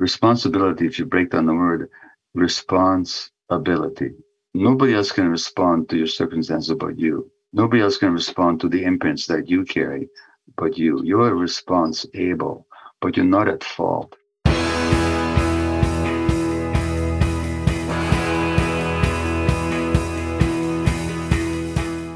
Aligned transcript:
Responsibility, 0.00 0.86
if 0.86 0.98
you 0.98 1.04
break 1.04 1.28
down 1.28 1.44
the 1.44 1.52
word, 1.52 1.90
responsibility. 2.32 4.12
Nobody 4.54 4.94
else 4.94 5.12
can 5.12 5.28
respond 5.28 5.90
to 5.90 5.98
your 5.98 6.06
circumstances 6.06 6.74
but 6.80 6.98
you. 6.98 7.30
Nobody 7.52 7.82
else 7.82 7.98
can 7.98 8.14
respond 8.14 8.62
to 8.62 8.70
the 8.70 8.82
imprints 8.82 9.26
that 9.26 9.50
you 9.50 9.62
carry 9.66 10.08
but 10.56 10.78
you. 10.78 11.02
You're 11.04 11.34
responsible, 11.34 12.66
but 13.02 13.18
you're 13.18 13.26
not 13.26 13.46
at 13.46 13.62
fault. 13.62 14.16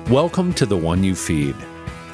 Welcome 0.09 0.55
to 0.55 0.65
The 0.65 0.79
One 0.79 1.05
You 1.05 1.15
Feed. 1.15 1.55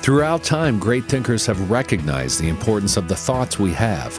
Throughout 0.03 0.43
time, 0.43 0.81
great 0.81 1.05
thinkers 1.05 1.47
have 1.47 1.71
recognized 1.71 2.41
the 2.41 2.49
importance 2.49 2.97
of 2.97 3.07
the 3.07 3.15
thoughts 3.15 3.61
we 3.61 3.73
have. 3.75 4.19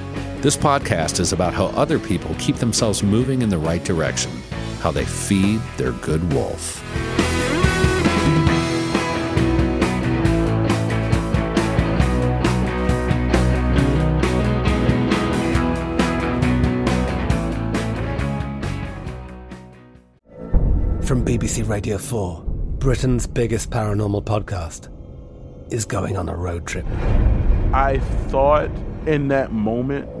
This 0.41 0.57
podcast 0.57 1.19
is 1.19 1.33
about 1.33 1.53
how 1.53 1.67
other 1.67 1.99
people 1.99 2.33
keep 2.39 2.55
themselves 2.55 3.03
moving 3.03 3.43
in 3.43 3.49
the 3.49 3.59
right 3.59 3.83
direction, 3.83 4.31
how 4.79 4.89
they 4.89 5.05
feed 5.05 5.61
their 5.77 5.91
good 5.91 6.33
wolf. 6.33 6.79
From 21.05 21.23
BBC 21.23 21.69
Radio 21.69 21.99
4, 21.99 22.41
Britain's 22.79 23.27
biggest 23.27 23.69
paranormal 23.69 24.23
podcast 24.23 24.89
is 25.71 25.85
going 25.85 26.17
on 26.17 26.27
a 26.29 26.35
road 26.35 26.65
trip. 26.65 26.87
I 27.73 27.99
thought 28.29 28.71
in 29.05 29.27
that 29.27 29.51
moment, 29.51 30.20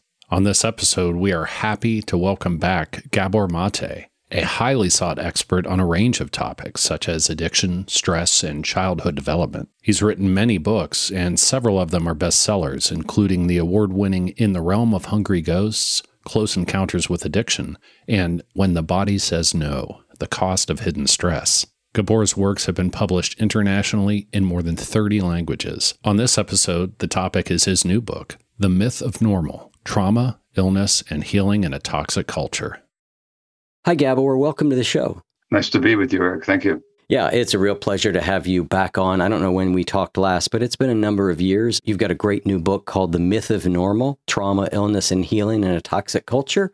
On 0.31 0.45
this 0.45 0.63
episode, 0.63 1.17
we 1.17 1.33
are 1.33 1.43
happy 1.43 2.01
to 2.03 2.17
welcome 2.17 2.57
back 2.57 3.03
Gabor 3.11 3.49
Mate, 3.49 4.07
a 4.31 4.41
highly 4.43 4.89
sought 4.89 5.19
expert 5.19 5.67
on 5.67 5.81
a 5.81 5.85
range 5.85 6.21
of 6.21 6.31
topics 6.31 6.79
such 6.79 7.09
as 7.09 7.29
addiction, 7.29 7.85
stress, 7.89 8.41
and 8.41 8.63
childhood 8.63 9.15
development. 9.15 9.67
He's 9.81 10.01
written 10.01 10.33
many 10.33 10.57
books, 10.57 11.11
and 11.11 11.37
several 11.37 11.77
of 11.77 11.91
them 11.91 12.07
are 12.07 12.15
bestsellers, 12.15 12.93
including 12.93 13.47
the 13.47 13.57
award 13.57 13.91
winning 13.91 14.29
In 14.37 14.53
the 14.53 14.61
Realm 14.61 14.93
of 14.93 15.05
Hungry 15.05 15.41
Ghosts, 15.41 16.01
Close 16.23 16.55
Encounters 16.55 17.09
with 17.09 17.25
Addiction, 17.25 17.77
and 18.07 18.41
When 18.53 18.73
the 18.73 18.83
Body 18.83 19.17
Says 19.17 19.53
No 19.53 19.99
The 20.19 20.27
Cost 20.27 20.69
of 20.69 20.79
Hidden 20.79 21.07
Stress. 21.07 21.67
Gabor's 21.93 22.37
works 22.37 22.67
have 22.67 22.75
been 22.75 22.89
published 22.89 23.37
internationally 23.37 24.29
in 24.31 24.45
more 24.45 24.63
than 24.63 24.77
30 24.77 25.19
languages. 25.19 25.93
On 26.05 26.15
this 26.15 26.37
episode, 26.37 26.97
the 26.99 27.07
topic 27.07 27.51
is 27.51 27.65
his 27.65 27.83
new 27.83 27.99
book, 27.99 28.37
the 28.57 28.69
Myth 28.69 29.01
of 29.01 29.21
Normal 29.21 29.70
Trauma, 29.83 30.39
Illness, 30.55 31.03
and 31.09 31.23
Healing 31.23 31.63
in 31.63 31.73
a 31.73 31.79
Toxic 31.79 32.27
Culture. 32.27 32.81
Hi, 33.85 33.95
Gabor. 33.95 34.37
Welcome 34.37 34.69
to 34.69 34.75
the 34.75 34.83
show. 34.83 35.21
Nice 35.49 35.69
to 35.71 35.79
be 35.79 35.95
with 35.95 36.13
you, 36.13 36.21
Eric. 36.21 36.45
Thank 36.45 36.63
you. 36.63 36.83
Yeah, 37.09 37.27
it's 37.27 37.53
a 37.53 37.59
real 37.59 37.75
pleasure 37.75 38.13
to 38.13 38.21
have 38.21 38.47
you 38.47 38.63
back 38.63 38.97
on. 38.97 39.19
I 39.19 39.27
don't 39.27 39.41
know 39.41 39.51
when 39.51 39.73
we 39.73 39.83
talked 39.83 40.17
last, 40.17 40.49
but 40.49 40.63
it's 40.63 40.77
been 40.77 40.89
a 40.89 40.95
number 40.95 41.29
of 41.29 41.41
years. 41.41 41.81
You've 41.83 41.97
got 41.97 42.09
a 42.09 42.15
great 42.15 42.45
new 42.45 42.57
book 42.57 42.85
called 42.85 43.11
The 43.11 43.19
Myth 43.19 43.51
of 43.51 43.65
Normal 43.65 44.17
Trauma, 44.27 44.69
Illness, 44.71 45.11
and 45.11 45.25
Healing 45.25 45.65
in 45.65 45.71
a 45.71 45.81
Toxic 45.81 46.25
Culture. 46.25 46.71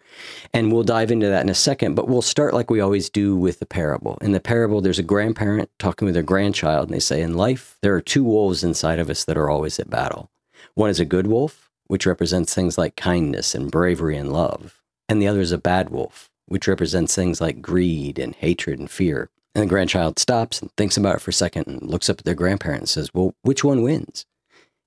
And 0.54 0.72
we'll 0.72 0.84
dive 0.84 1.10
into 1.10 1.28
that 1.28 1.42
in 1.42 1.50
a 1.50 1.56
second, 1.56 1.96
but 1.96 2.08
we'll 2.08 2.22
start 2.22 2.54
like 2.54 2.70
we 2.70 2.80
always 2.80 3.10
do 3.10 3.36
with 3.36 3.58
the 3.58 3.66
parable. 3.66 4.20
In 4.22 4.34
the 4.34 4.40
parable, 4.40 4.80
there's 4.80 5.00
a 5.00 5.04
grandparent 5.04 5.72
talking 5.80 6.06
with 6.06 6.14
their 6.14 6.22
grandchild, 6.22 6.90
and 6.90 6.96
they 6.96 7.00
say, 7.00 7.24
In 7.24 7.34
life, 7.34 7.80
there 7.82 7.96
are 7.96 8.02
two 8.02 8.24
wolves 8.24 8.64
inside 8.64 9.00
of 9.00 9.10
us 9.10 9.26
that 9.26 9.38
are 9.38 9.50
always 9.50 9.80
at 9.80 9.90
battle. 9.90 10.30
One 10.76 10.92
is 10.92 11.00
a 11.00 11.06
good 11.06 11.26
wolf, 11.26 11.67
which 11.88 12.06
represents 12.06 12.54
things 12.54 12.78
like 12.78 12.96
kindness 12.96 13.56
and 13.56 13.72
bravery 13.72 14.18
and 14.18 14.32
love. 14.32 14.82
And 15.10 15.22
the 15.22 15.28
other 15.28 15.42
is 15.42 15.52
a 15.52 15.58
bad 15.58 15.90
wolf, 15.90 16.30
which 16.46 16.68
represents 16.68 17.16
things 17.16 17.42
like 17.42 17.62
greed 17.62 18.20
and 18.20 18.36
hatred 18.36 18.80
and 18.80 18.90
fear. 18.90 19.30
And 19.56 19.64
the 19.64 19.70
grandchild 19.70 20.20
stops 20.20 20.62
and 20.62 20.72
thinks 20.78 20.98
about 20.98 21.16
it 21.16 21.22
for 21.22 21.32
a 21.32 21.34
second 21.34 21.68
and 21.68 21.82
looks 21.82 22.10
up 22.10 22.20
at 22.20 22.26
their 22.26 22.36
grandparent 22.36 22.82
and 22.82 22.90
says, 22.90 23.14
Well, 23.14 23.34
which 23.42 23.64
one 23.64 23.82
wins? 23.82 24.26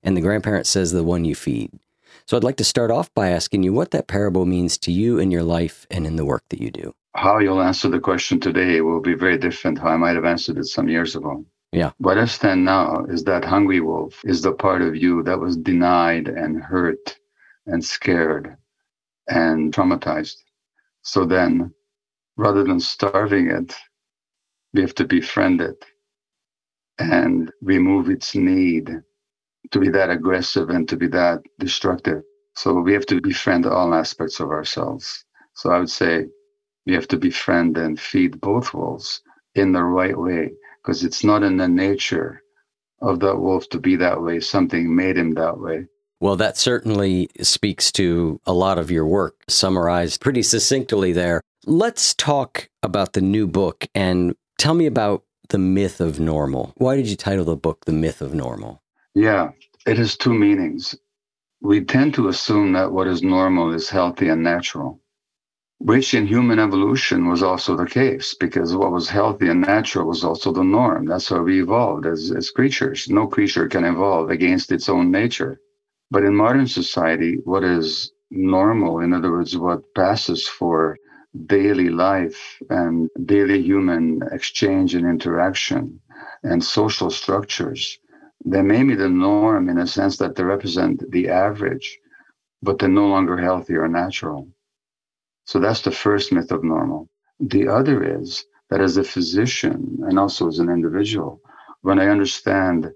And 0.03 0.17
the 0.17 0.21
grandparent 0.21 0.67
says, 0.67 0.93
The 0.93 1.03
one 1.03 1.25
you 1.25 1.35
feed. 1.35 1.73
So 2.27 2.37
I'd 2.37 2.45
like 2.45 2.57
to 2.59 2.65
start 2.65 2.91
off 2.91 3.13
by 3.15 3.31
asking 3.31 3.63
you 3.63 3.73
what 3.73 3.91
that 3.91 4.07
parable 4.07 4.47
means 4.47 4.79
to 4.79 4.93
you 4.93 5.19
in 5.19 5.31
your 5.31 5.43
life 5.43 5.87
and 5.91 6.07
in 6.07 6.17
the 6.17 6.25
work 6.25 6.45
that 6.51 6.61
you 6.61 6.71
do. 6.71 6.95
How 7.17 7.39
you'll 7.39 7.61
answer 7.61 7.89
the 7.89 7.99
question 7.99 8.39
today 8.39 8.81
will 8.81 9.01
be 9.01 9.15
very 9.15 9.37
different 9.37 9.79
how 9.79 9.89
I 9.89 9.97
might 9.97 10.15
have 10.15 10.25
answered 10.25 10.59
it 10.59 10.67
some 10.67 10.89
years 10.89 11.17
ago. 11.17 11.45
Yeah. 11.73 11.93
What 11.99 12.19
I 12.19 12.25
stand 12.25 12.65
now 12.65 13.05
is 13.05 13.25
that 13.25 13.45
hungry 13.45 13.81
wolf 13.81 14.21
is 14.25 14.43
the 14.43 14.53
part 14.53 14.83
of 14.83 14.97
you 14.97 15.23
that 15.23 15.39
was 15.39 15.57
denied 15.57 16.29
and 16.29 16.61
hurt 16.61 17.19
and 17.67 17.85
scared 17.85 18.57
and 19.29 19.73
traumatized. 19.73 20.37
So 21.03 21.25
then, 21.25 21.73
rather 22.37 22.65
than 22.65 22.81
starving 22.81 23.51
it, 23.51 23.75
we 24.75 24.81
have 24.81 24.95
to 24.97 25.05
befriend 25.05 25.61
it 25.61 25.85
and 26.99 27.53
remove 27.63 28.11
its 28.11 28.35
need 28.35 28.91
to 29.71 29.79
be 29.79 29.89
that 29.91 30.11
aggressive 30.11 30.71
and 30.71 30.89
to 30.89 30.97
be 30.97 31.07
that 31.09 31.41
destructive. 31.59 32.23
So 32.57 32.75
we 32.81 32.93
have 32.95 33.07
to 33.07 33.21
befriend 33.21 33.67
all 33.67 33.95
aspects 33.95 34.41
of 34.41 34.51
ourselves. 34.51 35.25
So 35.55 35.71
I 35.71 35.79
would 35.79 35.91
say 35.91 36.27
we 36.87 36.95
have 36.95 37.07
to 37.09 37.17
befriend 37.17 37.79
and 37.79 37.99
feed 37.99 38.41
both 38.41 38.75
wolves 38.75 39.23
in 39.55 39.73
the 39.73 39.85
right 39.85 40.19
way 40.19 40.53
because 40.83 41.05
it's 41.05 41.25
not 41.25 41.43
in 41.43 41.57
the 41.57 41.69
nature 41.69 42.43
of 43.03 43.21
that 43.21 43.37
wolf 43.37 43.69
to 43.71 43.79
be 43.79 43.97
that 43.97 44.23
way. 44.23 44.41
Something 44.41 44.95
made 44.95 45.17
him 45.17 45.33
that 45.35 45.59
way. 45.59 45.87
Well, 46.21 46.37
that 46.37 46.59
certainly 46.59 47.31
speaks 47.41 47.91
to 47.93 48.41
a 48.47 48.53
lot 48.53 48.79
of 48.79 48.91
your 48.91 49.07
work, 49.07 49.43
summarized 49.49 50.21
pretty 50.21 50.43
succinctly 50.43 51.13
there. 51.13 51.41
Let's 51.65 52.15
talk 52.15 52.69
about 52.83 53.15
the 53.15 53.23
new 53.23 53.47
book 53.47 53.87
and 53.95 54.35
tell 54.59 54.75
me 54.75 54.87
about 54.87 55.25
the 55.49 55.59
myth 55.59 56.01
of 56.01 56.21
normal. 56.21 56.73
Why 56.77 56.97
did 56.97 57.09
you 57.09 57.17
title 57.17 57.45
the 57.45 57.57
book 57.57 57.85
The 57.87 57.93
Myth 57.93 58.21
of 58.21 58.35
Normal? 58.35 58.83
Yeah, 59.15 59.51
it 59.87 59.97
has 59.97 60.17
two 60.17 60.35
meanings. 60.35 60.95
We 61.63 61.85
tend 61.85 62.15
to 62.15 62.29
assume 62.29 62.73
that 62.75 62.93
what 62.93 63.07
is 63.07 63.23
normal 63.23 63.73
is 63.73 63.89
healthy 63.89 64.29
and 64.29 64.43
natural 64.43 65.01
which 65.81 66.13
in 66.13 66.27
human 66.27 66.59
evolution 66.59 67.27
was 67.27 67.43
also 67.43 67.75
the 67.75 67.87
case 67.87 68.35
because 68.39 68.77
what 68.77 68.93
was 68.93 69.09
healthy 69.09 69.49
and 69.49 69.63
natural 69.63 70.07
was 70.07 70.23
also 70.23 70.53
the 70.53 70.63
norm. 70.63 71.07
That's 71.07 71.31
how 71.31 71.41
we 71.41 71.63
evolved 71.63 72.05
as, 72.07 72.31
as 72.31 72.51
creatures. 72.51 73.09
No 73.09 73.27
creature 73.27 73.67
can 73.67 73.85
evolve 73.85 74.29
against 74.29 74.73
its 74.73 74.91
own 74.91 75.11
nature. 75.11 75.59
But 76.11 76.25
in 76.25 76.37
modern 76.37 76.67
society, 76.67 77.39
what 77.45 77.65
is 77.65 78.13
normal, 78.31 79.01
in 79.01 79.15
other 79.15 79.31
words, 79.31 79.57
what 79.57 79.83
passes 79.95 80.47
for 80.47 80.99
daily 81.47 81.89
life 81.89 82.59
and 82.69 83.09
daily 83.25 83.63
human 83.63 84.21
exchange 84.33 84.95
and 84.95 85.07
interaction 85.07 85.99
and 86.43 86.63
social 86.63 87.11
structures, 87.11 87.99
they 88.45 88.61
may 88.61 88.83
be 88.83 88.95
the 88.95 89.09
norm 89.09 89.71
in 89.71 89.79
a 89.79 89.87
sense 89.87 90.19
that 90.19 90.35
they 90.35 90.45
represent 90.45 91.11
the 91.11 91.31
average, 91.31 91.99
but 92.63 92.79
they're 92.79 92.89
no 92.91 93.07
longer 93.07 93.39
healthy 93.39 93.77
or 93.77 93.89
natural. 93.89 94.47
So 95.51 95.59
that's 95.59 95.83
the 95.83 95.91
first 95.91 96.31
myth 96.31 96.53
of 96.53 96.63
normal. 96.63 97.09
The 97.41 97.67
other 97.67 98.21
is 98.21 98.45
that 98.69 98.81
as 98.81 98.97
a 98.97 99.03
physician 99.03 99.99
and 100.07 100.17
also 100.17 100.47
as 100.47 100.61
an 100.61 100.71
individual, 100.71 101.41
when 101.83 101.99
I 101.99 102.07
understand 102.07 102.93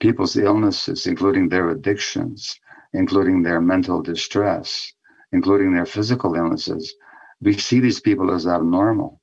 people's 0.00 0.34
illnesses, 0.34 1.06
including 1.06 1.50
their 1.50 1.68
addictions, 1.68 2.58
including 2.94 3.42
their 3.42 3.60
mental 3.60 4.00
distress, 4.00 4.90
including 5.32 5.74
their 5.74 5.84
physical 5.84 6.34
illnesses, 6.34 6.94
we 7.42 7.52
see 7.52 7.78
these 7.78 8.00
people 8.00 8.32
as 8.32 8.46
abnormal. 8.46 9.20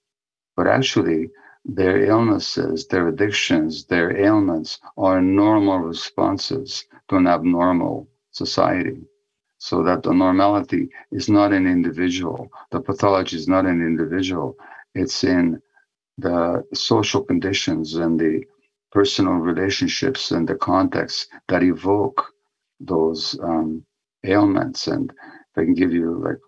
but 0.56 0.68
actually, 0.68 1.32
their 1.66 2.06
illnesses, 2.06 2.86
their 2.86 3.08
addictions, 3.08 3.86
their 3.86 4.16
ailments 4.16 4.80
are 4.96 5.20
normal 5.22 5.80
responses 5.80 6.86
to 7.08 7.16
an 7.16 7.26
abnormal 7.26 8.08
society. 8.30 9.08
So 9.68 9.76
that 9.88 10.04
the 10.04 10.14
normality 10.14 10.84
is 11.12 11.28
not 11.28 11.50
an 11.52 11.66
individual, 11.78 12.52
the 12.72 12.82
pathology 12.90 13.36
is 13.38 13.48
not 13.48 13.66
an 13.66 13.80
individual, 13.92 14.58
it's 14.94 15.24
in 15.24 15.60
the 16.20 16.64
social 16.74 17.24
conditions 17.24 17.96
and 17.96 18.20
the 18.20 18.44
personal 18.92 19.34
relationships 19.52 20.32
and 20.36 20.48
the 20.48 20.56
context 20.56 21.30
that 21.50 21.64
evoke 21.64 22.20
those 22.80 23.40
um, 23.42 23.84
ailments. 24.24 24.88
And 24.88 25.12
if 25.12 25.58
I 25.58 25.64
can 25.64 25.74
give 25.74 25.94
you 25.94 26.10
like 26.28 26.42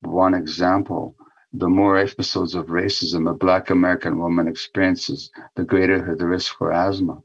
one 0.00 0.34
example, 0.34 1.14
the 1.52 1.68
more 1.68 1.98
episodes 1.98 2.54
of 2.54 2.68
racism 2.68 3.30
a 3.30 3.34
Black 3.34 3.70
American 3.70 4.18
woman 4.18 4.48
experiences, 4.48 5.30
the 5.56 5.64
greater 5.64 6.02
her 6.02 6.16
the 6.16 6.26
risk 6.26 6.56
for 6.56 6.72
asthma. 6.72 7.22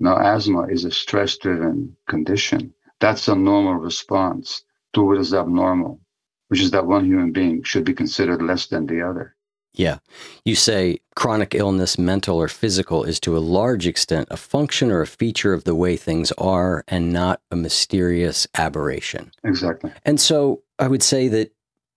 Now, 0.00 0.18
asthma 0.18 0.68
is 0.68 0.84
a 0.84 0.92
stress 0.92 1.36
driven 1.38 1.96
condition. 2.08 2.75
That's 3.00 3.28
a 3.28 3.34
normal 3.34 3.74
response 3.74 4.62
to 4.94 5.02
what 5.02 5.18
is 5.18 5.34
abnormal, 5.34 6.00
which 6.48 6.60
is 6.60 6.70
that 6.70 6.86
one 6.86 7.04
human 7.04 7.32
being 7.32 7.62
should 7.62 7.84
be 7.84 7.94
considered 7.94 8.42
less 8.42 8.66
than 8.66 8.86
the 8.86 9.02
other. 9.06 9.36
Yeah. 9.74 9.98
You 10.44 10.54
say 10.54 11.00
chronic 11.14 11.54
illness, 11.54 11.98
mental 11.98 12.38
or 12.38 12.48
physical, 12.48 13.04
is 13.04 13.20
to 13.20 13.36
a 13.36 13.40
large 13.40 13.86
extent 13.86 14.28
a 14.30 14.36
function 14.36 14.90
or 14.90 15.02
a 15.02 15.06
feature 15.06 15.52
of 15.52 15.64
the 15.64 15.74
way 15.74 15.96
things 15.96 16.32
are 16.32 16.82
and 16.88 17.12
not 17.12 17.42
a 17.50 17.56
mysterious 17.56 18.46
aberration. 18.54 19.32
Exactly. 19.44 19.92
And 20.06 20.18
so 20.18 20.62
I 20.78 20.88
would 20.88 21.02
say 21.02 21.28
that 21.28 21.52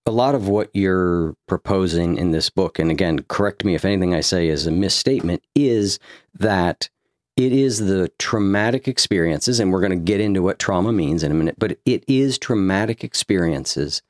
a 0.05 0.11
lot 0.11 0.35
of 0.35 0.47
what 0.47 0.69
you're 0.73 1.35
proposing 1.47 2.17
in 2.17 2.31
this 2.31 2.49
book, 2.49 2.79
and 2.79 2.91
again, 2.91 3.19
correct 3.29 3.63
me 3.63 3.75
if 3.75 3.85
anything 3.85 4.13
I 4.13 4.21
say 4.21 4.49
is 4.49 4.67
a 4.67 4.71
misstatement, 4.71 5.43
is 5.55 5.99
that 6.33 6.89
it 7.39 7.53
is 7.53 7.79
the 7.79 8.09
traumatic 8.19 8.85
experiences, 8.89 9.61
and 9.61 9.71
we're 9.71 9.79
going 9.79 9.91
to 9.91 9.95
get 9.95 10.19
into 10.19 10.41
what 10.41 10.59
trauma 10.59 10.91
means 10.91 11.23
in 11.23 11.31
a 11.31 11.35
minute, 11.35 11.55
but 11.57 11.79
it 11.85 12.03
is 12.05 12.37
traumatic 12.37 13.01
experiences, 13.01 14.01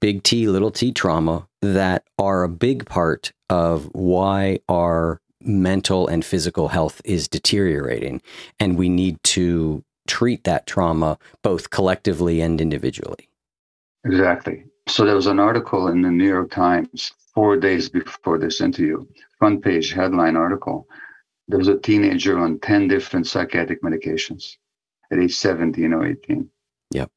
big 0.00 0.24
T, 0.24 0.48
little 0.48 0.72
t 0.72 0.90
trauma, 0.90 1.46
that 1.60 2.02
are 2.18 2.42
a 2.42 2.48
big 2.48 2.84
part 2.86 3.32
of 3.48 3.84
why 3.92 4.58
our 4.68 5.20
mental 5.40 6.08
and 6.08 6.24
physical 6.24 6.66
health 6.66 7.00
is 7.04 7.28
deteriorating. 7.28 8.20
And 8.58 8.76
we 8.76 8.88
need 8.88 9.22
to 9.24 9.84
treat 10.08 10.42
that 10.42 10.66
trauma 10.66 11.18
both 11.42 11.70
collectively 11.70 12.40
and 12.40 12.60
individually. 12.60 13.28
Exactly. 14.04 14.64
So 14.88 15.04
there 15.04 15.14
was 15.14 15.28
an 15.28 15.38
article 15.38 15.86
in 15.86 16.02
the 16.02 16.10
New 16.10 16.26
York 16.26 16.50
Times 16.50 17.12
four 17.32 17.56
days 17.56 17.88
before 17.88 18.38
this 18.38 18.60
interview, 18.60 19.06
front 19.38 19.62
page 19.62 19.92
headline 19.92 20.34
article. 20.36 20.88
There 21.48 21.58
was 21.58 21.68
a 21.68 21.78
teenager 21.78 22.38
on 22.38 22.60
10 22.60 22.88
different 22.88 23.26
psychiatric 23.26 23.82
medications 23.82 24.56
at 25.10 25.18
age 25.18 25.34
17 25.34 25.92
or 25.92 26.06
18. 26.06 26.48
Yep. 26.92 27.10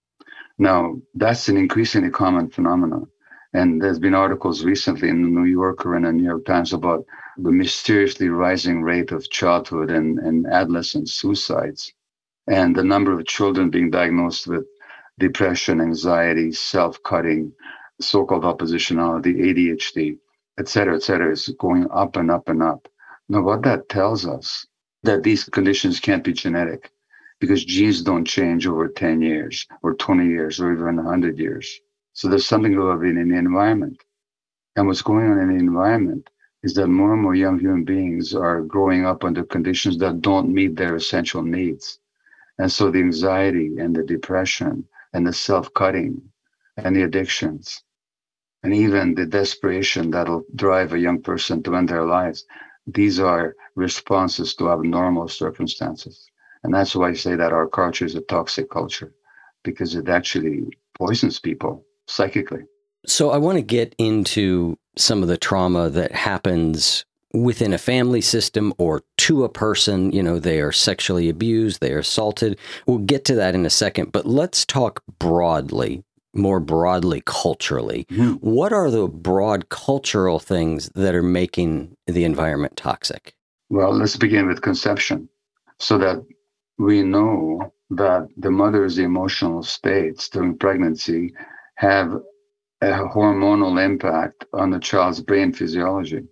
Now, 0.58 0.96
that's 1.14 1.48
an 1.50 1.58
increasingly 1.58 2.10
common 2.10 2.50
phenomenon. 2.50 3.08
And 3.54 3.82
there's 3.82 4.00
been 4.00 4.16
articles 4.16 4.66
recently 4.66 5.10
in 5.10 5.22
the 5.22 5.30
New 5.30 5.46
Yorker 5.46 5.96
and 5.96 6.06
the 6.06 6.12
New 6.12 6.24
York 6.24 6.46
Times 6.46 6.74
about 6.74 7.06
the 7.38 7.52
mysteriously 7.52 8.28
rising 8.30 8.82
rate 8.82 9.12
of 9.12 9.30
childhood 9.30 9.92
and, 9.92 10.20
and 10.20 10.46
adolescent 10.48 11.10
suicides 11.10 11.94
and 12.48 12.76
the 12.76 12.84
number 12.84 13.12
of 13.12 13.26
children 13.26 13.70
being 13.70 13.90
diagnosed 13.90 14.48
with 14.48 14.66
depression, 15.20 15.82
anxiety, 15.82 16.52
self-cutting, 16.52 17.52
so-called 18.00 18.44
oppositionality, 18.44 19.36
ADHD, 19.36 20.18
et 20.60 20.68
cetera, 20.68 20.96
et 20.96 21.04
cetera, 21.04 21.32
is 21.32 21.48
going 21.60 21.88
up 21.92 22.18
and 22.18 22.30
up 22.30 22.50
and 22.50 22.62
up. 22.62 22.88
Now, 23.28 23.42
what 23.42 23.64
that 23.64 23.90
tells 23.90 24.28
us 24.28 24.68
that 25.04 25.24
these 25.24 25.46
conditions 25.46 26.00
can't 26.00 26.24
be 26.24 26.34
genetic 26.34 26.92
because 27.40 27.66
genes 27.66 28.02
don't 28.02 28.26
change 28.26 28.68
over 28.68 28.88
10 28.88 29.22
years 29.22 29.68
or 29.84 29.94
20 29.96 30.28
years 30.28 30.60
or 30.60 30.74
even 30.74 30.98
100 30.98 31.40
years. 31.40 31.82
So 32.14 32.28
there's 32.30 32.46
something 32.46 32.74
going 32.74 32.98
on 32.98 33.18
in 33.18 33.30
the 33.30 33.38
environment. 33.38 34.04
And 34.76 34.88
what's 34.88 35.02
going 35.02 35.32
on 35.32 35.40
in 35.40 35.50
the 35.50 35.56
environment 35.56 36.30
is 36.64 36.74
that 36.76 36.88
more 36.88 37.14
and 37.14 37.22
more 37.22 37.36
young 37.36 37.60
human 37.60 37.84
beings 37.84 38.34
are 38.36 38.62
growing 38.62 39.06
up 39.06 39.24
under 39.24 39.44
conditions 39.44 39.98
that 40.00 40.22
don't 40.22 40.54
meet 40.54 40.76
their 40.76 40.96
essential 40.96 41.42
needs. 41.42 42.00
And 42.60 42.72
so 42.72 42.92
the 42.92 43.00
anxiety 43.00 43.78
and 43.80 43.96
the 43.96 44.04
depression 44.04 44.88
and 45.14 45.26
the 45.26 45.34
self 45.34 45.74
cutting 45.74 46.22
and 46.78 46.96
the 46.96 47.04
addictions 47.04 47.84
and 48.64 48.74
even 48.74 49.14
the 49.14 49.28
desperation 49.28 50.10
that'll 50.10 50.44
drive 50.56 50.94
a 50.94 51.00
young 51.00 51.22
person 51.22 51.62
to 51.62 51.76
end 51.76 51.88
their 51.88 52.04
lives. 52.06 52.46
These 52.88 53.20
are 53.20 53.56
responses 53.76 54.56
to 54.56 54.72
abnormal 54.72 55.28
circumstances. 55.28 56.30
And 56.64 56.74
that's 56.74 56.96
why 56.96 57.10
I 57.10 57.14
say 57.14 57.36
that 57.36 57.54
our 57.54 57.68
culture 57.68 58.06
is 58.06 58.16
a 58.16 58.22
toxic 58.22 58.70
culture 58.70 59.14
because 59.64 59.96
it 59.96 60.10
actually 60.10 60.66
poisons 60.98 61.40
people 61.40 61.86
psychically. 62.08 62.64
So 63.06 63.30
I 63.30 63.38
want 63.38 63.58
to 63.58 63.62
get 63.62 63.94
into 63.98 64.78
some 64.96 65.22
of 65.22 65.28
the 65.28 65.38
trauma 65.38 65.90
that 65.90 66.12
happens 66.12 67.06
within 67.34 67.74
a 67.74 67.78
family 67.78 68.22
system 68.22 68.74
or 68.78 69.04
to 69.18 69.44
a 69.44 69.50
person, 69.50 70.12
you 70.12 70.24
know, 70.24 70.40
they 70.40 70.62
are 70.62 70.72
sexually 70.72 71.30
abused, 71.30 71.82
they 71.82 71.92
are 71.92 72.00
assaulted. 72.00 72.58
We'll 72.88 73.00
get 73.00 73.26
to 73.26 73.36
that 73.36 73.56
in 73.56 73.66
a 73.66 73.70
second, 73.70 74.12
but 74.12 74.26
let's 74.26 74.66
talk 74.66 75.04
broadly, 75.20 76.04
more 76.36 76.60
broadly 76.60 77.22
culturally. 77.26 78.06
Mm-hmm. 78.12 78.34
What 78.36 78.74
are 78.74 78.92
the 78.92 79.08
broad 79.08 79.70
cultural 79.70 80.40
things 80.40 80.90
that 80.96 81.16
are 81.16 81.24
making 81.24 81.96
the 82.08 82.24
environment 82.24 82.78
toxic? 82.78 83.36
Well, 83.70 83.94
let's 83.94 84.18
begin 84.18 84.48
with 84.48 84.62
conception 84.62 85.30
so 85.80 85.98
that 85.98 86.24
we 86.78 87.04
know 87.04 87.74
that 87.92 88.28
the 88.38 88.52
mother's 88.52 88.98
emotional 88.98 89.64
states 89.64 90.30
during 90.30 90.58
pregnancy 90.58 91.34
have 91.76 92.14
a 92.82 92.88
hormonal 92.88 93.84
impact 93.84 94.46
on 94.54 94.70
the 94.70 94.80
child's 94.80 95.22
brain 95.22 95.54
physiology 95.54 96.24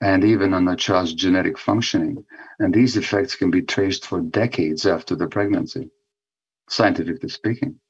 and 0.00 0.24
even 0.24 0.54
on 0.54 0.64
the 0.64 0.76
child's 0.76 1.12
genetic 1.14 1.58
functioning. 1.58 2.24
And 2.58 2.72
these 2.72 2.96
effects 2.96 3.34
can 3.34 3.50
be 3.50 3.62
traced 3.62 4.06
for 4.06 4.20
decades 4.20 4.86
after 4.86 5.16
the 5.16 5.26
pregnancy, 5.26 5.90
scientifically 6.68 7.28
speaking. 7.28 7.80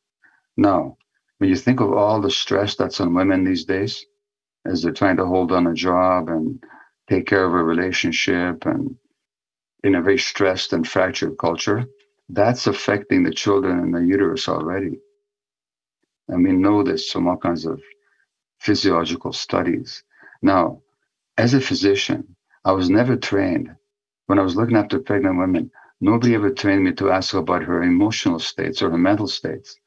Now, 0.57 0.97
when 1.39 1.51
you 1.51 1.57
think 1.57 1.81
of 1.81 1.93
all 1.93 2.21
the 2.21 2.31
stress 2.31 2.75
that's 2.75 3.01
on 3.01 3.15
women 3.15 3.45
these 3.45 3.65
days, 3.65 4.05
as 4.67 4.83
they're 4.83 4.93
trying 4.93 5.17
to 5.17 5.27
hold 5.27 5.53
on 5.53 5.67
a 5.67 5.75
job 5.75 6.29
and 6.29 6.63
take 7.09 7.27
care 7.27 7.45
of 7.45 7.55
a 7.55 7.63
relationship 7.63 8.67
and 8.67 8.97
in 9.85 9.95
a 9.95 10.03
very 10.03 10.19
stressed 10.19 10.73
and 10.73 10.87
fractured 10.87 11.39
culture, 11.39 11.87
that's 12.29 12.67
affecting 12.67 13.23
the 13.23 13.33
children 13.33 13.79
in 13.79 13.91
the 13.93 14.01
uterus 14.01 14.49
already. 14.49 14.99
And 16.29 16.45
we 16.45 16.53
know 16.53 16.83
this 16.83 17.11
from 17.11 17.29
all 17.29 17.37
kinds 17.37 17.65
of 17.65 17.81
physiological 18.61 19.33
studies. 19.33 20.03
Now, 20.43 20.83
as 21.39 21.55
a 21.55 21.61
physician, 21.61 22.37
I 22.65 22.73
was 22.73 22.91
never 22.91 23.17
trained. 23.17 23.75
When 24.27 24.39
I 24.39 24.43
was 24.43 24.57
looking 24.57 24.77
after 24.77 24.99
pregnant 24.99 25.39
women, 25.39 25.71
nobody 26.01 26.35
ever 26.35 26.51
trained 26.51 26.85
me 26.85 26.93
to 26.95 27.11
ask 27.11 27.33
about 27.35 27.63
her 27.63 27.83
emotional 27.83 28.41
states 28.41 28.83
or 28.83 28.91
her 28.91 28.99
mental 28.99 29.29
states, 29.29 29.79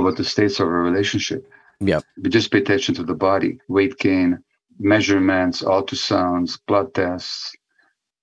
about 0.00 0.16
the 0.16 0.24
states 0.24 0.60
of 0.60 0.68
her 0.68 0.82
relationship. 0.82 1.46
Yeah. 1.80 2.00
We 2.22 2.30
just 2.30 2.50
pay 2.50 2.58
attention 2.58 2.94
to 2.96 3.04
the 3.04 3.14
body, 3.14 3.58
weight 3.68 3.98
gain, 3.98 4.42
measurements, 4.78 5.62
ultrasounds, 5.62 6.58
blood 6.66 6.94
tests. 6.94 7.54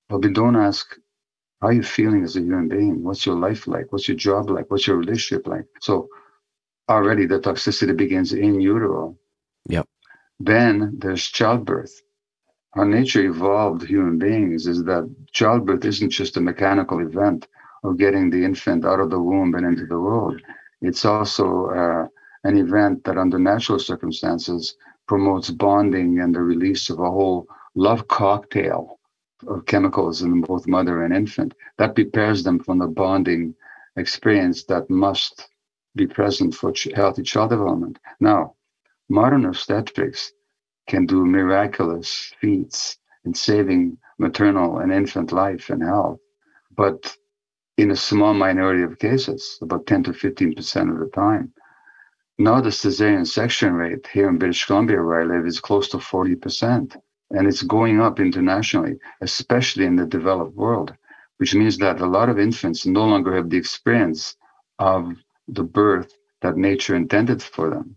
But 0.10 0.24
we 0.24 0.34
don't 0.34 0.56
ask, 0.56 0.98
how 1.62 1.68
are 1.68 1.74
you 1.74 1.84
feeling 1.84 2.24
as 2.24 2.36
a 2.36 2.42
human 2.42 2.68
being? 2.68 3.04
What's 3.04 3.25
your 3.25 3.36
life 3.36 3.68
like? 3.68 3.92
What's 3.92 4.08
your 4.08 4.18
job 4.18 4.50
like? 4.50 4.70
What's 4.70 4.88
your 4.88 4.98
relationship 4.98 5.48
like? 5.48 5.66
So 5.80 6.08
already 6.90 7.25
the 7.25 7.40
toxicity 7.40 7.96
begins 7.96 8.34
in 8.34 8.60
utero. 8.60 9.16
Yep. 9.68 9.88
Then 10.40 10.96
there's 10.98 11.28
childbirth 11.28 12.01
how 12.74 12.84
nature 12.86 13.24
evolved 13.25 13.86
human 13.86 14.18
beings 14.18 14.66
is 14.66 14.84
that 14.86 15.13
childbirth 15.34 15.84
isn't 15.84 16.10
just 16.10 16.38
a 16.38 16.42
mechanical 16.42 17.00
event 17.00 17.48
of 17.84 17.98
getting 17.98 18.30
the 18.30 18.46
infant 18.46 18.86
out 18.86 19.01
of 19.01 19.10
the 19.10 19.20
womb 19.20 19.56
and 19.56 19.66
into 19.66 19.86
the 19.86 20.00
world. 20.00 20.42
It's 20.82 21.06
also 21.06 21.68
uh, 21.68 22.08
an 22.44 22.58
event 22.58 23.04
that, 23.04 23.18
under 23.18 23.38
natural 23.38 23.80
circumstances, 23.80 24.76
promotes 25.08 25.50
bonding 25.52 26.20
and 26.20 26.34
the 26.34 26.42
release 26.42 26.90
of 26.90 27.00
a 27.00 27.12
whole 27.12 27.48
love 27.76 28.08
cocktail 28.08 29.00
of 29.48 29.66
chemicals 29.66 30.22
in 30.22 30.42
both 30.42 30.68
mother 30.68 31.04
and 31.04 31.14
infant 31.14 31.54
that 31.78 31.96
prepares 31.96 32.44
them 32.44 32.60
for 32.60 32.76
the 32.76 32.88
bonding 32.88 33.56
experience 33.96 34.64
that 34.66 34.90
must 34.90 35.50
be 35.96 36.08
present 36.08 36.54
for 36.56 36.74
healthy 36.96 37.24
child 37.24 37.50
development. 37.50 38.00
Now, 38.20 38.56
modern 39.10 39.46
obstetrics 39.46 40.32
can 40.88 41.06
do 41.06 41.26
miraculous 41.26 42.34
feats 42.40 42.98
in 43.26 43.34
saving 43.34 43.98
maternal 44.18 44.80
and 44.80 44.92
infant 44.92 45.32
life 45.32 45.70
and 45.70 45.84
health. 45.84 46.20
But 46.76 47.16
in 47.78 47.92
a 47.92 47.96
small 47.96 48.34
minority 48.34 48.84
of 48.84 49.00
cases, 49.00 49.58
about 49.62 49.88
10 49.88 50.04
to 50.04 50.12
15% 50.12 50.92
of 50.92 51.00
the 51.00 51.10
time. 51.13 51.54
Now, 52.38 52.60
the 52.60 52.70
cesarean 52.70 53.28
section 53.28 53.74
rate 53.74 54.08
here 54.12 54.28
in 54.30 54.38
British 54.38 54.66
Columbia, 54.66 55.04
where 55.04 55.22
I 55.22 55.25
live, 55.25 55.46
is 55.46 55.60
close 55.60 55.90
to 55.90 55.98
40%. 55.98 56.96
And 57.32 57.48
it's 57.48 57.62
going 57.62 58.01
up 58.01 58.20
internationally, 58.20 59.00
especially 59.22 59.86
in 59.86 59.96
the 59.96 60.06
developed 60.06 60.56
world, 60.56 60.94
which 61.38 61.56
means 61.56 61.78
that 61.78 62.01
a 62.01 62.06
lot 62.06 62.30
of 62.30 62.40
infants 62.40 62.86
no 62.86 63.06
longer 63.06 63.36
have 63.36 63.50
the 63.50 63.58
experience 63.58 64.36
of 64.80 65.13
the 65.48 65.63
birth 65.63 66.12
that 66.42 66.58
nature 66.58 66.96
intended 66.96 67.42
for 67.42 67.70
them. 67.70 67.96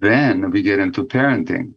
Then 0.00 0.50
we 0.50 0.62
get 0.62 0.78
into 0.78 1.04
parenting. 1.04 1.74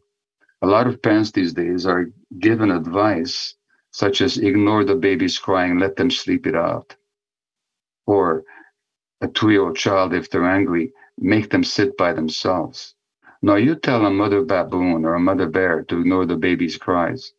A 0.62 0.68
lot 0.68 0.88
of 0.88 1.02
parents 1.02 1.32
these 1.32 1.54
days 1.54 1.86
are 1.86 2.08
given 2.40 2.72
advice 2.72 3.56
such 3.92 4.22
as 4.22 4.38
ignore 4.38 4.84
the 4.86 4.96
baby's 4.96 5.38
crying, 5.38 5.78
let 5.78 5.96
them 5.96 6.10
sleep 6.10 6.48
it 6.48 6.56
out. 6.56 6.96
Or 8.06 8.44
a 9.22 9.28
two 9.28 9.52
year 9.52 9.64
old 9.64 9.78
child, 9.78 10.14
if 10.14 10.30
they're 10.30 10.46
angry, 10.50 10.94
make 11.18 11.50
them 11.50 11.64
sit 11.64 11.96
by 11.98 12.14
themselves. 12.14 12.96
Now, 13.42 13.56
you 13.56 13.76
tell 13.76 14.06
a 14.06 14.12
mother 14.12 14.44
baboon 14.44 15.06
or 15.06 15.16
a 15.16 15.20
mother 15.20 15.48
bear 15.48 15.84
to 15.84 16.00
ignore 16.00 16.26
the 16.26 16.38
baby's 16.38 16.78
cries. 16.78 17.34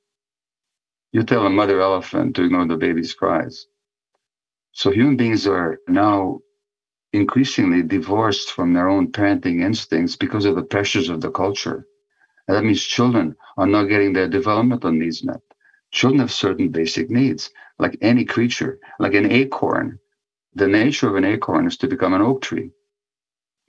You 1.12 1.22
tell 1.24 1.46
a 1.46 1.50
mother 1.50 1.80
elephant 1.80 2.36
to 2.36 2.44
ignore 2.44 2.66
the 2.66 2.76
baby's 2.76 3.14
cries. 3.14 3.66
So 4.72 4.90
human 4.90 5.16
beings 5.16 5.46
are 5.46 5.78
now 5.86 6.40
increasingly 7.12 7.82
divorced 7.82 8.52
from 8.52 8.72
their 8.72 8.88
own 8.88 9.12
parenting 9.12 9.60
instincts 9.60 10.16
because 10.16 10.44
of 10.44 10.56
the 10.56 10.62
pressures 10.62 11.08
of 11.08 11.20
the 11.20 11.30
culture. 11.30 11.86
And 12.48 12.56
that 12.56 12.64
means 12.64 12.82
children 12.82 13.36
are 13.56 13.66
not 13.66 13.84
getting 13.84 14.12
their 14.12 14.28
developmental 14.28 14.92
needs 14.92 15.22
met. 15.24 15.40
Children 15.92 16.20
have 16.20 16.32
certain 16.32 16.70
basic 16.70 17.10
needs, 17.10 17.50
like 17.78 17.98
any 18.00 18.24
creature, 18.24 18.78
like 18.98 19.14
an 19.14 19.30
acorn. 19.30 19.98
The 20.54 20.68
nature 20.68 21.08
of 21.08 21.16
an 21.16 21.24
acorn 21.24 21.66
is 21.66 21.78
to 21.78 21.88
become 21.88 22.12
an 22.12 22.20
oak 22.20 22.42
tree, 22.42 22.72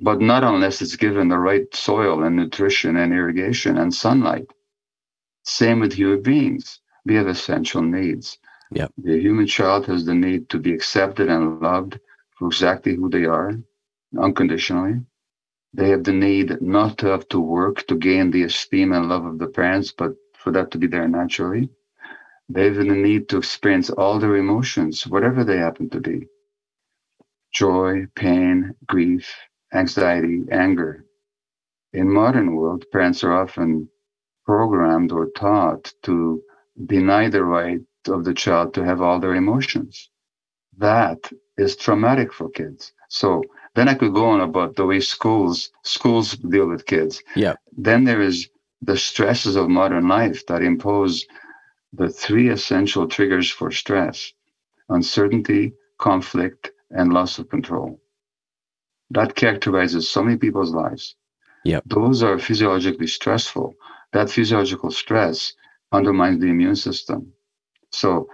but 0.01 0.19
not 0.19 0.43
unless 0.43 0.81
it's 0.81 0.97
given 0.97 1.29
the 1.29 1.37
right 1.37 1.73
soil 1.73 2.23
and 2.23 2.35
nutrition 2.35 2.97
and 2.97 3.13
irrigation 3.13 3.77
and 3.77 3.93
sunlight. 3.93 4.51
Same 5.43 5.79
with 5.79 5.93
human 5.93 6.21
beings. 6.21 6.81
We 7.05 7.15
have 7.15 7.27
essential 7.27 7.81
needs. 7.81 8.37
Yep. 8.71 8.91
The 8.97 9.17
human 9.17 9.47
child 9.47 9.85
has 9.85 10.03
the 10.03 10.13
need 10.13 10.49
to 10.49 10.59
be 10.59 10.73
accepted 10.73 11.29
and 11.29 11.61
loved 11.61 12.01
for 12.31 12.47
exactly 12.47 12.95
who 12.95 13.09
they 13.09 13.25
are, 13.25 13.53
unconditionally. 14.19 15.05
They 15.73 15.87
have 15.89 16.03
the 16.03 16.11
need 16.11 16.61
not 16.61 16.97
to 16.97 17.07
have 17.07 17.29
to 17.29 17.39
work 17.39 17.87
to 17.87 17.95
gain 17.95 18.29
the 18.29 18.43
esteem 18.43 18.91
and 18.91 19.07
love 19.07 19.25
of 19.25 19.39
the 19.39 19.47
parents, 19.47 19.93
but 19.93 20.15
for 20.37 20.51
that 20.51 20.71
to 20.71 20.77
be 20.77 20.87
there 20.87 21.07
naturally. 21.07 21.69
They 22.49 22.65
have 22.65 22.75
the 22.75 22.83
need 22.83 23.29
to 23.29 23.37
experience 23.37 23.89
all 23.89 24.19
their 24.19 24.35
emotions, 24.35 25.07
whatever 25.07 25.45
they 25.45 25.57
happen 25.57 25.89
to 25.91 26.01
be 26.01 26.27
joy, 27.53 28.05
pain, 28.15 28.73
grief, 28.87 29.33
anxiety, 29.73 30.43
anger. 30.51 31.05
In 31.93 32.11
modern 32.11 32.55
world, 32.55 32.85
parents 32.91 33.23
are 33.23 33.33
often 33.33 33.89
programmed 34.45 35.11
or 35.11 35.27
taught 35.37 35.93
to 36.03 36.41
deny 36.85 37.29
the 37.29 37.43
right 37.43 37.81
of 38.07 38.25
the 38.25 38.33
child 38.33 38.73
to 38.73 38.83
have 38.83 39.01
all 39.01 39.19
their 39.19 39.35
emotions. 39.35 40.09
That 40.77 41.31
is 41.57 41.75
traumatic 41.75 42.33
for 42.33 42.49
kids. 42.49 42.93
So 43.09 43.43
then 43.75 43.87
I 43.87 43.93
could 43.93 44.13
go 44.13 44.25
on 44.25 44.41
about 44.41 44.75
the 44.75 44.85
way 44.85 44.99
schools 44.99 45.71
schools 45.83 46.35
deal 46.35 46.67
with 46.67 46.85
kids. 46.85 47.21
Yeah. 47.35 47.55
Then 47.77 48.03
there 48.03 48.21
is 48.21 48.49
the 48.81 48.97
stresses 48.97 49.55
of 49.55 49.69
modern 49.69 50.07
life 50.07 50.45
that 50.47 50.63
impose 50.63 51.25
the 51.93 52.09
three 52.09 52.49
essential 52.49 53.07
triggers 53.07 53.49
for 53.49 53.71
stress 53.71 54.33
uncertainty, 54.89 55.73
conflict, 55.97 56.71
and 56.93 57.13
loss 57.13 57.39
of 57.39 57.49
control. 57.49 57.99
That 59.09 59.35
characterizes 59.35 60.09
so 60.09 60.23
many 60.23 60.37
people's 60.37 60.73
lives. 60.73 61.15
Yep. 61.65 61.83
Those 61.85 62.23
are 62.23 62.39
physiologically 62.39 63.07
stressful. 63.07 63.75
That 64.11 64.29
physiological 64.29 64.91
stress 64.91 65.53
undermines 65.91 66.41
the 66.41 66.47
immune 66.47 66.75
system. 66.75 67.33
So 67.91 68.27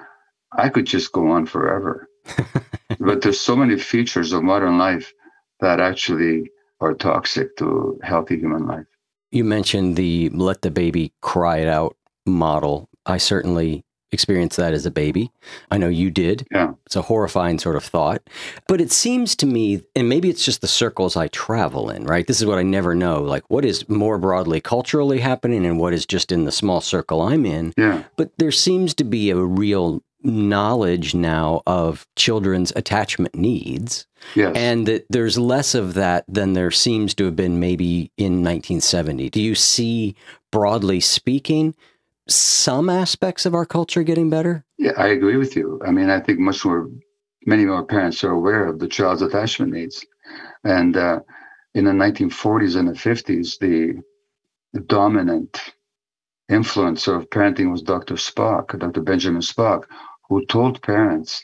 I 0.51 0.69
could 0.69 0.85
just 0.85 1.11
go 1.11 1.29
on 1.31 1.45
forever. 1.45 2.07
but 2.99 3.21
there's 3.21 3.39
so 3.39 3.55
many 3.55 3.77
features 3.77 4.33
of 4.33 4.43
modern 4.43 4.77
life 4.77 5.13
that 5.59 5.79
actually 5.79 6.49
are 6.81 6.93
toxic 6.93 7.55
to 7.57 7.99
healthy 8.03 8.37
human 8.37 8.65
life. 8.65 8.85
You 9.31 9.43
mentioned 9.43 9.95
the 9.95 10.29
let 10.29 10.61
the 10.61 10.71
baby 10.71 11.13
cry 11.21 11.57
it 11.57 11.67
out 11.67 11.95
model. 12.25 12.89
I 13.05 13.17
certainly 13.17 13.83
experienced 14.11 14.57
that 14.57 14.73
as 14.73 14.85
a 14.85 14.91
baby. 14.91 15.31
I 15.71 15.77
know 15.77 15.87
you 15.87 16.09
did. 16.09 16.47
Yeah. 16.51 16.73
It's 16.85 16.95
a 16.95 17.03
horrifying 17.03 17.59
sort 17.59 17.75
of 17.75 17.83
thought. 17.83 18.21
But 18.67 18.81
it 18.81 18.91
seems 18.91 19.35
to 19.37 19.45
me, 19.45 19.83
and 19.95 20.09
maybe 20.09 20.29
it's 20.29 20.45
just 20.45 20.61
the 20.61 20.67
circles 20.67 21.15
I 21.15 21.27
travel 21.27 21.89
in, 21.89 22.05
right? 22.05 22.25
This 22.25 22.39
is 22.39 22.45
what 22.45 22.59
I 22.59 22.63
never 22.63 22.95
know. 22.95 23.21
Like, 23.21 23.43
what 23.49 23.65
is 23.65 23.87
more 23.87 24.17
broadly 24.17 24.61
culturally 24.61 25.19
happening 25.19 25.65
and 25.65 25.79
what 25.79 25.93
is 25.93 26.05
just 26.05 26.31
in 26.31 26.45
the 26.45 26.51
small 26.51 26.81
circle 26.81 27.21
I'm 27.21 27.45
in. 27.45 27.73
Yeah. 27.77 28.03
But 28.15 28.31
there 28.37 28.51
seems 28.51 28.93
to 28.95 29.03
be 29.03 29.29
a 29.29 29.37
real 29.37 30.03
knowledge 30.21 31.15
now 31.15 31.61
of 31.65 32.05
children's 32.15 32.73
attachment 32.75 33.35
needs. 33.35 34.05
Yes. 34.35 34.53
And 34.55 34.85
that 34.87 35.05
there's 35.09 35.37
less 35.37 35.73
of 35.73 35.93
that 35.93 36.25
than 36.27 36.53
there 36.53 36.71
seems 36.71 37.13
to 37.15 37.25
have 37.25 37.35
been 37.35 37.59
maybe 37.59 38.11
in 38.17 38.43
1970. 38.43 39.29
Do 39.29 39.41
you 39.41 39.55
see, 39.55 40.15
broadly 40.51 40.99
speaking, 40.99 41.73
some 42.29 42.89
aspects 42.89 43.45
of 43.45 43.53
our 43.53 43.65
culture 43.65 44.03
getting 44.03 44.29
better? 44.29 44.65
Yeah, 44.77 44.93
I 44.97 45.07
agree 45.07 45.37
with 45.37 45.55
you. 45.55 45.81
I 45.85 45.91
mean, 45.91 46.09
I 46.09 46.19
think 46.19 46.39
much 46.39 46.63
more, 46.65 46.89
many 47.45 47.65
more 47.65 47.85
parents 47.85 48.23
are 48.23 48.31
aware 48.31 48.65
of 48.67 48.79
the 48.79 48.87
child's 48.87 49.21
attachment 49.21 49.73
needs. 49.73 50.05
And 50.63 50.95
uh, 50.97 51.19
in 51.73 51.85
the 51.85 51.91
1940s 51.91 52.75
and 52.75 52.87
the 52.87 52.93
50s, 52.93 53.59
the, 53.59 54.01
the 54.73 54.81
dominant 54.81 55.59
influencer 56.49 57.15
of 57.15 57.29
parenting 57.29 57.71
was 57.71 57.81
Dr. 57.81 58.15
Spock, 58.15 58.77
Dr. 58.77 59.01
Benjamin 59.01 59.41
Spock, 59.41 59.85
who 60.27 60.45
told 60.45 60.81
parents 60.81 61.43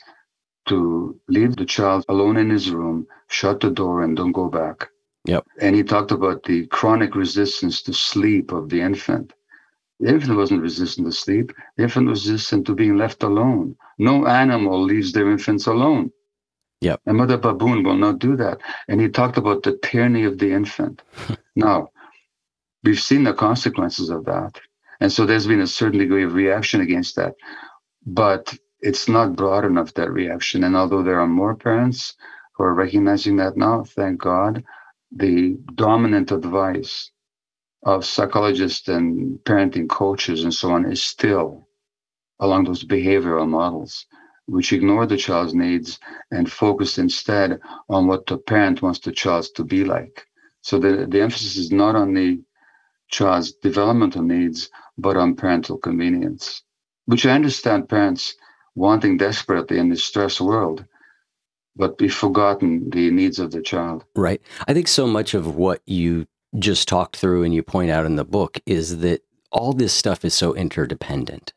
to 0.66 1.18
leave 1.28 1.56
the 1.56 1.64
child 1.64 2.04
alone 2.08 2.36
in 2.36 2.50
his 2.50 2.70
room, 2.70 3.06
shut 3.28 3.60
the 3.60 3.70
door, 3.70 4.02
and 4.02 4.16
don't 4.16 4.32
go 4.32 4.48
back. 4.48 4.88
Yep. 5.26 5.46
And 5.60 5.74
he 5.74 5.82
talked 5.82 6.12
about 6.12 6.44
the 6.44 6.66
chronic 6.66 7.14
resistance 7.14 7.82
to 7.82 7.92
sleep 7.92 8.52
of 8.52 8.68
the 8.68 8.80
infant. 8.80 9.32
The 10.00 10.08
infant 10.08 10.36
wasn't 10.36 10.62
resistant 10.62 11.06
to 11.06 11.12
sleep. 11.12 11.52
The 11.76 11.84
infant 11.84 12.08
was 12.08 12.28
resistant 12.28 12.66
to 12.66 12.74
being 12.74 12.96
left 12.96 13.22
alone. 13.22 13.76
No 13.98 14.26
animal 14.26 14.82
leaves 14.82 15.12
their 15.12 15.30
infants 15.30 15.66
alone. 15.66 16.12
Yep. 16.82 17.00
A 17.06 17.12
mother 17.12 17.38
baboon 17.38 17.82
will 17.82 17.96
not 17.96 18.18
do 18.18 18.36
that. 18.36 18.58
And 18.88 19.00
he 19.00 19.08
talked 19.08 19.38
about 19.38 19.62
the 19.62 19.78
tyranny 19.82 20.24
of 20.24 20.38
the 20.38 20.52
infant. 20.52 21.02
now, 21.56 21.88
we've 22.84 23.00
seen 23.00 23.24
the 23.24 23.32
consequences 23.32 24.10
of 24.10 24.26
that. 24.26 24.60
And 25.00 25.10
so 25.10 25.24
there's 25.24 25.46
been 25.46 25.62
a 25.62 25.66
certain 25.66 25.98
degree 25.98 26.24
of 26.24 26.34
reaction 26.34 26.80
against 26.82 27.16
that. 27.16 27.34
But 28.04 28.56
it's 28.80 29.08
not 29.08 29.36
broad 29.36 29.64
enough, 29.64 29.94
that 29.94 30.10
reaction. 30.10 30.64
And 30.64 30.76
although 30.76 31.02
there 31.02 31.20
are 31.20 31.26
more 31.26 31.54
parents 31.54 32.14
who 32.54 32.64
are 32.64 32.74
recognizing 32.74 33.36
that 33.36 33.56
now, 33.56 33.84
thank 33.84 34.20
God, 34.20 34.62
the 35.10 35.58
dominant 35.74 36.30
advice 36.32 37.10
of 37.86 38.04
psychologists 38.04 38.88
and 38.88 39.38
parenting 39.44 39.88
coaches 39.88 40.42
and 40.42 40.52
so 40.52 40.72
on 40.72 40.90
is 40.90 41.02
still 41.02 41.68
along 42.40 42.64
those 42.64 42.84
behavioral 42.84 43.48
models, 43.48 44.06
which 44.46 44.72
ignore 44.72 45.06
the 45.06 45.16
child's 45.16 45.54
needs 45.54 46.00
and 46.32 46.50
focus 46.50 46.98
instead 46.98 47.60
on 47.88 48.08
what 48.08 48.26
the 48.26 48.38
parent 48.38 48.82
wants 48.82 48.98
the 48.98 49.12
child 49.12 49.46
to 49.54 49.62
be 49.62 49.84
like. 49.84 50.26
So 50.62 50.80
the, 50.80 51.06
the 51.08 51.22
emphasis 51.22 51.56
is 51.56 51.70
not 51.70 51.94
on 51.94 52.12
the 52.12 52.42
child's 53.08 53.52
developmental 53.52 54.22
needs, 54.22 54.68
but 54.98 55.16
on 55.16 55.36
parental 55.36 55.78
convenience, 55.78 56.64
which 57.04 57.24
I 57.24 57.30
understand 57.30 57.88
parents 57.88 58.34
wanting 58.74 59.16
desperately 59.16 59.78
in 59.78 59.90
this 59.90 60.04
stress 60.04 60.40
world 60.40 60.84
but 61.78 62.00
we've 62.00 62.14
forgotten 62.14 62.88
the 62.88 63.10
needs 63.10 63.38
of 63.38 63.50
the 63.50 63.60
child. 63.60 64.02
Right. 64.14 64.40
I 64.66 64.72
think 64.72 64.88
so 64.88 65.06
much 65.06 65.34
of 65.34 65.56
what 65.56 65.82
you 65.84 66.26
just 66.58 66.88
talked 66.88 67.16
through 67.16 67.44
and 67.44 67.54
you 67.54 67.62
point 67.62 67.90
out 67.90 68.06
in 68.06 68.16
the 68.16 68.24
book 68.24 68.58
is 68.66 68.98
that 68.98 69.22
all 69.52 69.72
this 69.72 69.92
stuff 69.92 70.24
is 70.24 70.34
so 70.34 70.54
interdependent 70.54 71.52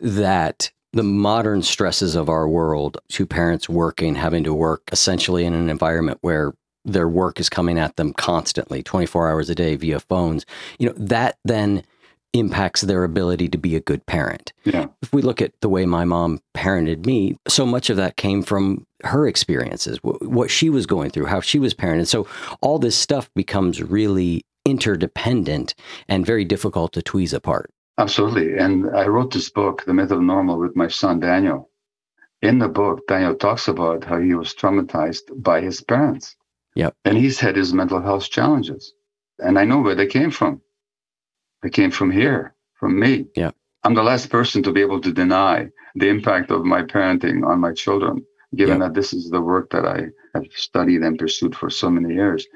that 0.00 0.70
the 0.92 1.02
modern 1.02 1.62
stresses 1.62 2.16
of 2.16 2.28
our 2.28 2.48
world, 2.48 2.98
two 3.08 3.26
parents 3.26 3.68
working, 3.68 4.16
having 4.16 4.42
to 4.44 4.52
work 4.52 4.82
essentially 4.90 5.44
in 5.44 5.54
an 5.54 5.70
environment 5.70 6.18
where 6.22 6.52
their 6.84 7.08
work 7.08 7.38
is 7.38 7.48
coming 7.48 7.78
at 7.78 7.96
them 7.96 8.12
constantly, 8.12 8.82
24 8.82 9.30
hours 9.30 9.50
a 9.50 9.54
day 9.54 9.76
via 9.76 10.00
phones, 10.00 10.44
you 10.78 10.88
know, 10.88 10.94
that 10.96 11.38
then 11.44 11.84
impacts 12.32 12.82
their 12.82 13.04
ability 13.04 13.48
to 13.48 13.58
be 13.58 13.74
a 13.76 13.80
good 13.80 14.06
parent. 14.06 14.52
Yeah. 14.64 14.86
If 15.02 15.12
we 15.12 15.22
look 15.22 15.42
at 15.42 15.52
the 15.60 15.68
way 15.68 15.84
my 15.86 16.04
mom 16.04 16.40
parented 16.54 17.06
me, 17.06 17.36
so 17.48 17.66
much 17.66 17.90
of 17.90 17.96
that 17.96 18.16
came 18.16 18.42
from 18.42 18.86
her 19.04 19.26
experiences, 19.26 19.98
what 20.02 20.50
she 20.50 20.70
was 20.70 20.86
going 20.86 21.10
through, 21.10 21.26
how 21.26 21.40
she 21.40 21.58
was 21.58 21.74
parented. 21.74 22.06
So 22.06 22.26
all 22.60 22.78
this 22.78 22.96
stuff 22.96 23.30
becomes 23.34 23.82
really 23.82 24.44
interdependent 24.64 25.74
and 26.08 26.24
very 26.24 26.44
difficult 26.44 26.92
to 26.92 27.02
tweeze 27.02 27.34
apart. 27.34 27.70
Absolutely. 27.98 28.56
And 28.56 28.88
I 28.96 29.06
wrote 29.06 29.32
this 29.32 29.50
book, 29.50 29.84
The 29.84 29.94
Myth 29.94 30.10
of 30.10 30.22
Normal, 30.22 30.58
with 30.58 30.76
my 30.76 30.88
son 30.88 31.20
Daniel. 31.20 31.68
In 32.42 32.58
the 32.58 32.68
book, 32.68 33.06
Daniel 33.06 33.34
talks 33.34 33.68
about 33.68 34.04
how 34.04 34.18
he 34.18 34.34
was 34.34 34.54
traumatized 34.54 35.22
by 35.36 35.60
his 35.60 35.82
parents. 35.82 36.36
Yep. 36.74 36.94
And 37.04 37.18
he's 37.18 37.40
had 37.40 37.56
his 37.56 37.74
mental 37.74 38.00
health 38.00 38.30
challenges. 38.30 38.94
And 39.38 39.58
I 39.58 39.64
know 39.64 39.80
where 39.80 39.94
they 39.94 40.06
came 40.06 40.30
from. 40.30 40.62
They 41.62 41.70
came 41.70 41.90
from 41.90 42.10
here, 42.10 42.54
from 42.74 42.98
me. 42.98 43.26
Yeah. 43.36 43.50
I'm 43.84 43.94
the 43.94 44.02
last 44.02 44.30
person 44.30 44.62
to 44.62 44.72
be 44.72 44.80
able 44.80 45.00
to 45.00 45.12
deny 45.12 45.70
the 45.94 46.08
impact 46.08 46.50
of 46.50 46.64
my 46.64 46.82
parenting 46.82 47.46
on 47.46 47.60
my 47.60 47.72
children, 47.72 48.24
given 48.54 48.80
that 48.80 48.94
this 48.94 49.12
is 49.12 49.30
the 49.30 49.40
work 49.40 49.70
that 49.70 49.86
I 49.86 50.08
have 50.34 50.46
studied 50.54 51.02
and 51.02 51.18
pursued 51.18 51.54
for 51.54 51.70
so 51.70 51.90
many 51.90 52.14
years. 52.14 52.46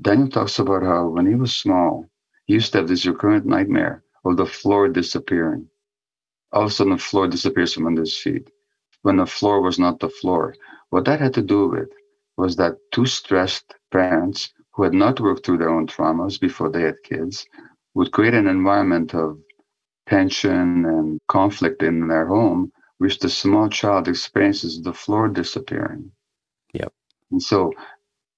Daniel 0.00 0.28
talks 0.28 0.58
about 0.58 0.82
how 0.82 1.08
when 1.08 1.26
he 1.26 1.34
was 1.34 1.56
small, 1.56 2.06
he 2.46 2.54
used 2.54 2.72
to 2.72 2.78
have 2.78 2.88
this 2.88 3.06
recurrent 3.06 3.46
nightmare 3.46 4.02
of 4.24 4.36
the 4.36 4.46
floor 4.46 4.88
disappearing. 4.88 5.68
All 6.52 6.62
of 6.62 6.68
a 6.68 6.70
sudden, 6.70 6.92
the 6.92 6.98
floor 6.98 7.28
disappears 7.28 7.74
from 7.74 7.86
under 7.86 8.02
his 8.02 8.16
feet 8.16 8.50
when 9.02 9.16
the 9.16 9.26
floor 9.26 9.60
was 9.60 9.78
not 9.78 10.00
the 10.00 10.08
floor. 10.08 10.54
What 10.90 11.04
that 11.04 11.20
had 11.20 11.34
to 11.34 11.42
do 11.42 11.68
with 11.68 11.88
was 12.36 12.56
that 12.56 12.76
two 12.92 13.06
stressed 13.06 13.74
parents 13.90 14.52
who 14.72 14.82
had 14.82 14.94
not 14.94 15.20
worked 15.20 15.44
through 15.44 15.58
their 15.58 15.70
own 15.70 15.86
traumas 15.86 16.38
before 16.40 16.70
they 16.70 16.82
had 16.82 17.02
kids 17.02 17.46
would 17.94 18.12
create 18.12 18.34
an 18.34 18.46
environment 18.46 19.14
of 19.14 19.38
tension 20.08 20.84
and 20.86 21.20
conflict 21.28 21.82
in 21.82 22.08
their 22.08 22.26
home, 22.26 22.72
which 22.98 23.18
the 23.18 23.28
small 23.28 23.68
child 23.68 24.08
experiences 24.08 24.82
the 24.82 24.92
floor 24.92 25.28
disappearing. 25.28 26.10
Yep. 26.74 26.92
And 27.30 27.42
so 27.42 27.72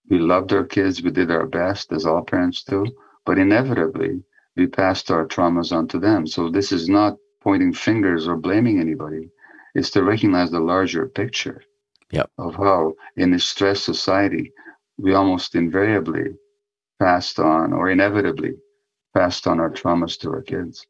we 0.09 0.19
loved 0.19 0.53
our 0.53 0.65
kids, 0.65 1.03
we 1.03 1.11
did 1.11 1.31
our 1.31 1.47
best, 1.47 1.93
as 1.93 2.07
all 2.07 2.23
parents 2.23 2.63
do, 2.65 2.87
but 3.25 3.39
inevitably 3.39 4.23
we 4.57 4.67
passed 4.67 5.11
our 5.11 5.27
traumas 5.27 5.73
on 5.73 5.89
to 5.89 5.99
them. 5.99 6.27
So 6.27 6.51
this 6.51 6.73
is 6.73 6.89
not 6.89 7.17
pointing 7.41 7.73
fingers 7.73 8.29
or 8.29 8.37
blaming 8.37 8.81
anybody. 8.81 9.31
It's 9.75 9.91
to 9.91 10.05
recognize 10.05 10.51
the 10.51 10.61
larger 10.61 11.07
picture 11.07 11.63
yep. 12.11 12.31
of 12.39 12.55
how 12.55 12.95
in 13.17 13.33
a 13.33 13.39
stressed 13.39 13.85
society 13.85 14.53
we 14.99 15.15
almost 15.15 15.55
invariably 15.55 16.37
passed 16.99 17.39
on 17.39 17.73
or 17.73 17.91
inevitably 17.91 18.53
passed 19.15 19.47
on 19.47 19.61
our 19.61 19.71
traumas 19.71 20.19
to 20.21 20.31
our 20.31 20.43
kids 20.43 20.87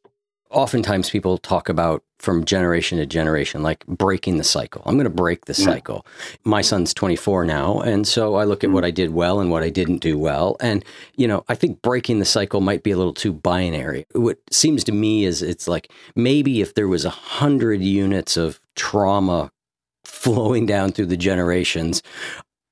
oftentimes 0.52 1.10
people 1.10 1.38
talk 1.38 1.68
about 1.68 2.04
from 2.18 2.44
generation 2.44 2.98
to 2.98 3.06
generation, 3.06 3.62
like 3.62 3.84
breaking 3.86 4.36
the 4.36 4.44
cycle. 4.44 4.82
I'm 4.86 4.94
going 4.94 5.04
to 5.04 5.10
break 5.10 5.46
the 5.46 5.54
yeah. 5.54 5.64
cycle. 5.64 6.06
My 6.44 6.60
son's 6.60 6.94
24 6.94 7.44
now. 7.44 7.80
And 7.80 8.06
so 8.06 8.36
I 8.36 8.44
look 8.44 8.62
at 8.62 8.70
mm 8.70 8.72
what 8.72 8.86
I 8.86 8.90
did 8.90 9.10
well 9.10 9.38
and 9.38 9.50
what 9.50 9.62
I 9.62 9.68
didn't 9.68 9.98
do 9.98 10.18
well. 10.18 10.56
And, 10.58 10.82
you 11.16 11.28
know, 11.28 11.44
I 11.50 11.54
think 11.54 11.82
breaking 11.82 12.20
the 12.20 12.24
cycle 12.24 12.62
might 12.62 12.82
be 12.82 12.90
a 12.90 12.96
little 12.96 13.12
too 13.12 13.34
binary. 13.34 14.06
What 14.12 14.38
seems 14.50 14.82
to 14.84 14.92
me 14.92 15.26
is 15.26 15.42
it's 15.42 15.68
like 15.68 15.92
maybe 16.16 16.62
if 16.62 16.72
there 16.72 16.88
was 16.88 17.04
a 17.04 17.10
hundred 17.10 17.82
units 17.82 18.38
of 18.38 18.62
trauma 18.76 19.50
flowing 20.04 20.64
down 20.64 20.92
through 20.92 21.06
the 21.06 21.18
generations, 21.18 22.02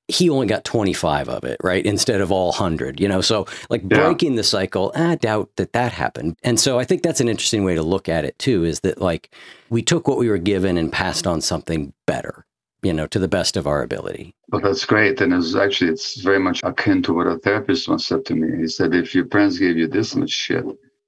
he 0.07 0.29
only 0.29 0.47
got 0.47 0.63
25 0.63 1.29
of 1.29 1.43
it, 1.43 1.57
right? 1.63 1.85
Instead 1.85 2.21
of 2.21 2.31
all 2.31 2.47
100, 2.47 2.99
you 2.99 3.07
know? 3.07 3.21
So, 3.21 3.45
like 3.69 3.81
yeah. 3.83 3.97
breaking 3.97 4.35
the 4.35 4.43
cycle, 4.43 4.91
I 4.95 5.15
doubt 5.15 5.49
that 5.55 5.73
that 5.73 5.91
happened. 5.91 6.37
And 6.43 6.59
so, 6.59 6.79
I 6.79 6.83
think 6.83 7.01
that's 7.01 7.21
an 7.21 7.29
interesting 7.29 7.63
way 7.63 7.75
to 7.75 7.83
look 7.83 8.09
at 8.09 8.25
it, 8.25 8.37
too, 8.39 8.63
is 8.63 8.81
that 8.81 8.99
like 8.99 9.33
we 9.69 9.81
took 9.81 10.07
what 10.07 10.17
we 10.17 10.29
were 10.29 10.37
given 10.37 10.77
and 10.77 10.91
passed 10.91 11.25
on 11.25 11.41
something 11.41 11.93
better, 12.05 12.45
you 12.83 12.93
know, 12.93 13.07
to 13.07 13.19
the 13.19 13.27
best 13.27 13.55
of 13.55 13.67
our 13.67 13.83
ability. 13.83 14.35
Well, 14.49 14.61
that's 14.61 14.85
great. 14.85 15.21
And 15.21 15.33
it's 15.33 15.55
actually, 15.55 15.91
it's 15.91 16.19
very 16.21 16.39
much 16.39 16.61
akin 16.63 17.01
to 17.03 17.13
what 17.13 17.27
a 17.27 17.37
therapist 17.37 17.87
once 17.87 18.05
said 18.05 18.25
to 18.25 18.35
me. 18.35 18.61
He 18.61 18.67
said, 18.67 18.93
if 18.93 19.15
your 19.15 19.25
parents 19.25 19.57
gave 19.57 19.77
you 19.77 19.87
this 19.87 20.15
much 20.15 20.31
shit 20.31 20.65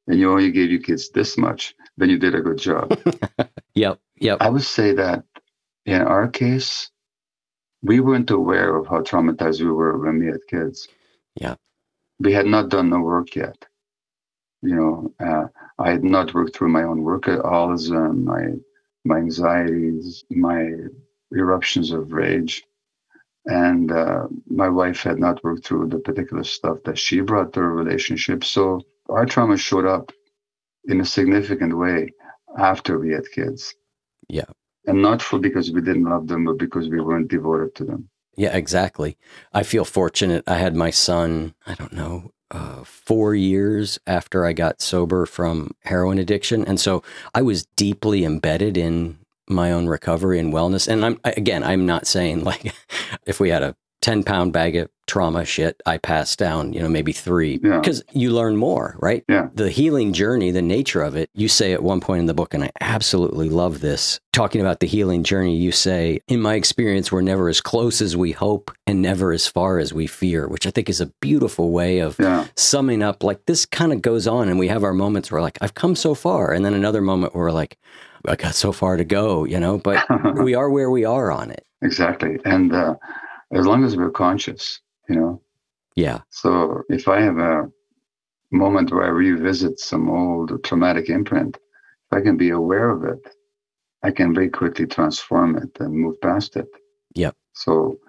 and 0.08 0.20
you 0.20 0.32
only 0.32 0.52
gave 0.52 0.72
your 0.72 0.82
kids 0.82 1.10
this 1.10 1.38
much, 1.38 1.76
then 1.98 2.10
you 2.10 2.18
did 2.18 2.36
a 2.36 2.42
good 2.42 2.58
job. 2.58 2.98
yep. 3.76 4.00
Yep. 4.20 4.38
I 4.40 4.50
would 4.50 4.64
say 4.64 4.94
that 4.94 5.26
in 5.86 6.02
our 6.02 6.30
case, 6.30 6.90
we 7.84 8.00
weren't 8.00 8.32
aware 8.32 8.76
of 8.76 8.88
how 8.88 9.02
traumatized 9.02 9.60
we 9.60 9.70
were 9.70 9.98
when 9.98 10.20
we 10.20 10.28
had 10.28 10.48
kids. 10.48 10.88
Yeah. 11.36 11.56
We 12.20 12.32
had 12.34 12.46
not 12.46 12.70
done 12.70 12.90
the 12.90 13.00
work 13.00 13.36
yet. 13.36 13.66
You 14.62 14.76
know, 14.76 15.14
uh, 15.20 15.48
I 15.78 15.92
had 15.92 16.06
not 16.06 16.34
worked 16.34 16.56
through 16.56 16.70
my 16.70 16.84
own 16.84 17.04
workaholism, 17.04 18.24
my 18.24 18.54
my 19.06 19.18
anxieties, 19.18 20.24
my 20.30 20.70
eruptions 21.34 21.92
of 21.92 22.14
rage, 22.14 22.64
and 23.46 23.92
uh, 23.92 24.28
my 24.48 24.70
wife 24.70 25.04
had 25.04 25.20
not 25.20 25.44
worked 25.44 25.66
through 25.66 25.90
the 25.90 26.00
particular 26.00 26.46
stuff 26.46 26.78
that 26.86 26.98
she 26.98 27.20
brought 27.20 27.52
to 27.54 27.60
her 27.60 27.74
relationship. 27.74 28.46
So 28.46 28.82
our 29.10 29.26
trauma 29.26 29.58
showed 29.58 29.86
up 29.86 30.14
in 30.86 31.02
a 31.02 31.06
significant 31.06 31.78
way 31.78 32.14
after 32.58 32.98
we 32.98 33.12
had 33.12 33.30
kids. 33.30 33.76
Yeah 34.30 34.46
and 34.86 35.02
not 35.02 35.22
for 35.22 35.40
because 35.40 35.72
we 35.72 35.82
didn't 35.82 36.06
love 36.06 36.28
them, 36.28 36.46
but 36.46 36.58
because 36.58 36.90
we 36.90 37.02
weren't 37.02 37.30
devoted 37.30 37.76
to 37.76 37.86
them. 37.86 38.10
Yeah, 38.36 38.56
exactly. 38.56 39.18
I 39.54 39.64
feel 39.64 39.86
fortunate. 39.86 40.44
I 40.48 40.58
had 40.58 40.76
my 40.76 40.90
son, 40.90 41.54
I 41.68 41.76
don't 41.76 41.94
know, 41.94 42.32
uh, 42.52 42.84
four 42.84 43.36
years 43.36 44.00
after 44.08 44.46
I 44.46 44.54
got 44.54 44.82
sober 44.82 45.26
from 45.26 45.72
heroin 45.82 46.18
addiction. 46.18 46.66
And 46.66 46.80
so 46.80 47.04
I 47.34 47.42
was 47.42 47.66
deeply 47.76 48.26
embedded 48.26 48.78
in 48.78 49.20
my 49.48 49.72
own 49.72 49.88
recovery 49.88 50.40
and 50.40 50.54
wellness. 50.54 50.88
And 50.88 51.06
I'm, 51.06 51.20
again, 51.24 51.64
I'm 51.64 51.86
not 51.86 52.08
saying 52.08 52.44
like 52.44 52.74
if 53.26 53.40
we 53.40 53.50
had 53.50 53.64
a 53.64 53.76
10 54.04 54.24
pound 54.24 54.52
bag 54.52 54.76
of 54.76 54.90
trauma 55.08 55.46
shit, 55.46 55.82
I 55.86 55.98
passed 55.98 56.38
down, 56.38 56.74
you 56.74 56.82
know, 56.82 56.90
maybe 56.90 57.14
three 57.14 57.60
yeah. 57.64 57.80
because 57.80 58.04
you 58.12 58.32
learn 58.32 58.58
more, 58.58 58.98
right? 59.00 59.24
Yeah. 59.30 59.48
The 59.54 59.70
healing 59.70 60.12
journey, 60.12 60.52
the 60.52 60.62
nature 60.62 61.02
of 61.02 61.16
it, 61.16 61.30
you 61.34 61.48
say 61.48 61.72
at 61.72 61.82
one 61.82 62.02
point 62.02 62.20
in 62.20 62.26
the 62.26 62.34
book, 62.34 62.54
and 62.54 62.66
I 62.66 62.72
absolutely 62.82 63.48
love 63.48 63.80
this. 63.80 64.20
Talking 64.34 64.60
about 64.60 64.82
the 64.82 64.88
healing 64.88 65.24
journey, 65.24 65.56
you 65.56 65.72
say, 65.72 66.20
in 66.28 66.42
my 66.42 66.56
experience, 66.56 67.14
we're 67.14 67.22
never 67.22 67.48
as 67.48 67.62
close 67.62 68.02
as 68.02 68.18
we 68.18 68.34
hope 68.34 68.72
and 68.86 69.02
never 69.02 69.32
as 69.32 69.48
far 69.48 69.80
as 69.80 69.94
we 69.94 70.06
fear, 70.06 70.50
which 70.50 70.68
I 70.68 70.72
think 70.72 70.90
is 70.90 71.00
a 71.00 71.12
beautiful 71.22 71.72
way 71.72 72.00
of 72.00 72.18
yeah. 72.20 72.48
summing 72.58 73.02
up. 73.02 73.24
Like 73.24 73.46
this 73.46 73.66
kind 73.66 73.94
of 73.94 74.02
goes 74.02 74.28
on, 74.28 74.50
and 74.50 74.60
we 74.60 74.68
have 74.68 74.84
our 74.84 74.94
moments 74.94 75.32
where, 75.32 75.42
like, 75.42 75.58
I've 75.62 75.76
come 75.76 75.96
so 75.96 76.14
far. 76.14 76.52
And 76.52 76.66
then 76.66 76.74
another 76.74 77.02
moment 77.02 77.36
where 77.36 77.46
we're 77.46 77.52
like, 77.52 77.78
I 78.28 78.36
got 78.36 78.56
so 78.56 78.74
far 78.74 78.98
to 78.98 79.06
go, 79.06 79.46
you 79.46 79.62
know, 79.62 79.78
but 79.78 80.06
we 80.44 80.56
are 80.56 80.70
where 80.70 80.90
we 80.90 81.06
are 81.06 81.32
on 81.32 81.52
it. 81.52 81.66
Exactly. 81.82 82.40
And, 82.44 82.74
uh, 82.74 82.96
as 83.54 83.66
long 83.66 83.84
as 83.84 83.96
we're 83.96 84.12
conscious, 84.12 84.80
you 85.10 85.16
know. 85.16 85.42
Yeah. 85.96 86.22
So 86.30 86.84
if 86.90 87.08
I 87.08 87.22
have 87.22 87.38
a 87.38 87.70
moment 88.52 88.92
where 88.92 89.04
I 89.04 89.10
revisit 89.10 89.80
some 89.80 90.10
old 90.10 90.64
traumatic 90.64 91.10
imprint, 91.10 91.58
if 91.58 92.18
I 92.18 92.22
can 92.22 92.38
be 92.38 92.50
aware 92.50 92.90
of 92.90 93.04
it, 93.04 93.20
I 94.04 94.12
can 94.12 94.34
very 94.34 94.50
quickly 94.50 94.86
transform 94.86 95.58
it 95.58 95.70
and 95.80 95.94
move 95.94 96.20
past 96.22 96.56
it. 96.56 96.68
Yep. 97.16 97.36
So 97.54 98.00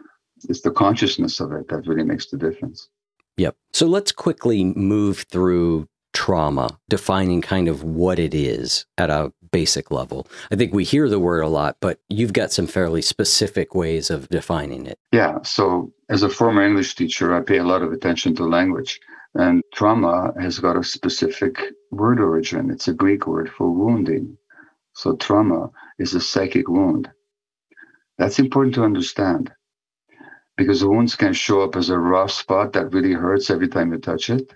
it's 0.49 0.63
the 0.63 0.71
consciousness 0.71 1.41
of 1.41 1.53
it 1.53 1.69
that 1.69 1.87
really 1.87 2.05
makes 2.05 2.27
the 2.27 2.37
difference. 2.37 2.89
Yep. 3.37 3.57
So 3.73 3.87
let's 3.87 4.13
quickly 4.13 4.65
move 4.65 5.25
through 5.31 5.89
trauma, 6.13 6.79
defining 6.89 7.43
kind 7.43 7.69
of 7.69 7.83
what 7.83 8.19
it 8.19 8.35
is 8.35 8.87
at 8.99 9.11
a 9.11 9.33
basic 9.55 9.93
level. 9.93 10.27
I 10.51 10.57
think 10.57 10.75
we 10.75 10.83
hear 10.83 11.09
the 11.09 11.21
word 11.21 11.43
a 11.43 11.49
lot, 11.49 11.77
but 11.79 12.01
you've 12.09 12.33
got 12.33 12.51
some 12.51 12.67
fairly 12.67 13.01
specific 13.01 13.73
ways 13.73 14.11
of 14.11 14.29
defining 14.29 14.85
it. 14.85 14.99
Yeah. 15.13 15.39
So, 15.43 15.93
as 16.09 16.25
a 16.25 16.29
former 16.29 16.67
English 16.67 16.97
teacher, 16.97 17.33
I 17.33 17.41
pay 17.41 17.59
a 17.59 17.71
lot 17.73 17.83
of 17.83 17.93
attention 17.93 18.35
to 18.35 18.45
language. 18.45 19.01
And 19.37 19.63
trauma 19.73 20.33
has 20.41 20.59
got 20.59 20.77
a 20.77 20.83
specific 20.83 21.55
word 21.93 22.19
origin. 22.19 22.69
It's 22.69 22.89
a 22.89 22.93
Greek 23.05 23.29
word 23.29 23.49
for 23.49 23.71
wounding. 23.71 24.37
So, 24.95 25.15
trauma 25.15 25.71
is 26.01 26.15
a 26.15 26.21
psychic 26.21 26.69
wound. 26.69 27.09
That's 28.19 28.41
important 28.41 28.75
to 28.75 28.83
understand 28.83 29.53
because 30.57 30.85
wounds 30.85 31.15
can 31.15 31.33
show 31.33 31.63
up 31.63 31.77
as 31.77 31.91
a 31.91 31.99
rough 31.99 32.33
spot 32.33 32.73
that 32.73 32.93
really 32.93 33.13
hurts 33.13 33.51
every 33.51 33.69
time 33.69 33.93
you 33.93 33.99
touch 33.99 34.31
it 34.31 34.53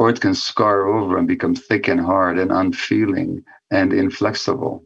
or 0.00 0.08
it 0.08 0.18
can 0.18 0.34
scar 0.34 0.88
over 0.88 1.18
and 1.18 1.28
become 1.28 1.54
thick 1.54 1.86
and 1.86 2.00
hard 2.00 2.38
and 2.38 2.50
unfeeling 2.50 3.44
and 3.70 3.92
inflexible. 3.92 4.82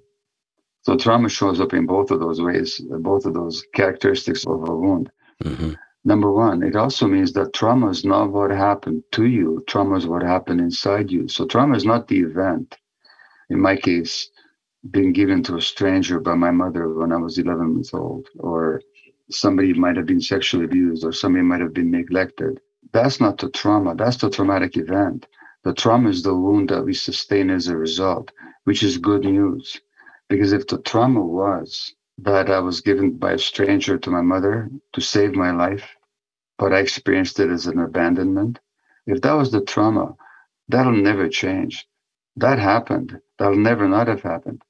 So 0.82 0.96
trauma 0.96 1.28
shows 1.28 1.60
up 1.60 1.72
in 1.72 1.86
both 1.86 2.10
of 2.10 2.18
those 2.18 2.42
ways, 2.42 2.80
both 2.98 3.24
of 3.24 3.32
those 3.32 3.64
characteristics 3.74 4.44
of 4.44 4.68
a 4.68 4.74
wound. 4.74 5.12
Mm-hmm. 5.44 5.74
Number 6.04 6.32
one, 6.32 6.64
it 6.64 6.74
also 6.74 7.06
means 7.06 7.32
that 7.34 7.52
trauma 7.52 7.90
is 7.90 8.04
not 8.04 8.32
what 8.32 8.50
happened 8.50 9.04
to 9.12 9.26
you. 9.26 9.62
Trauma 9.68 9.94
is 9.94 10.06
what 10.08 10.22
happened 10.22 10.60
inside 10.60 11.12
you. 11.12 11.28
So 11.28 11.46
trauma 11.46 11.76
is 11.76 11.84
not 11.84 12.08
the 12.08 12.18
event. 12.18 12.76
In 13.50 13.60
my 13.60 13.76
case, 13.76 14.30
being 14.90 15.12
given 15.12 15.44
to 15.44 15.56
a 15.56 15.62
stranger 15.62 16.18
by 16.18 16.34
my 16.34 16.50
mother 16.50 16.92
when 16.92 17.12
I 17.12 17.18
was 17.18 17.38
11 17.38 17.72
months 17.72 17.94
old, 17.94 18.26
or 18.40 18.82
somebody 19.30 19.72
might 19.74 19.96
have 19.96 20.06
been 20.06 20.20
sexually 20.20 20.64
abused, 20.64 21.04
or 21.04 21.12
somebody 21.12 21.44
might 21.44 21.60
have 21.60 21.72
been 21.72 21.92
neglected. 21.92 22.60
That's 22.92 23.20
not 23.20 23.38
the 23.38 23.50
trauma, 23.50 23.94
that's 23.94 24.18
the 24.18 24.30
traumatic 24.30 24.76
event. 24.76 25.26
The 25.64 25.74
trauma 25.74 26.10
is 26.10 26.22
the 26.22 26.34
wound 26.34 26.68
that 26.68 26.84
we 26.84 26.94
sustain 26.94 27.50
as 27.50 27.68
a 27.68 27.76
result, 27.76 28.30
which 28.64 28.82
is 28.82 28.98
good 28.98 29.24
news. 29.24 29.80
Because 30.28 30.52
if 30.52 30.66
the 30.66 30.78
trauma 30.78 31.24
was 31.24 31.94
that 32.18 32.50
I 32.50 32.60
was 32.60 32.80
given 32.80 33.16
by 33.16 33.32
a 33.32 33.38
stranger 33.38 33.98
to 33.98 34.10
my 34.10 34.20
mother 34.20 34.70
to 34.92 35.00
save 35.00 35.34
my 35.34 35.50
life, 35.50 35.96
but 36.58 36.72
I 36.72 36.80
experienced 36.80 37.40
it 37.40 37.50
as 37.50 37.66
an 37.66 37.80
abandonment, 37.80 38.60
if 39.06 39.20
that 39.22 39.32
was 39.32 39.50
the 39.50 39.62
trauma, 39.62 40.16
that'll 40.68 40.92
never 40.92 41.28
change. 41.28 41.86
That 42.36 42.58
happened. 42.58 43.20
That'll 43.38 43.56
never 43.56 43.88
not 43.88 44.08
have 44.08 44.22
happened. 44.22 44.62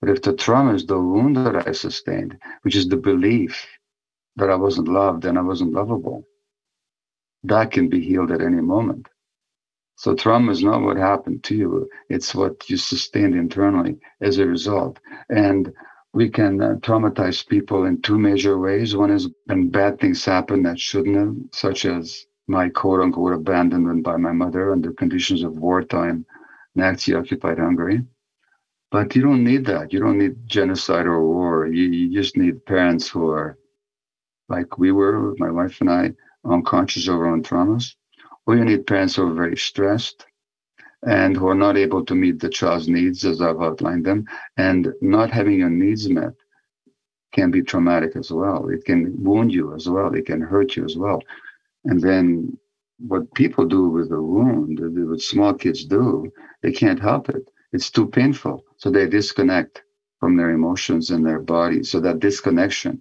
But 0.00 0.10
if 0.10 0.22
the 0.22 0.34
trauma 0.34 0.74
is 0.74 0.86
the 0.86 0.98
wound 1.00 1.36
that 1.36 1.66
I 1.68 1.72
sustained, 1.72 2.38
which 2.62 2.76
is 2.76 2.88
the 2.88 2.96
belief 2.96 3.66
that 4.36 4.50
I 4.50 4.56
wasn't 4.56 4.88
loved 4.88 5.24
and 5.24 5.38
I 5.38 5.42
wasn't 5.42 5.72
lovable, 5.72 6.26
that 7.44 7.70
can 7.72 7.88
be 7.88 8.00
healed 8.00 8.32
at 8.32 8.42
any 8.42 8.60
moment. 8.60 9.08
So 9.96 10.14
trauma 10.14 10.52
is 10.52 10.64
not 10.64 10.82
what 10.82 10.96
happened 10.96 11.44
to 11.44 11.56
you; 11.56 11.88
it's 12.08 12.34
what 12.34 12.68
you 12.70 12.76
sustained 12.76 13.34
internally 13.36 13.98
as 14.20 14.38
a 14.38 14.46
result. 14.46 15.00
And 15.30 15.72
we 16.14 16.28
can 16.30 16.60
uh, 16.62 16.74
traumatize 16.80 17.46
people 17.46 17.84
in 17.86 18.02
two 18.02 18.18
major 18.18 18.58
ways. 18.58 18.96
One 18.96 19.10
is 19.10 19.28
when 19.46 19.70
bad 19.70 20.00
things 20.00 20.24
happen 20.24 20.62
that 20.64 20.80
shouldn't 20.80 21.16
have, 21.16 21.36
such 21.52 21.84
as 21.86 22.26
my 22.48 22.68
quote 22.70 23.00
unquote 23.00 23.34
abandonment 23.34 24.04
by 24.04 24.16
my 24.16 24.32
mother 24.32 24.72
under 24.72 24.92
conditions 24.92 25.42
of 25.42 25.58
wartime 25.58 26.26
Nazi 26.74 27.14
occupied 27.14 27.58
Hungary. 27.58 28.02
But 28.90 29.16
you 29.16 29.22
don't 29.22 29.44
need 29.44 29.66
that. 29.66 29.92
You 29.92 30.00
don't 30.00 30.18
need 30.18 30.46
genocide 30.46 31.06
or 31.06 31.22
war. 31.26 31.66
You, 31.66 31.84
you 31.84 32.14
just 32.14 32.36
need 32.36 32.64
parents 32.66 33.08
who 33.08 33.28
are 33.30 33.58
like 34.48 34.78
we 34.78 34.92
were, 34.92 35.34
my 35.38 35.50
wife 35.50 35.80
and 35.80 35.90
I, 35.90 36.12
unconscious 36.44 37.08
our 37.08 37.26
own 37.26 37.42
traumas. 37.42 37.94
Or 38.46 38.56
you 38.56 38.64
need 38.64 38.86
parents 38.86 39.16
who 39.16 39.28
are 39.28 39.34
very 39.34 39.56
stressed 39.56 40.26
and 41.04 41.36
who 41.36 41.48
are 41.48 41.54
not 41.54 41.76
able 41.76 42.04
to 42.04 42.14
meet 42.14 42.40
the 42.40 42.48
child's 42.48 42.88
needs 42.88 43.24
as 43.24 43.40
I've 43.40 43.60
outlined 43.60 44.04
them. 44.04 44.26
And 44.56 44.92
not 45.00 45.30
having 45.30 45.58
your 45.58 45.70
needs 45.70 46.08
met 46.08 46.34
can 47.32 47.50
be 47.50 47.62
traumatic 47.62 48.16
as 48.16 48.30
well. 48.30 48.68
It 48.68 48.84
can 48.84 49.22
wound 49.22 49.52
you 49.52 49.74
as 49.74 49.88
well. 49.88 50.14
It 50.14 50.26
can 50.26 50.40
hurt 50.40 50.76
you 50.76 50.84
as 50.84 50.96
well. 50.96 51.22
And 51.84 52.00
then 52.00 52.56
what 52.98 53.32
people 53.34 53.66
do 53.66 53.88
with 53.88 54.12
a 54.12 54.22
wound, 54.22 54.80
what 54.80 55.20
small 55.20 55.54
kids 55.54 55.84
do, 55.84 56.30
they 56.62 56.72
can't 56.72 57.00
help 57.00 57.28
it. 57.30 57.48
It's 57.72 57.90
too 57.90 58.06
painful. 58.06 58.64
So 58.76 58.90
they 58.90 59.08
disconnect 59.08 59.82
from 60.20 60.36
their 60.36 60.50
emotions 60.50 61.10
and 61.10 61.26
their 61.26 61.40
body. 61.40 61.82
So 61.82 62.00
that 62.00 62.20
disconnection 62.20 63.00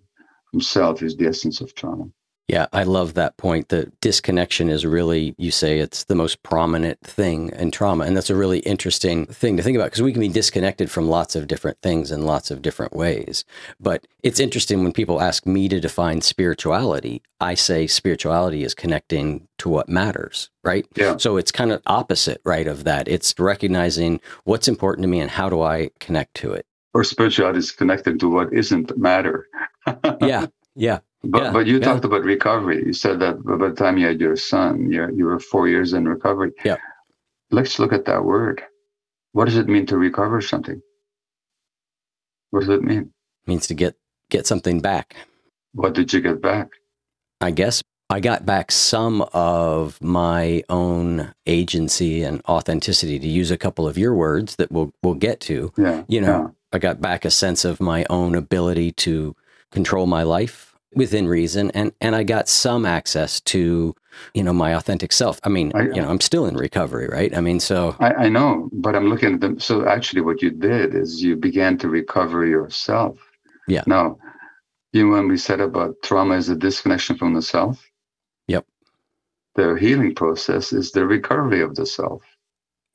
from 0.49 0.61
self 0.61 1.03
is 1.03 1.15
the 1.15 1.27
essence 1.27 1.61
of 1.61 1.75
trauma. 1.75 2.05
Yeah, 2.51 2.67
I 2.73 2.83
love 2.83 3.13
that 3.13 3.37
point. 3.37 3.69
The 3.69 3.89
disconnection 4.01 4.69
is 4.69 4.85
really, 4.85 5.33
you 5.37 5.51
say 5.51 5.79
it's 5.79 6.03
the 6.03 6.15
most 6.15 6.43
prominent 6.43 6.99
thing 6.99 7.49
in 7.57 7.71
trauma. 7.71 8.03
And 8.03 8.17
that's 8.17 8.29
a 8.29 8.35
really 8.35 8.59
interesting 8.59 9.25
thing 9.25 9.55
to 9.55 9.63
think 9.63 9.77
about 9.77 9.85
because 9.85 10.01
we 10.01 10.11
can 10.11 10.19
be 10.19 10.27
disconnected 10.27 10.91
from 10.91 11.07
lots 11.07 11.37
of 11.37 11.47
different 11.47 11.81
things 11.81 12.11
in 12.11 12.25
lots 12.25 12.51
of 12.51 12.61
different 12.61 12.91
ways. 12.91 13.45
But 13.79 14.05
it's 14.21 14.41
interesting 14.41 14.83
when 14.83 14.91
people 14.91 15.21
ask 15.21 15.45
me 15.45 15.69
to 15.69 15.79
define 15.79 16.19
spirituality, 16.19 17.21
I 17.39 17.53
say 17.53 17.87
spirituality 17.87 18.65
is 18.65 18.73
connecting 18.73 19.47
to 19.59 19.69
what 19.69 19.87
matters, 19.87 20.49
right? 20.61 20.85
Yeah. 20.97 21.15
So 21.15 21.37
it's 21.37 21.53
kind 21.53 21.71
of 21.71 21.81
opposite, 21.87 22.41
right, 22.43 22.67
of 22.67 22.83
that. 22.83 23.07
It's 23.07 23.33
recognizing 23.39 24.19
what's 24.43 24.67
important 24.67 25.03
to 25.05 25.07
me 25.07 25.21
and 25.21 25.31
how 25.31 25.49
do 25.49 25.61
I 25.61 25.91
connect 26.01 26.33
to 26.35 26.51
it. 26.51 26.65
Or 26.93 27.05
spirituality 27.05 27.59
is 27.59 27.71
connected 27.71 28.19
to 28.19 28.29
what 28.29 28.51
isn't 28.51 28.97
matter. 28.97 29.47
yeah. 30.21 30.47
Yeah. 30.75 30.99
But 31.23 31.43
Yeah, 31.43 31.51
but 31.51 31.67
you 31.67 31.75
yeah. 31.79 31.85
talked 31.85 32.05
about 32.05 32.23
recovery. 32.23 32.83
You 32.85 32.93
said 32.93 33.19
that 33.19 33.43
by 33.43 33.57
the 33.57 33.73
time 33.75 33.97
you 33.97 34.07
had 34.07 34.19
your 34.19 34.35
son, 34.35 34.91
you 34.91 35.07
you 35.15 35.25
were 35.25 35.39
four 35.39 35.67
years 35.67 35.93
in 35.93 36.07
recovery. 36.07 36.51
Yeah. 36.65 36.77
Let's 37.51 37.79
look 37.79 37.93
at 37.93 38.05
that 38.05 38.23
word. 38.25 38.63
What 39.33 39.45
does 39.45 39.57
it 39.57 39.67
mean 39.67 39.85
to 39.87 39.97
recover 39.97 40.41
something? 40.41 40.81
What 42.49 42.61
does 42.61 42.69
it 42.69 42.83
mean? 42.83 43.13
It 43.45 43.47
means 43.47 43.67
to 43.67 43.73
get 43.73 43.95
get 44.29 44.47
something 44.47 44.81
back. 44.81 45.15
What 45.73 45.93
did 45.93 46.11
you 46.11 46.21
get 46.21 46.41
back? 46.41 46.69
I 47.39 47.51
guess 47.51 47.81
I 48.09 48.19
got 48.19 48.45
back 48.45 48.71
some 48.71 49.21
of 49.33 50.01
my 50.01 50.63
own 50.69 51.33
agency 51.45 52.23
and 52.23 52.41
authenticity 52.47 53.19
to 53.19 53.27
use 53.27 53.51
a 53.51 53.57
couple 53.57 53.87
of 53.87 53.97
your 53.97 54.13
words 54.15 54.55
that 54.57 54.71
we'll 54.71 54.91
we'll 55.03 55.13
get 55.15 55.39
to. 55.41 55.71
Yeah. 55.77 56.03
You 56.07 56.21
know, 56.21 56.55
I 56.73 56.79
got 56.79 56.99
back 56.99 57.25
a 57.25 57.31
sense 57.31 57.63
of 57.63 57.79
my 57.79 58.05
own 58.09 58.35
ability 58.35 58.91
to 58.93 59.35
control 59.71 60.07
my 60.07 60.23
life 60.23 60.70
within 60.93 61.27
reason 61.27 61.71
and 61.71 61.91
and 62.01 62.15
I 62.15 62.23
got 62.23 62.49
some 62.49 62.85
access 62.85 63.39
to, 63.41 63.95
you 64.33 64.43
know, 64.43 64.53
my 64.53 64.75
authentic 64.75 65.11
self. 65.13 65.39
I 65.43 65.49
mean, 65.49 65.71
I- 65.73 65.83
you 65.83 66.01
know, 66.01 66.09
I'm 66.09 66.19
still 66.21 66.45
in 66.45 66.55
recovery, 66.55 67.07
right? 67.07 67.35
I 67.35 67.41
mean, 67.41 67.59
so 67.59 67.95
I, 67.99 68.13
I 68.25 68.29
know, 68.29 68.69
but 68.73 68.95
I'm 68.95 69.07
looking 69.07 69.33
at 69.35 69.41
them. 69.41 69.59
So 69.59 69.87
actually, 69.87 70.21
what 70.21 70.41
you 70.41 70.49
did 70.51 70.93
is 70.95 71.21
you 71.23 71.35
began 71.35 71.77
to 71.79 71.89
recover 71.89 72.45
yourself. 72.45 73.17
Yeah. 73.67 73.83
Now, 73.87 74.17
you 74.91 75.05
know, 75.05 75.13
when 75.13 75.27
we 75.29 75.37
said 75.37 75.61
about 75.61 75.95
trauma 76.03 76.35
is 76.35 76.49
a 76.49 76.55
disconnection 76.55 77.17
from 77.17 77.33
the 77.33 77.41
self. 77.41 77.81
Yep. 78.47 78.65
The 79.55 79.75
healing 79.75 80.15
process 80.15 80.73
is 80.73 80.91
the 80.91 81.05
recovery 81.05 81.61
of 81.61 81.75
the 81.75 81.85
self. 81.85 82.21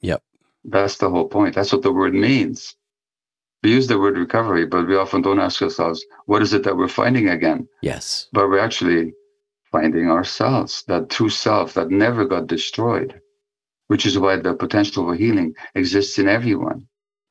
Yep. 0.02 0.22
That's 0.64 0.98
the 0.98 1.08
whole 1.08 1.28
point. 1.28 1.54
That's 1.54 1.72
what 1.72 1.82
the 1.82 1.92
word 1.92 2.12
means. 2.12 2.74
We 3.66 3.72
use 3.72 3.88
the 3.88 3.98
word 3.98 4.16
recovery, 4.16 4.64
but 4.64 4.86
we 4.86 4.94
often 4.94 5.22
don't 5.22 5.40
ask 5.40 5.60
ourselves, 5.60 6.06
what 6.26 6.40
is 6.40 6.52
it 6.52 6.62
that 6.62 6.76
we're 6.76 6.86
finding 6.86 7.30
again? 7.30 7.66
yes. 7.82 8.28
But 8.32 8.48
we're 8.48 8.60
actually 8.60 9.12
finding 9.72 10.08
ourselves, 10.08 10.84
that 10.86 11.10
true 11.10 11.30
self 11.30 11.74
that 11.74 11.90
never 11.90 12.24
got 12.24 12.46
destroyed, 12.46 13.20
which 13.88 14.06
is 14.06 14.20
why 14.20 14.36
the 14.36 14.54
potential 14.54 15.04
for 15.04 15.16
healing 15.16 15.52
exists 15.74 16.16
in 16.20 16.28
everyone. 16.28 16.86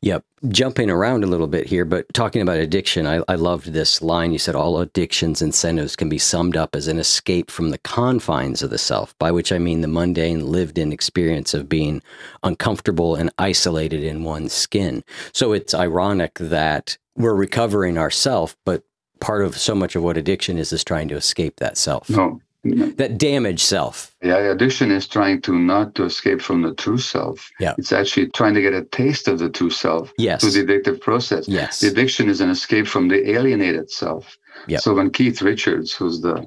Yep. 0.05 0.23
Jumping 0.49 0.91
around 0.91 1.23
a 1.23 1.27
little 1.27 1.47
bit 1.47 1.65
here, 1.65 1.83
but 1.83 2.05
talking 2.13 2.43
about 2.43 2.59
addiction, 2.59 3.07
I, 3.07 3.23
I 3.27 3.33
loved 3.33 3.73
this 3.73 4.03
line. 4.03 4.31
You 4.31 4.37
said 4.37 4.53
all 4.53 4.79
addictions 4.79 5.41
and 5.41 5.49
incentives 5.49 5.95
can 5.95 6.09
be 6.09 6.19
summed 6.19 6.55
up 6.55 6.75
as 6.75 6.87
an 6.87 6.99
escape 6.99 7.49
from 7.49 7.71
the 7.71 7.79
confines 7.79 8.61
of 8.61 8.69
the 8.69 8.77
self, 8.77 9.17
by 9.17 9.31
which 9.31 9.51
I 9.51 9.57
mean 9.57 9.81
the 9.81 9.87
mundane, 9.87 10.45
lived 10.45 10.77
in 10.77 10.93
experience 10.93 11.55
of 11.55 11.67
being 11.67 12.03
uncomfortable 12.43 13.15
and 13.15 13.31
isolated 13.39 14.03
in 14.03 14.23
one's 14.23 14.53
skin. 14.53 15.03
So 15.33 15.53
it's 15.53 15.73
ironic 15.73 16.35
that 16.35 16.99
we're 17.17 17.33
recovering 17.33 17.97
ourself, 17.97 18.55
but 18.63 18.83
part 19.19 19.43
of 19.43 19.57
so 19.57 19.73
much 19.73 19.95
of 19.95 20.03
what 20.03 20.17
addiction 20.17 20.59
is 20.59 20.71
is 20.71 20.83
trying 20.83 21.07
to 21.07 21.15
escape 21.15 21.55
that 21.55 21.79
self, 21.79 22.11
No. 22.11 22.41
Mm-hmm. 22.65 22.95
that 22.95 23.17
damaged 23.19 23.61
self. 23.61 24.15
Yeah, 24.23 24.37
addiction 24.37 24.89
is 24.89 25.07
trying 25.07 25.41
to 25.41 25.53
not 25.57 25.93
to 25.95 26.03
escape 26.05 26.41
from 26.41 26.63
the 26.63 26.73
true 26.73 26.97
self. 26.97 27.47
Yeah. 27.59 27.75
It's 27.77 27.91
actually 27.91 28.29
trying 28.31 28.55
to 28.55 28.61
get 28.61 28.73
a 28.73 28.83
taste 28.85 29.27
of 29.27 29.37
the 29.39 29.49
true 29.49 29.69
self 29.69 30.11
Yes. 30.17 30.41
through 30.41 30.51
the 30.51 30.63
addictive 30.65 30.99
process. 30.99 31.47
Yes. 31.47 31.79
The 31.81 31.89
addiction 31.89 32.27
is 32.27 32.41
an 32.41 32.49
escape 32.49 32.87
from 32.87 33.07
the 33.07 33.29
alienated 33.29 33.91
self. 33.91 34.35
Yep. 34.67 34.81
So 34.81 34.95
when 34.95 35.11
Keith 35.11 35.41
Richards, 35.43 35.93
who's 35.93 36.21
the 36.21 36.45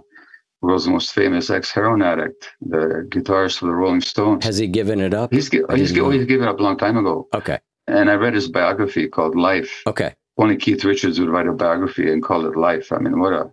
world's 0.60 0.88
most 0.88 1.12
famous 1.12 1.50
ex-heroin 1.50 2.02
addict, 2.02 2.48
the 2.60 3.06
guitarist 3.10 3.58
for 3.58 3.66
the 3.66 3.74
Rolling 3.74 4.00
Stones, 4.00 4.44
Has 4.44 4.58
he 4.58 4.66
given 4.66 5.00
it 5.00 5.14
up? 5.14 5.32
he's, 5.32 5.48
he's, 5.48 5.60
didn't 5.68 5.86
gi- 5.86 6.00
know. 6.00 6.10
he's 6.10 6.26
given 6.26 6.48
up 6.48 6.58
a 6.58 6.62
long 6.64 6.76
time 6.76 6.96
ago. 6.96 7.28
Okay. 7.32 7.60
And 7.86 8.10
I 8.10 8.14
read 8.14 8.34
his 8.34 8.48
biography 8.48 9.06
called 9.08 9.36
Life. 9.36 9.82
Okay. 9.86 10.14
Only 10.36 10.56
Keith 10.56 10.84
Richards 10.84 11.20
would 11.20 11.28
write 11.28 11.46
a 11.46 11.52
biography 11.52 12.12
and 12.12 12.22
call 12.22 12.44
it 12.46 12.56
Life. 12.56 12.90
I 12.92 12.98
mean, 12.98 13.20
what 13.20 13.32
a 13.34 13.50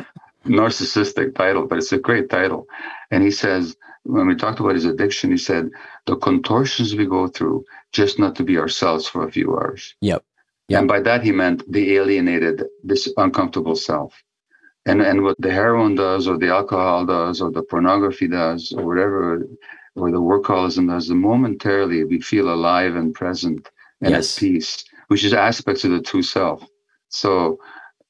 narcissistic 0.45 1.35
title, 1.35 1.67
but 1.67 1.77
it's 1.77 1.91
a 1.91 1.97
great 1.97 2.29
title. 2.29 2.67
And 3.11 3.23
he 3.23 3.31
says, 3.31 3.75
when 4.03 4.27
we 4.27 4.35
talked 4.35 4.59
about 4.59 4.75
his 4.75 4.85
addiction, 4.85 5.31
he 5.31 5.37
said, 5.37 5.69
the 6.05 6.15
contortions 6.17 6.95
we 6.95 7.05
go 7.05 7.27
through 7.27 7.65
just 7.91 8.17
not 8.17 8.35
to 8.35 8.43
be 8.43 8.57
ourselves 8.57 9.07
for 9.07 9.27
a 9.27 9.31
few 9.31 9.53
hours. 9.55 9.95
Yep. 10.01 10.23
Yep. 10.69 10.79
And 10.79 10.87
by 10.87 11.01
that, 11.01 11.23
he 11.23 11.31
meant 11.31 11.69
the 11.71 11.95
alienated, 11.97 12.63
this 12.83 13.11
uncomfortable 13.17 13.75
self. 13.75 14.13
And, 14.87 15.01
and 15.01 15.21
what 15.23 15.35
the 15.37 15.51
heroin 15.51 15.93
does, 15.93 16.27
or 16.27 16.39
the 16.39 16.49
alcohol 16.49 17.05
does, 17.05 17.39
or 17.39 17.51
the 17.51 17.61
pornography 17.61 18.27
does, 18.27 18.71
or 18.71 18.83
whatever, 18.83 19.47
or 19.95 20.09
the 20.09 20.17
workaholism 20.17 20.87
does, 20.87 21.07
the 21.07 21.13
momentarily 21.13 22.03
we 22.03 22.19
feel 22.21 22.51
alive 22.51 22.95
and 22.95 23.13
present 23.13 23.69
and 24.01 24.11
Yes. 24.11 24.35
at 24.35 24.39
peace, 24.39 24.83
which 25.09 25.23
is 25.23 25.33
aspects 25.33 25.83
of 25.83 25.91
the 25.91 26.01
true 26.01 26.23
self. 26.23 26.65
So 27.09 27.59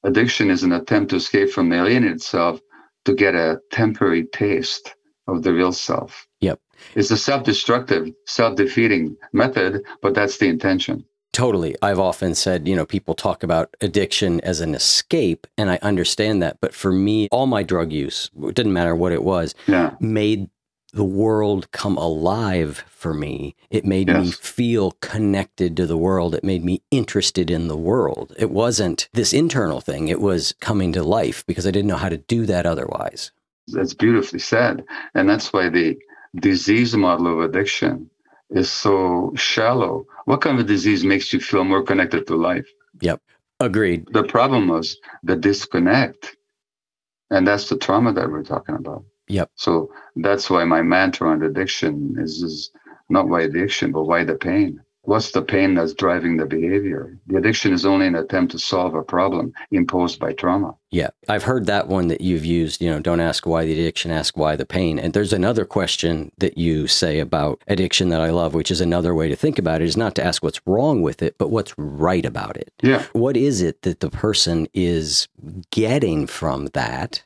addiction 0.03 0.49
is 0.49 0.63
an 0.63 0.71
attempt 0.73 1.09
to 1.11 1.17
escape 1.17 1.49
from 1.49 1.69
the 1.69 1.77
alienated 1.77 2.21
self 2.21 2.59
to 3.05 3.13
get 3.13 3.35
a 3.35 3.59
temporary 3.71 4.25
taste 4.25 4.95
of 5.27 5.43
the 5.43 5.53
real 5.53 5.71
self. 5.71 6.27
Yep. 6.41 6.59
It's 6.95 7.11
a 7.11 7.17
self-destructive, 7.17 8.11
self-defeating 8.25 9.15
method, 9.33 9.83
but 10.01 10.13
that's 10.13 10.37
the 10.37 10.47
intention. 10.47 11.05
Totally. 11.33 11.75
I've 11.81 11.99
often 11.99 12.35
said, 12.35 12.67
you 12.67 12.75
know, 12.75 12.85
people 12.85 13.13
talk 13.13 13.43
about 13.43 13.73
addiction 13.79 14.41
as 14.41 14.59
an 14.59 14.75
escape, 14.75 15.47
and 15.57 15.69
I 15.69 15.79
understand 15.81 16.41
that. 16.41 16.57
But 16.59 16.73
for 16.73 16.91
me, 16.91 17.29
all 17.31 17.47
my 17.47 17.63
drug 17.63 17.93
use, 17.93 18.29
it 18.43 18.55
didn't 18.55 18.73
matter 18.73 18.95
what 18.95 19.13
it 19.13 19.23
was, 19.23 19.55
Yeah. 19.67 19.95
made 20.01 20.49
the 20.93 21.03
world 21.03 21.71
come 21.71 21.97
alive 21.97 22.83
for 22.89 23.13
me. 23.13 23.55
It 23.69 23.85
made 23.85 24.07
me 24.07 24.31
feel 24.31 24.91
connected 25.01 25.77
to 25.77 25.85
the 25.85 25.97
world. 25.97 26.35
It 26.35 26.43
made 26.43 26.63
me 26.63 26.81
interested 26.91 27.49
in 27.49 27.67
the 27.67 27.77
world. 27.77 28.33
It 28.37 28.51
wasn't 28.51 29.09
this 29.13 29.33
internal 29.33 29.81
thing, 29.81 30.07
it 30.07 30.21
was 30.21 30.53
coming 30.59 30.93
to 30.93 31.03
life 31.03 31.45
because 31.45 31.65
I 31.65 31.71
didn't 31.71 31.87
know 31.87 31.95
how 31.95 32.09
to 32.09 32.17
do 32.17 32.45
that 32.45 32.65
otherwise. 32.65 33.31
That's 33.67 33.93
beautifully 33.93 34.39
said. 34.39 34.83
And 35.15 35.29
that's 35.29 35.53
why 35.53 35.69
the 35.69 35.97
disease 36.35 36.95
model 36.95 37.27
of 37.27 37.49
addiction 37.49 38.09
is 38.49 38.69
so 38.69 39.31
shallow. 39.35 40.05
What 40.25 40.41
kind 40.41 40.59
of 40.59 40.67
disease 40.67 41.03
makes 41.03 41.31
you 41.31 41.39
feel 41.39 41.63
more 41.63 41.83
connected 41.83 42.27
to 42.27 42.35
life? 42.35 42.67
Yep. 42.99 43.21
Agreed. 43.59 44.07
The 44.11 44.23
problem 44.23 44.67
was 44.67 44.97
the 45.23 45.35
disconnect. 45.35 46.35
And 47.29 47.47
that's 47.47 47.69
the 47.69 47.77
trauma 47.77 48.11
that 48.13 48.29
we're 48.29 48.43
talking 48.43 48.75
about. 48.75 49.05
Yep. 49.31 49.49
So 49.55 49.91
that's 50.15 50.49
why 50.49 50.65
my 50.65 50.81
mantra 50.81 51.29
on 51.29 51.41
addiction 51.41 52.15
is, 52.19 52.43
is 52.43 52.71
not 53.09 53.29
why 53.29 53.41
addiction, 53.41 53.91
but 53.91 54.03
why 54.03 54.23
the 54.23 54.35
pain. 54.35 54.81
What's 55.03 55.31
the 55.31 55.41
pain 55.41 55.73
that's 55.73 55.93
driving 55.93 56.37
the 56.37 56.45
behavior? 56.45 57.17
The 57.25 57.37
addiction 57.37 57.73
is 57.73 57.87
only 57.87 58.05
an 58.05 58.13
attempt 58.13 58.51
to 58.51 58.59
solve 58.59 58.93
a 58.93 59.01
problem 59.01 59.51
imposed 59.71 60.19
by 60.19 60.33
trauma. 60.33 60.75
Yeah, 60.91 61.09
I've 61.27 61.43
heard 61.43 61.65
that 61.65 61.87
one 61.87 62.07
that 62.09 62.21
you've 62.21 62.45
used, 62.45 62.83
you 62.83 62.89
know, 62.91 62.99
don't 62.99 63.19
ask 63.19 63.47
why 63.47 63.65
the 63.65 63.71
addiction, 63.71 64.11
ask 64.11 64.37
why 64.37 64.55
the 64.55 64.65
pain. 64.65 64.99
And 64.99 65.13
there's 65.13 65.33
another 65.33 65.65
question 65.65 66.31
that 66.37 66.55
you 66.55 66.85
say 66.85 67.17
about 67.17 67.63
addiction 67.67 68.09
that 68.09 68.21
I 68.21 68.29
love, 68.29 68.53
which 68.53 68.69
is 68.69 68.79
another 68.79 69.15
way 69.15 69.27
to 69.27 69.35
think 69.35 69.57
about 69.57 69.81
it 69.81 69.85
is 69.85 69.97
not 69.97 70.13
to 70.15 70.23
ask 70.23 70.43
what's 70.43 70.61
wrong 70.67 71.01
with 71.01 71.23
it, 71.23 71.35
but 71.39 71.49
what's 71.49 71.73
right 71.77 72.25
about 72.25 72.55
it. 72.57 72.71
Yeah. 72.83 73.03
What 73.13 73.35
is 73.35 73.61
it 73.61 73.81
that 73.81 74.01
the 74.01 74.11
person 74.11 74.67
is 74.71 75.27
getting 75.71 76.27
from 76.27 76.67
that? 76.73 77.23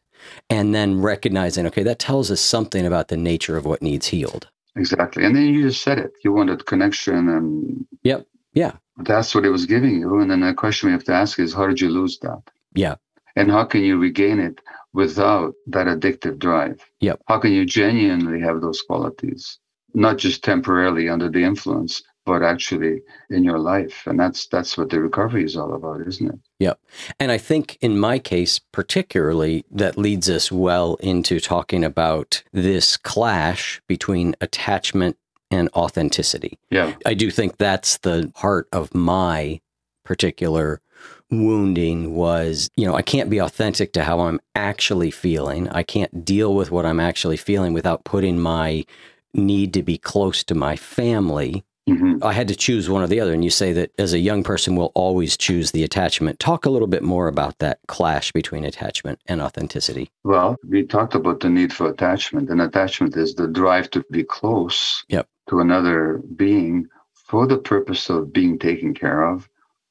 And 0.49 0.73
then 0.75 1.01
recognizing, 1.01 1.65
okay, 1.67 1.83
that 1.83 1.99
tells 1.99 2.29
us 2.31 2.41
something 2.41 2.85
about 2.85 3.07
the 3.07 3.17
nature 3.17 3.57
of 3.57 3.65
what 3.65 3.81
needs 3.81 4.07
healed. 4.07 4.47
Exactly. 4.75 5.23
And 5.23 5.35
then 5.35 5.45
you 5.45 5.61
just 5.63 5.81
said 5.81 5.97
it. 5.99 6.11
You 6.23 6.33
wanted 6.33 6.65
connection 6.65 7.29
and 7.29 7.85
Yep. 8.03 8.27
Yeah. 8.53 8.73
that's 8.99 9.33
what 9.35 9.45
it 9.45 9.49
was 9.49 9.65
giving 9.65 9.99
you. 9.99 10.19
And 10.19 10.29
then 10.31 10.41
the 10.41 10.53
question 10.53 10.88
we 10.88 10.93
have 10.93 11.03
to 11.05 11.13
ask 11.13 11.39
is 11.39 11.53
how 11.53 11.67
did 11.67 11.81
you 11.81 11.89
lose 11.89 12.19
that? 12.19 12.41
Yeah. 12.73 12.95
And 13.35 13.51
how 13.51 13.65
can 13.65 13.81
you 13.83 13.97
regain 13.99 14.39
it 14.39 14.59
without 14.93 15.53
that 15.67 15.88
addictive 15.88 16.39
drive? 16.39 16.79
Yep. 17.01 17.21
How 17.27 17.39
can 17.39 17.51
you 17.51 17.65
genuinely 17.65 18.39
have 18.41 18.61
those 18.61 18.81
qualities? 18.81 19.59
Not 19.93 20.17
just 20.17 20.43
temporarily 20.43 21.09
under 21.09 21.29
the 21.29 21.43
influence, 21.43 22.01
but 22.25 22.43
actually 22.43 23.01
in 23.29 23.43
your 23.43 23.59
life. 23.59 24.03
And 24.07 24.19
that's 24.19 24.47
that's 24.47 24.77
what 24.77 24.89
the 24.89 24.99
recovery 24.99 25.43
is 25.45 25.55
all 25.57 25.73
about, 25.73 26.07
isn't 26.07 26.27
it? 26.33 26.39
Yep. 26.59 26.79
And 27.19 27.31
I 27.31 27.37
think 27.37 27.77
in 27.81 27.99
my 27.99 28.17
case, 28.17 28.59
particularly, 28.59 29.65
that 29.71 29.97
leads 29.97 30.29
us 30.29 30.51
well 30.51 30.95
into 30.95 31.39
talking 31.39 31.83
about 31.83 32.43
this 32.53 32.95
clash 32.97 33.81
between 33.87 34.35
attachment 34.39 35.17
and 35.51 35.69
authenticity. 35.75 36.57
Yeah. 36.69 36.93
I 37.05 37.13
do 37.13 37.29
think 37.29 37.57
that's 37.57 37.97
the 37.97 38.31
heart 38.35 38.67
of 38.71 38.95
my 38.95 39.59
particular 40.03 40.81
wounding 41.29 42.15
was, 42.15 42.69
you 42.75 42.85
know, 42.85 42.95
I 42.95 43.01
can't 43.01 43.29
be 43.29 43.39
authentic 43.39 43.93
to 43.93 44.03
how 44.03 44.21
I'm 44.21 44.39
actually 44.53 45.11
feeling. 45.11 45.67
I 45.69 45.83
can't 45.83 46.23
deal 46.23 46.55
with 46.55 46.71
what 46.71 46.85
I'm 46.85 46.99
actually 46.99 47.37
feeling 47.37 47.73
without 47.73 48.05
putting 48.05 48.39
my 48.39 48.85
need 49.33 49.73
to 49.73 49.83
be 49.83 49.97
close 49.97 50.43
to 50.45 50.55
my 50.55 50.75
family 50.75 51.63
hmm 51.87 52.17
I 52.23 52.33
had 52.33 52.47
to 52.47 52.55
choose 52.55 52.89
one 52.89 53.03
or 53.03 53.07
the 53.07 53.19
other. 53.19 53.33
And 53.33 53.43
you 53.43 53.49
say 53.49 53.73
that 53.73 53.91
as 53.99 54.13
a 54.13 54.19
young 54.19 54.43
person, 54.43 54.75
we'll 54.75 54.91
always 54.95 55.37
choose 55.37 55.71
the 55.71 55.83
attachment. 55.83 56.39
Talk 56.39 56.65
a 56.65 56.69
little 56.69 56.87
bit 56.87 57.03
more 57.03 57.27
about 57.27 57.59
that 57.59 57.79
clash 57.87 58.31
between 58.31 58.65
attachment 58.65 59.19
and 59.27 59.41
authenticity. 59.41 60.09
Well, 60.23 60.55
we 60.67 60.83
talked 60.83 61.15
about 61.15 61.41
the 61.41 61.49
need 61.49 61.71
for 61.71 61.89
attachment, 61.89 62.49
and 62.49 62.61
attachment 62.61 63.15
is 63.15 63.35
the 63.35 63.47
drive 63.47 63.89
to 63.91 64.03
be 64.11 64.23
close 64.23 65.03
Yep. 65.09 65.27
to 65.49 65.59
another 65.59 66.21
being 66.35 66.87
for 67.13 67.47
the 67.47 67.57
purpose 67.57 68.09
of 68.09 68.33
being 68.33 68.57
taken 68.57 68.93
care 68.93 69.23
of 69.23 69.47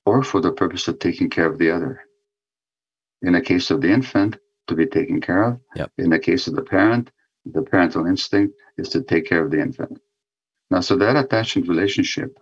or 0.07 0.23
for 0.23 0.41
the 0.41 0.53
purpose 0.53 0.89
of 0.89 0.99
taking 0.99 1.31
care 1.31 1.47
of 1.47 1.59
the 1.59 1.71
other. 1.71 2.01
In 3.23 3.33
the 3.33 3.41
case 3.41 3.71
of 3.71 3.81
the 3.81 3.91
infant, 3.91 4.37
to 4.67 4.75
be 4.75 4.87
taken 4.87 5.21
care 5.21 5.43
of. 5.45 5.61
Yep. 5.77 5.93
In 5.99 6.11
the 6.11 6.19
case 6.19 6.47
of 6.47 6.55
the 6.55 6.63
parent, 6.63 7.11
the 7.45 7.63
parental 7.63 8.07
instinct 8.07 8.55
is 8.79 8.89
to 8.91 9.03
take 9.03 9.27
care 9.27 9.45
of 9.45 9.51
the 9.51 9.61
infant. 9.61 10.01
Now, 10.75 10.81
so 10.81 10.97
that 10.97 11.15
attachment 11.15 11.69
relationship 11.69 12.37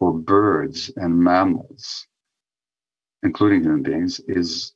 for 0.00 0.12
birds 0.12 0.90
and 0.96 1.16
mammals, 1.16 2.08
including 3.22 3.62
human 3.62 3.84
beings, 3.84 4.20
is 4.26 4.74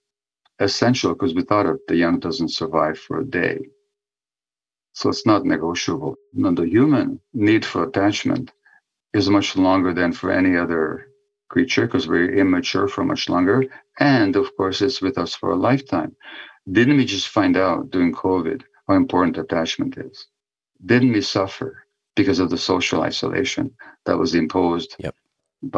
essential 0.61 1.15
because 1.15 1.35
without 1.35 1.67
it, 1.67 1.85
the 1.89 1.97
young 1.97 2.21
doesn't 2.21 2.53
survive 2.53 2.97
for 2.97 3.19
a 3.19 3.25
day. 3.25 3.59
So 4.93 5.09
it's 5.09 5.27
not 5.27 5.45
negotiable. 5.45 6.15
Now, 6.33 6.53
the 6.53 6.69
human 6.69 7.19
need 7.33 7.65
for 7.65 7.83
attachment 7.83 8.53
is 9.15 9.29
much 9.29 9.57
longer 9.57 9.93
than 9.93 10.13
for 10.13 10.31
any 10.31 10.57
other 10.57 11.09
creature 11.49 11.87
because 11.87 12.07
we're 12.07 12.39
immature 12.39 12.87
for 12.87 13.03
much 13.03 13.29
longer. 13.29 13.65
And 13.99 14.37
of 14.37 14.57
course, 14.57 14.81
it's 14.81 15.03
with 15.03 15.19
us 15.19 15.35
for 15.35 15.51
a 15.51 15.57
lifetime. 15.69 16.15
Didn't 16.71 16.99
we 16.99 17.05
just 17.05 17.31
find 17.31 17.57
out 17.57 17.91
during 17.91 18.15
COVID 18.15 18.63
how 18.87 18.95
important 18.95 19.39
attachment 19.39 19.99
is? 19.99 20.29
Didn't 20.87 21.11
we 21.11 21.23
suffer 21.23 21.85
because 22.21 22.41
of 22.41 22.51
the 22.51 22.59
social 22.73 23.01
isolation 23.11 23.65
that 24.07 24.19
was 24.23 24.35
imposed 24.35 24.91
Yep. 24.99 25.15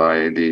by 0.03 0.17
the 0.39 0.51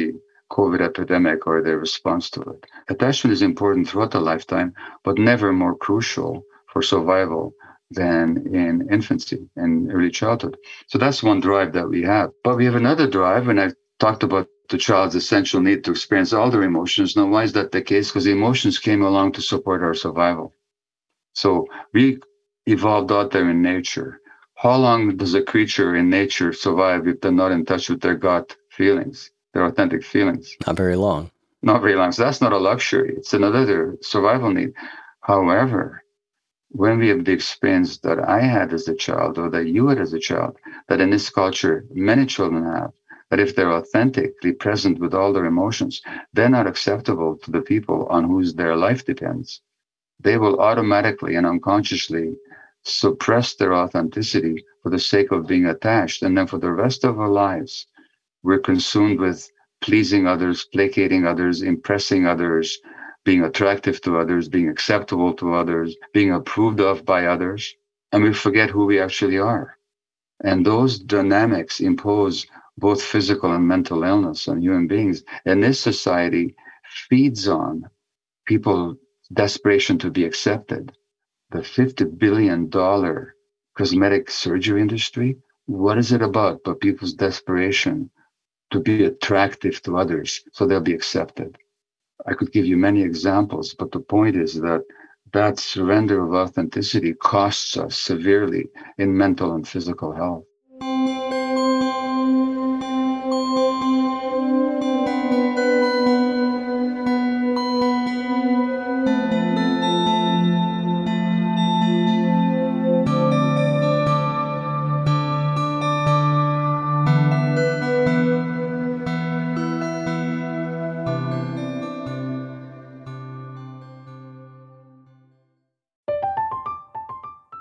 COVID 0.57 0.81
epidemic 0.91 1.47
or 1.49 1.57
their 1.63 1.79
response 1.79 2.25
to 2.31 2.41
it? 2.53 2.61
Attachment 2.95 3.33
is 3.33 3.43
important 3.43 3.89
throughout 3.89 4.13
the 4.13 4.21
lifetime, 4.33 4.71
but 5.05 5.19
never 5.19 5.53
more 5.53 5.77
crucial 5.87 6.33
for 6.73 6.83
survival 6.83 7.45
than 8.01 8.25
in 8.63 8.89
infancy 8.97 9.41
and 9.57 9.93
early 9.93 10.11
childhood. 10.11 10.57
So 10.91 10.99
that's 10.99 11.23
one 11.23 11.41
drive 11.41 11.73
that 11.75 11.89
we 11.95 12.03
have. 12.03 12.31
But 12.45 12.57
we 12.57 12.65
have 12.69 12.77
another 12.77 13.07
drive, 13.09 13.49
and 13.49 13.61
I've 13.61 13.75
talked 13.99 14.23
about 14.23 14.47
the 14.69 14.79
child's 14.79 15.17
essential 15.17 15.61
need 15.61 15.83
to 15.85 15.91
experience 15.91 16.33
all 16.33 16.51
their 16.51 16.63
emotions. 16.63 17.17
Now, 17.17 17.27
why 17.27 17.43
is 17.45 17.53
that 17.55 17.73
the 17.73 17.83
case? 17.83 18.09
Because 18.09 18.25
the 18.25 18.33
emotions 18.41 18.79
came 18.79 19.03
along 19.03 19.33
to 19.33 19.43
support 19.43 19.83
our 19.83 19.95
survival. 19.95 20.55
So 21.35 21.67
we 21.93 22.19
evolved 22.67 23.13
out 23.13 23.31
there 23.33 23.49
in 23.51 23.63
nature. 23.63 24.20
How 24.63 24.77
long 24.77 25.17
does 25.17 25.33
a 25.33 25.41
creature 25.41 25.97
in 25.97 26.11
nature 26.11 26.53
survive 26.53 27.09
if 27.09 27.23
they're 27.23 27.33
not 27.33 27.51
in 27.51 27.65
touch 27.65 27.89
with 27.89 28.03
their 28.03 28.15
gut 28.15 28.55
feelings, 28.69 29.31
their 29.55 29.65
authentic 29.65 30.05
feelings? 30.05 30.55
Not 30.67 30.77
very 30.77 30.97
long. 30.97 31.31
Not 31.63 31.81
very 31.81 31.95
long. 31.95 32.13
So 32.13 32.25
that's 32.25 32.43
not 32.43 32.53
a 32.53 32.59
luxury. 32.59 33.15
It's 33.17 33.33
another 33.33 33.97
survival 34.03 34.51
need. 34.51 34.75
However, 35.23 36.05
when 36.73 36.99
we 36.99 37.09
have 37.09 37.25
the 37.25 37.33
experience 37.33 37.97
that 38.01 38.19
I 38.19 38.41
had 38.41 38.75
as 38.75 38.87
a 38.87 38.95
child 38.95 39.39
or 39.39 39.49
that 39.49 39.67
you 39.67 39.89
had 39.89 39.99
as 39.99 40.13
a 40.13 40.19
child, 40.19 40.59
that 40.89 41.01
in 41.01 41.09
this 41.09 41.31
culture 41.31 41.87
many 41.91 42.27
children 42.27 42.63
have, 42.67 42.93
that 43.31 43.41
if 43.41 43.57
they're 43.57 43.73
authentically 43.73 44.53
present 44.53 44.99
with 44.99 45.15
all 45.15 45.33
their 45.33 45.47
emotions, 45.47 46.03
they're 46.35 46.51
not 46.51 46.67
acceptable 46.67 47.39
to 47.45 47.51
the 47.51 47.63
people 47.63 48.07
on 48.11 48.25
whose 48.25 48.53
their 48.53 48.77
life 48.77 49.07
depends. 49.07 49.63
They 50.23 50.37
will 50.37 50.61
automatically 50.61 51.37
and 51.37 51.47
unconsciously 51.47 52.37
suppress 52.85 53.55
their 53.55 53.75
authenticity 53.75 54.65
for 54.83 54.91
the 54.91 54.99
sake 54.99 55.33
of 55.33 55.47
being 55.47 55.67
attached. 55.67 56.23
And 56.23 56.37
then 56.37 56.47
for 56.47 56.59
the 56.59 56.73
rest 56.73 57.05
of 57.05 57.19
our 57.19 57.29
lives, 57.29 57.87
we're 58.43 58.59
consumed 58.59 59.21
with 59.21 59.51
pleasing 59.81 60.27
others, 60.27 60.67
placating 60.73 61.27
others, 61.27 61.63
impressing 61.63 62.27
others, 62.27 62.79
being 63.25 63.45
attractive 63.45 64.01
to 64.03 64.19
others, 64.19 64.49
being 64.49 64.69
acceptable 64.69 65.35
to 65.35 65.55
others, 65.55 65.97
being 66.13 66.33
approved 66.33 66.81
of 66.81 67.05
by 67.05 67.27
others. 67.27 67.75
And 68.13 68.23
we 68.23 68.33
forget 68.33 68.71
who 68.71 68.87
we 68.87 68.99
actually 69.01 69.39
are. 69.39 69.77
And 70.43 70.65
those 70.65 70.99
dynamics 70.99 71.81
impose 71.81 72.47
both 72.79 73.03
physical 73.03 73.53
and 73.53 73.67
mental 73.67 74.05
illness 74.05 74.49
on 74.49 74.63
human 74.63 74.87
beings. 74.87 75.23
And 75.45 75.63
this 75.63 75.79
society 75.79 76.57
feeds 77.09 77.47
on 77.47 77.89
people's 78.47 78.97
desperation 79.33 79.99
to 79.99 80.11
be 80.11 80.25
accepted. 80.25 80.93
The 81.51 81.59
$50 81.59 82.19
billion 82.19 82.71
cosmetic 83.77 84.31
surgery 84.31 84.81
industry, 84.81 85.39
what 85.67 85.99
is 85.99 86.13
it 86.13 86.23
about 86.23 86.61
but 86.65 86.81
people's 86.81 87.15
desperation 87.15 88.11
to 88.71 88.81
be 88.81 89.05
attractive 89.05 89.83
to 89.83 89.97
others 89.97 90.43
so 90.53 90.67
they'll 90.67 90.81
be 90.81 90.95
accepted? 90.95 91.59
I 92.27 92.35
could 92.35 92.53
give 92.53 92.67
you 92.67 92.77
many 92.77 93.03
examples, 93.03 93.75
but 93.75 93.91
the 93.91 94.01
point 94.01 94.37
is 94.37 94.55
that 94.55 94.85
that 95.33 95.59
surrender 95.59 96.23
of 96.23 96.35
authenticity 96.35 97.15
costs 97.15 97.77
us 97.77 97.97
severely 97.97 98.69
in 98.99 99.17
mental 99.17 99.55
and 99.55 99.67
physical 99.67 100.13
health. 100.13 100.45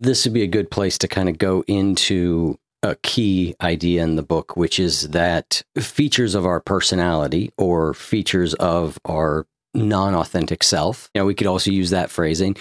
This 0.00 0.24
would 0.24 0.34
be 0.34 0.42
a 0.42 0.48
good 0.48 0.70
place 0.70 0.98
to 0.98 1.08
kind 1.08 1.28
of 1.28 1.38
go 1.38 1.64
into 1.66 2.58
a 2.82 2.94
key 2.96 3.54
idea 3.60 4.02
in 4.02 4.16
the 4.16 4.22
book, 4.22 4.56
which 4.56 4.78
is 4.78 5.08
that 5.08 5.62
features 5.78 6.34
of 6.34 6.46
our 6.46 6.60
personality 6.60 7.50
or 7.58 7.94
features 7.94 8.54
of 8.54 8.98
our 9.04 9.46
non 9.74 10.14
authentic 10.14 10.62
self, 10.62 11.10
you 11.14 11.20
know, 11.20 11.26
we 11.26 11.34
could 11.34 11.46
also 11.46 11.70
use 11.70 11.90
that 11.90 12.10
phrasing, 12.10 12.56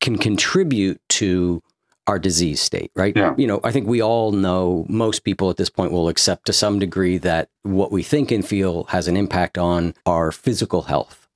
can 0.00 0.18
contribute 0.18 1.00
to 1.08 1.62
our 2.06 2.18
disease 2.18 2.60
state, 2.60 2.90
right? 2.94 3.16
Yeah. 3.16 3.34
You 3.38 3.46
know, 3.46 3.60
I 3.64 3.72
think 3.72 3.86
we 3.86 4.02
all 4.02 4.32
know 4.32 4.84
most 4.88 5.24
people 5.24 5.48
at 5.48 5.56
this 5.56 5.70
point 5.70 5.92
will 5.92 6.08
accept 6.08 6.46
to 6.46 6.52
some 6.52 6.78
degree 6.78 7.16
that 7.18 7.48
what 7.62 7.90
we 7.90 8.02
think 8.02 8.30
and 8.30 8.46
feel 8.46 8.84
has 8.84 9.08
an 9.08 9.16
impact 9.16 9.56
on 9.56 9.94
our 10.04 10.30
physical 10.30 10.82
health. 10.82 11.28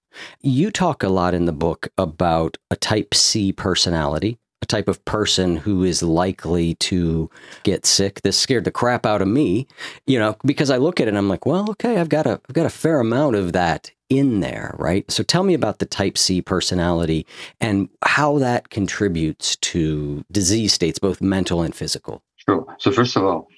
You 0.42 0.70
talk 0.70 1.02
a 1.02 1.08
lot 1.08 1.32
in 1.32 1.46
the 1.46 1.52
book 1.52 1.88
about 1.96 2.58
a 2.70 2.76
type 2.76 3.14
C 3.14 3.52
personality, 3.52 4.38
type 4.66 4.88
of 4.88 5.04
person 5.04 5.56
who 5.56 5.84
is 5.84 6.02
likely 6.02 6.74
to 6.76 7.30
get 7.62 7.86
sick. 7.86 8.20
This 8.22 8.38
scared 8.38 8.64
the 8.64 8.70
crap 8.70 9.06
out 9.06 9.22
of 9.22 9.28
me, 9.28 9.66
you 10.06 10.18
know, 10.18 10.36
because 10.44 10.70
I 10.70 10.76
look 10.76 11.00
at 11.00 11.06
it 11.06 11.10
and 11.10 11.18
I'm 11.18 11.28
like, 11.28 11.46
well, 11.46 11.70
okay, 11.70 11.98
I've 11.98 12.08
got 12.08 12.26
a 12.26 12.40
I've 12.48 12.54
got 12.54 12.66
a 12.66 12.70
fair 12.70 13.00
amount 13.00 13.36
of 13.36 13.52
that 13.52 13.92
in 14.08 14.40
there, 14.40 14.74
right? 14.78 15.10
So 15.10 15.22
tell 15.22 15.42
me 15.42 15.54
about 15.54 15.78
the 15.78 15.86
type 15.86 16.16
C 16.16 16.40
personality 16.40 17.26
and 17.60 17.88
how 18.04 18.38
that 18.38 18.70
contributes 18.70 19.56
to 19.56 20.24
disease 20.30 20.72
states, 20.72 20.98
both 20.98 21.20
mental 21.20 21.62
and 21.62 21.74
physical. 21.74 22.22
Sure. 22.36 22.64
So 22.78 22.90
first 22.90 23.16
of 23.16 23.24
all, 23.24 23.48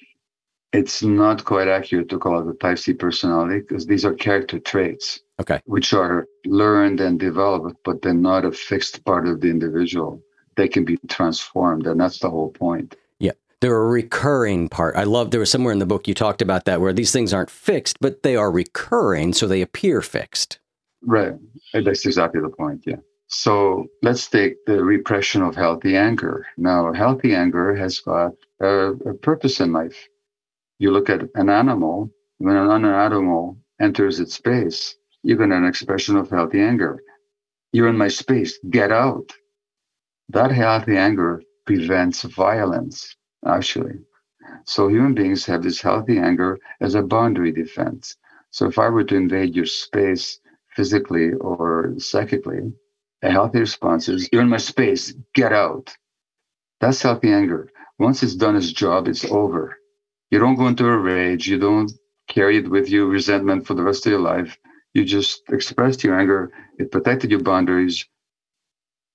it's 0.73 1.03
not 1.03 1.43
quite 1.43 1.67
accurate 1.67 2.09
to 2.09 2.17
call 2.17 2.39
it 2.39 2.53
a 2.53 2.57
type 2.57 2.79
C 2.79 2.93
personality 2.93 3.59
because 3.59 3.85
these 3.85 4.05
are 4.05 4.13
character 4.13 4.59
traits. 4.59 5.19
Okay. 5.39 5.59
Which 5.65 5.93
are 5.93 6.27
learned 6.45 7.01
and 7.01 7.19
developed, 7.19 7.77
but 7.83 8.01
they're 8.01 8.13
not 8.13 8.45
a 8.45 8.51
fixed 8.51 9.03
part 9.05 9.27
of 9.27 9.41
the 9.41 9.49
individual. 9.49 10.21
They 10.61 10.67
can 10.67 10.85
be 10.85 10.97
transformed, 11.07 11.87
and 11.87 11.99
that's 11.99 12.19
the 12.19 12.29
whole 12.29 12.51
point. 12.51 12.95
Yeah. 13.17 13.31
They're 13.61 13.81
a 13.81 13.87
recurring 13.87 14.69
part. 14.69 14.95
I 14.95 15.05
love 15.05 15.31
there 15.31 15.39
was 15.39 15.49
somewhere 15.49 15.73
in 15.73 15.79
the 15.79 15.87
book 15.87 16.07
you 16.07 16.13
talked 16.13 16.43
about 16.43 16.65
that 16.65 16.81
where 16.81 16.93
these 16.93 17.11
things 17.11 17.33
aren't 17.33 17.49
fixed, 17.49 17.97
but 17.99 18.21
they 18.21 18.35
are 18.35 18.51
recurring, 18.51 19.33
so 19.33 19.47
they 19.47 19.63
appear 19.63 20.03
fixed. 20.03 20.59
Right. 21.01 21.33
That's 21.73 22.05
exactly 22.05 22.41
the 22.41 22.49
point. 22.49 22.83
Yeah. 22.85 22.97
So 23.25 23.87
let's 24.03 24.27
take 24.27 24.63
the 24.67 24.83
repression 24.83 25.41
of 25.41 25.55
healthy 25.55 25.97
anger. 25.97 26.45
Now, 26.57 26.93
healthy 26.93 27.33
anger 27.33 27.75
has 27.75 27.97
got 28.01 28.33
a, 28.59 28.91
a 29.11 29.15
purpose 29.15 29.59
in 29.61 29.73
life. 29.73 30.07
You 30.77 30.91
look 30.91 31.09
at 31.09 31.21
an 31.33 31.49
animal, 31.49 32.11
when 32.37 32.55
an 32.55 32.85
animal 32.85 33.57
enters 33.79 34.19
its 34.19 34.35
space, 34.35 34.95
you 35.23 35.37
get 35.37 35.49
an 35.49 35.65
expression 35.65 36.17
of 36.17 36.29
healthy 36.29 36.61
anger. 36.61 37.01
You're 37.73 37.89
in 37.89 37.97
my 37.97 38.09
space, 38.09 38.59
get 38.69 38.91
out. 38.91 39.33
That 40.31 40.51
healthy 40.51 40.97
anger 40.97 41.43
prevents 41.65 42.23
violence, 42.23 43.15
actually. 43.45 43.99
So 44.65 44.87
human 44.87 45.13
beings 45.15 45.45
have 45.47 45.63
this 45.63 45.81
healthy 45.81 46.19
anger 46.19 46.59
as 46.81 46.95
a 46.95 47.03
boundary 47.03 47.51
defense. 47.51 48.17
So 48.51 48.67
if 48.67 48.79
I 48.79 48.89
were 48.89 49.03
to 49.05 49.15
invade 49.15 49.55
your 49.55 49.65
space 49.67 50.39
physically 50.75 51.33
or 51.33 51.95
psychically, 51.99 52.73
a 53.23 53.31
healthy 53.31 53.59
response 53.59 54.09
is, 54.09 54.29
You're 54.31 54.43
in 54.43 54.49
my 54.49 54.57
space, 54.57 55.13
get 55.35 55.53
out. 55.53 55.95
That's 56.81 57.01
healthy 57.01 57.31
anger. 57.33 57.69
Once 57.99 58.23
it's 58.23 58.35
done 58.35 58.55
its 58.57 58.71
job, 58.73 59.07
it's 59.07 59.25
over. 59.25 59.77
You 60.31 60.39
don't 60.39 60.55
go 60.55 60.67
into 60.67 60.87
a 60.87 60.97
rage, 60.97 61.47
you 61.47 61.59
don't 61.59 61.91
carry 62.27 62.57
it 62.57 62.69
with 62.69 62.89
you, 62.89 63.07
resentment 63.07 63.67
for 63.67 63.75
the 63.75 63.83
rest 63.83 64.05
of 64.07 64.11
your 64.11 64.21
life. 64.21 64.57
You 64.93 65.05
just 65.05 65.43
expressed 65.49 66.03
your 66.03 66.19
anger, 66.19 66.51
it 66.79 66.91
protected 66.91 67.31
your 67.31 67.43
boundaries. 67.43 68.05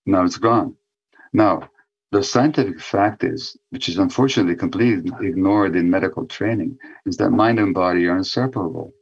Now 0.07 0.25
it's 0.25 0.39
gone. 0.39 0.77
Now, 1.37 1.69
the 2.13 2.23
scientific 2.23 2.81
fact 2.81 3.23
is, 3.23 3.59
which 3.69 3.91
is 3.91 3.99
unfortunately 3.99 4.57
completely 4.57 5.29
ignored 5.29 5.77
in 5.77 5.91
medical 5.91 6.25
training, 6.25 6.79
is 7.05 7.19
that 7.19 7.29
mind 7.29 7.59
and 7.59 7.75
body 7.75 8.07
are 8.07 8.17
inseparable. 8.17 8.95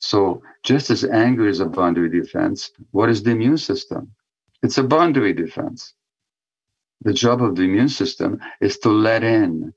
So, 0.00 0.42
just 0.64 0.90
as 0.90 1.04
anger 1.04 1.46
is 1.46 1.60
a 1.60 1.66
boundary 1.66 2.10
defense, 2.10 2.72
what 2.90 3.08
is 3.08 3.22
the 3.22 3.30
immune 3.30 3.58
system? 3.58 4.10
It's 4.64 4.78
a 4.78 4.82
boundary 4.82 5.32
defense. 5.32 5.94
The 7.02 7.12
job 7.12 7.40
of 7.40 7.54
the 7.54 7.62
immune 7.62 7.88
system 7.88 8.40
is 8.60 8.78
to 8.78 8.88
let 8.88 9.22
in 9.22 9.72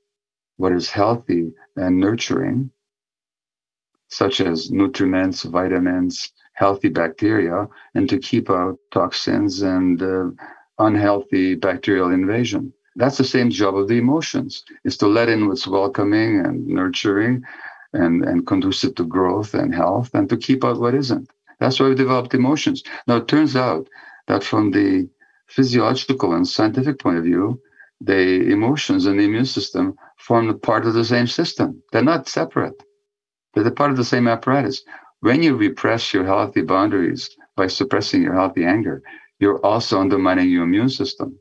what 0.56 0.72
is 0.72 0.90
healthy 0.90 1.52
and 1.76 2.00
nurturing, 2.00 2.72
such 4.08 4.40
as 4.40 4.72
nutriments, 4.72 5.48
vitamins, 5.48 6.32
healthy 6.54 6.88
bacteria, 6.88 7.68
and 7.94 8.08
to 8.08 8.18
keep 8.18 8.50
out 8.50 8.78
toxins 8.90 9.62
and 9.62 10.02
uh, 10.02 10.30
unhealthy 10.80 11.54
bacterial 11.54 12.10
invasion. 12.10 12.72
That's 12.96 13.18
the 13.18 13.24
same 13.24 13.50
job 13.50 13.76
of 13.76 13.88
the 13.88 13.98
emotions, 13.98 14.64
is 14.84 14.96
to 14.98 15.06
let 15.06 15.28
in 15.28 15.46
what's 15.46 15.66
welcoming 15.66 16.40
and 16.44 16.66
nurturing 16.66 17.42
and, 17.92 18.24
and 18.24 18.46
conducive 18.46 18.94
to 18.96 19.04
growth 19.04 19.54
and 19.54 19.74
health 19.74 20.10
and 20.14 20.28
to 20.28 20.36
keep 20.36 20.64
out 20.64 20.80
what 20.80 20.94
isn't. 20.94 21.28
That's 21.60 21.78
why 21.78 21.88
we 21.88 21.94
developed 21.94 22.34
emotions. 22.34 22.82
Now, 23.06 23.16
it 23.18 23.28
turns 23.28 23.54
out 23.54 23.88
that 24.26 24.42
from 24.42 24.70
the 24.70 25.08
physiological 25.46 26.34
and 26.34 26.46
scientific 26.46 26.98
point 26.98 27.18
of 27.18 27.24
view, 27.24 27.60
the 28.00 28.50
emotions 28.50 29.06
and 29.06 29.18
the 29.18 29.24
immune 29.24 29.44
system 29.44 29.94
form 30.18 30.58
part 30.60 30.86
of 30.86 30.94
the 30.94 31.04
same 31.04 31.26
system. 31.26 31.82
They're 31.92 32.02
not 32.02 32.28
separate. 32.28 32.82
They're 33.54 33.70
part 33.70 33.90
of 33.90 33.96
the 33.96 34.04
same 34.04 34.26
apparatus. 34.28 34.82
When 35.20 35.42
you 35.42 35.56
repress 35.56 36.14
your 36.14 36.24
healthy 36.24 36.62
boundaries 36.62 37.28
by 37.56 37.66
suppressing 37.66 38.22
your 38.22 38.34
healthy 38.34 38.64
anger, 38.64 39.02
you're 39.40 39.64
also 39.64 40.00
undermining 40.00 40.50
your 40.50 40.64
immune 40.64 40.90
system. 40.90 41.38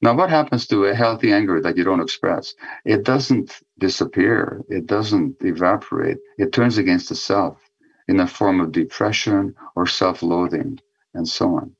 Now, 0.00 0.14
what 0.14 0.30
happens 0.30 0.66
to 0.68 0.84
a 0.84 0.94
healthy 0.94 1.32
anger 1.32 1.60
that 1.60 1.76
you 1.76 1.84
don't 1.84 2.00
express? 2.00 2.54
It 2.84 3.04
doesn't 3.04 3.60
disappear. 3.78 4.62
It 4.68 4.86
doesn't 4.86 5.36
evaporate. 5.40 6.18
It 6.36 6.52
turns 6.52 6.78
against 6.78 7.10
itself 7.10 7.58
in 8.06 8.16
the 8.16 8.26
form 8.26 8.60
of 8.60 8.72
depression 8.72 9.54
or 9.74 9.86
self-loathing 9.86 10.78
and 11.14 11.26
so 11.26 11.56
on. 11.56 11.74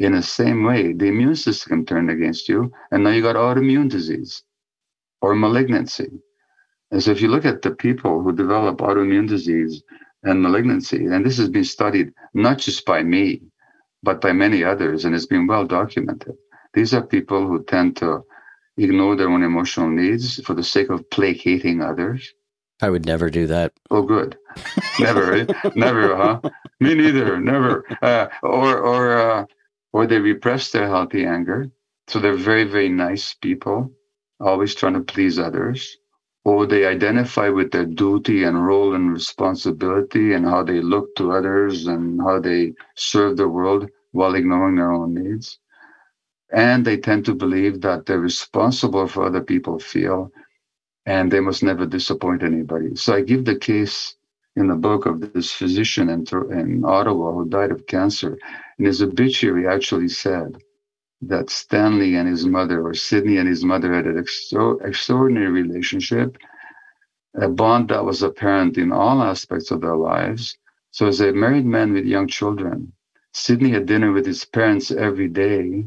In 0.00 0.12
the 0.12 0.22
same 0.22 0.64
way, 0.64 0.92
the 0.92 1.06
immune 1.06 1.36
system 1.36 1.86
turned 1.86 2.10
against 2.10 2.48
you, 2.48 2.72
and 2.90 3.04
now 3.04 3.10
you 3.10 3.22
got 3.22 3.36
autoimmune 3.36 3.88
disease 3.88 4.42
or 5.22 5.36
malignancy. 5.36 6.10
And 6.90 7.02
so 7.02 7.12
if 7.12 7.20
you 7.20 7.28
look 7.28 7.44
at 7.44 7.62
the 7.62 7.70
people 7.70 8.20
who 8.20 8.32
develop 8.32 8.78
autoimmune 8.78 9.28
disease 9.28 9.82
and 10.24 10.42
malignancy, 10.42 11.06
and 11.06 11.24
this 11.24 11.38
has 11.38 11.48
been 11.48 11.64
studied 11.64 12.12
not 12.34 12.58
just 12.58 12.84
by 12.84 13.04
me, 13.04 13.42
but 14.04 14.20
by 14.20 14.32
many 14.32 14.62
others, 14.62 15.04
and 15.04 15.14
it's 15.14 15.26
been 15.26 15.46
well 15.46 15.64
documented. 15.64 16.36
These 16.74 16.92
are 16.94 17.02
people 17.02 17.46
who 17.46 17.64
tend 17.64 17.96
to 17.96 18.24
ignore 18.76 19.16
their 19.16 19.30
own 19.30 19.42
emotional 19.42 19.88
needs 19.88 20.40
for 20.44 20.54
the 20.54 20.62
sake 20.62 20.90
of 20.90 21.08
placating 21.10 21.80
others. 21.80 22.32
I 22.82 22.90
would 22.90 23.06
never 23.06 23.30
do 23.30 23.46
that. 23.46 23.72
Oh, 23.90 24.02
good. 24.02 24.36
Never, 25.00 25.30
right? 25.30 25.76
never, 25.76 26.16
huh? 26.16 26.40
Me 26.80 26.94
neither. 26.94 27.40
Never. 27.40 27.84
Uh, 28.02 28.26
or, 28.42 28.78
or, 28.78 29.18
uh, 29.18 29.46
or 29.92 30.06
they 30.06 30.18
repress 30.18 30.70
their 30.70 30.88
healthy 30.88 31.24
anger. 31.24 31.70
So 32.08 32.18
they're 32.18 32.36
very, 32.36 32.64
very 32.64 32.88
nice 32.88 33.32
people, 33.32 33.92
always 34.40 34.74
trying 34.74 34.94
to 34.94 35.00
please 35.00 35.38
others. 35.38 35.96
Or 36.44 36.66
they 36.66 36.86
identify 36.86 37.48
with 37.48 37.72
their 37.72 37.86
duty 37.86 38.44
and 38.44 38.66
role 38.66 38.94
and 38.94 39.12
responsibility 39.12 40.34
and 40.34 40.44
how 40.46 40.62
they 40.64 40.80
look 40.80 41.14
to 41.16 41.32
others 41.32 41.86
and 41.86 42.20
how 42.20 42.40
they 42.40 42.74
serve 42.96 43.36
the 43.38 43.48
world 43.48 43.90
while 44.12 44.34
ignoring 44.34 44.76
their 44.76 44.92
own 44.92 45.14
needs. 45.14 45.58
And 46.52 46.84
they 46.84 46.98
tend 46.98 47.24
to 47.26 47.34
believe 47.34 47.80
that 47.82 48.06
they're 48.06 48.20
responsible 48.20 49.08
for 49.08 49.24
other 49.24 49.42
people 49.42 49.78
feel 49.78 50.30
and 51.06 51.30
they 51.30 51.40
must 51.40 51.62
never 51.62 51.86
disappoint 51.86 52.42
anybody. 52.42 52.96
So 52.96 53.14
I 53.14 53.22
give 53.22 53.44
the 53.44 53.56
case 53.56 54.16
in 54.56 54.68
the 54.68 54.76
book 54.76 55.06
of 55.06 55.34
this 55.34 55.52
physician 55.52 56.08
in, 56.10 56.26
in 56.52 56.84
Ottawa 56.84 57.32
who 57.32 57.48
died 57.48 57.72
of 57.72 57.86
cancer. 57.86 58.38
In 58.78 58.86
his 58.86 59.02
obituary, 59.02 59.68
actually 59.68 60.08
said 60.08 60.62
that 61.28 61.50
Stanley 61.50 62.16
and 62.16 62.28
his 62.28 62.46
mother, 62.46 62.86
or 62.86 62.94
Sidney 62.94 63.38
and 63.38 63.48
his 63.48 63.64
mother, 63.64 63.92
had 63.94 64.06
an 64.06 64.18
extra- 64.18 64.76
extraordinary 64.86 65.50
relationship, 65.50 66.36
a 67.40 67.48
bond 67.48 67.88
that 67.90 68.04
was 68.04 68.22
apparent 68.22 68.78
in 68.78 68.92
all 68.92 69.22
aspects 69.22 69.70
of 69.70 69.82
their 69.82 69.96
lives. 69.96 70.58
So, 70.92 71.06
as 71.08 71.20
a 71.20 71.32
married 71.32 71.66
man 71.66 71.92
with 71.92 72.06
young 72.06 72.28
children, 72.28 72.92
Sidney 73.32 73.70
had 73.70 73.86
dinner 73.86 74.12
with 74.12 74.26
his 74.26 74.44
parents 74.44 74.90
every 74.92 75.28
day 75.28 75.86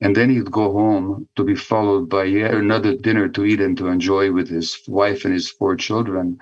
And 0.00 0.16
then 0.16 0.30
he'd 0.30 0.50
go 0.52 0.72
home 0.72 1.28
to 1.36 1.44
be 1.44 1.56
followed 1.56 2.08
by 2.08 2.24
yet 2.24 2.54
another 2.54 2.96
dinner 2.96 3.28
to 3.30 3.44
eat 3.44 3.60
and 3.60 3.76
to 3.78 3.88
enjoy 3.88 4.32
with 4.32 4.48
his 4.48 4.78
wife 4.88 5.24
and 5.24 5.34
his 5.34 5.50
four 5.50 5.76
children 5.76 6.38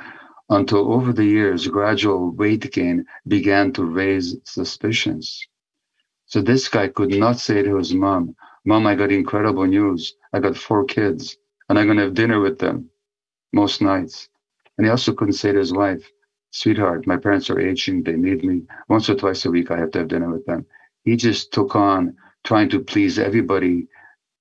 until 0.51 0.93
over 0.93 1.13
the 1.13 1.25
years, 1.25 1.67
gradual 1.69 2.33
weight 2.33 2.71
gain 2.73 3.07
began 3.29 3.73
to 3.75 3.85
raise 3.85 4.37
suspicions. 4.45 5.47
So 6.27 6.43
this 6.43 6.69
guy 6.69 6.89
could 6.89 7.11
not 7.11 7.39
say 7.39 7.63
to 7.63 7.77
his 7.77 7.95
mom, 7.95 8.37
Mom, 8.65 8.87
I 8.87 8.95
got 8.97 9.13
incredible 9.13 9.67
news. 9.67 10.17
I 10.33 10.41
got 10.41 10.57
four 10.57 10.85
kids 10.85 11.37
and 11.69 11.79
I'm 11.79 11.87
going 11.87 11.99
to 11.99 12.05
have 12.05 12.15
dinner 12.15 12.41
with 12.41 12.59
them 12.59 12.91
most 13.53 13.83
nights. 13.83 14.29
And 14.79 14.87
he 14.87 14.91
also 14.91 15.13
couldn't 15.15 15.35
say 15.35 15.53
to 15.53 15.59
his 15.59 15.73
wife, 15.73 16.11
Sweetheart, 16.53 17.07
my 17.07 17.17
parents 17.17 17.51
are 17.51 17.61
aging. 17.61 18.03
They 18.03 18.17
need 18.17 18.45
me. 18.45 18.63
Once 18.89 19.11
or 19.11 19.15
twice 19.15 19.45
a 19.47 19.51
week, 19.51 19.71
I 19.71 19.79
have 19.79 19.91
to 19.93 20.01
have 20.01 20.09
dinner 20.09 20.31
with 20.31 20.47
them. 20.47 20.67
He 21.05 21.17
just 21.17 21.53
took 21.53 21.77
on 21.77 22.17
trying 22.45 22.71
to 22.71 22.81
please 22.81 23.19
everybody 23.19 23.89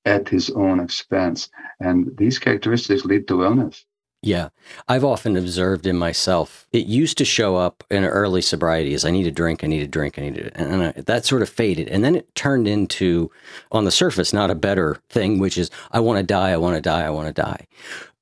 at 0.06 0.30
his 0.30 0.50
own 0.52 0.80
expense. 0.80 1.50
And 1.80 2.16
these 2.18 2.40
characteristics 2.40 3.06
lead 3.06 3.28
to 3.28 3.44
illness. 3.44 3.86
Yeah. 4.26 4.50
I've 4.88 5.04
often 5.04 5.38
observed 5.38 5.86
in 5.86 5.98
myself, 5.98 6.68
it 6.74 6.88
used 6.88 7.16
to 7.20 7.26
show 7.26 7.58
up 7.58 7.84
in 7.92 8.04
early 8.04 8.42
sobriety 8.42 8.96
as 8.96 9.06
I 9.06 9.12
need 9.12 9.28
a 9.28 9.32
drink, 9.32 9.64
I 9.64 9.68
need 9.68 9.84
a 9.84 9.88
drink, 9.88 10.18
I 10.18 10.24
need 10.24 10.38
it. 10.38 10.54
And 10.56 10.84
I, 10.84 10.92
that 10.94 11.26
sort 11.26 11.44
of 11.44 11.50
faded. 11.50 11.88
And 11.90 12.04
then 12.04 12.16
it 12.16 12.34
turned 12.34 12.68
into, 12.68 13.30
on 13.72 13.86
the 13.86 13.92
surface, 13.92 14.34
not 14.34 14.50
a 14.50 14.56
better 14.56 15.00
thing, 15.10 15.38
which 15.38 15.60
is, 15.60 15.70
I 15.92 16.00
want 16.00 16.18
to 16.18 16.24
die, 16.24 16.50
I 16.50 16.58
want 16.58 16.76
to 16.76 16.82
die, 16.82 17.04
I 17.04 17.12
want 17.12 17.28
to 17.28 17.40
die. 17.40 17.68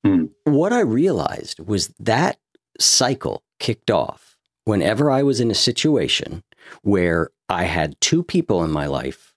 Mm. 0.04 0.28
What 0.44 0.74
I 0.74 0.80
realized 0.80 1.58
was 1.60 1.88
that 1.98 2.38
cycle 2.78 3.42
kicked 3.58 3.90
off 3.90 4.36
whenever 4.66 5.10
I 5.10 5.22
was 5.22 5.40
in 5.40 5.50
a 5.50 5.54
situation 5.54 6.42
where 6.82 7.30
I 7.48 7.64
had 7.64 7.98
two 8.02 8.22
people 8.22 8.62
in 8.62 8.70
my 8.70 8.86
life 8.86 9.32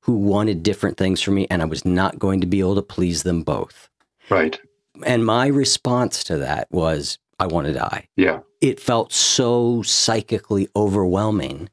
who 0.00 0.14
wanted 0.14 0.62
different 0.62 0.96
things 0.96 1.20
from 1.20 1.34
me 1.34 1.46
and 1.50 1.60
I 1.60 1.66
was 1.66 1.84
not 1.84 2.18
going 2.18 2.40
to 2.40 2.46
be 2.46 2.60
able 2.60 2.76
to 2.76 2.82
please 2.82 3.22
them 3.22 3.42
both. 3.42 3.90
Right. 4.30 4.58
And 5.04 5.24
my 5.24 5.46
response 5.46 6.24
to 6.24 6.38
that 6.38 6.68
was, 6.70 7.18
I 7.38 7.46
want 7.46 7.66
to 7.66 7.72
die. 7.72 8.08
Yeah. 8.16 8.40
It 8.60 8.80
felt 8.80 9.12
so 9.12 9.82
psychically 9.82 10.68
overwhelming. 10.74 11.68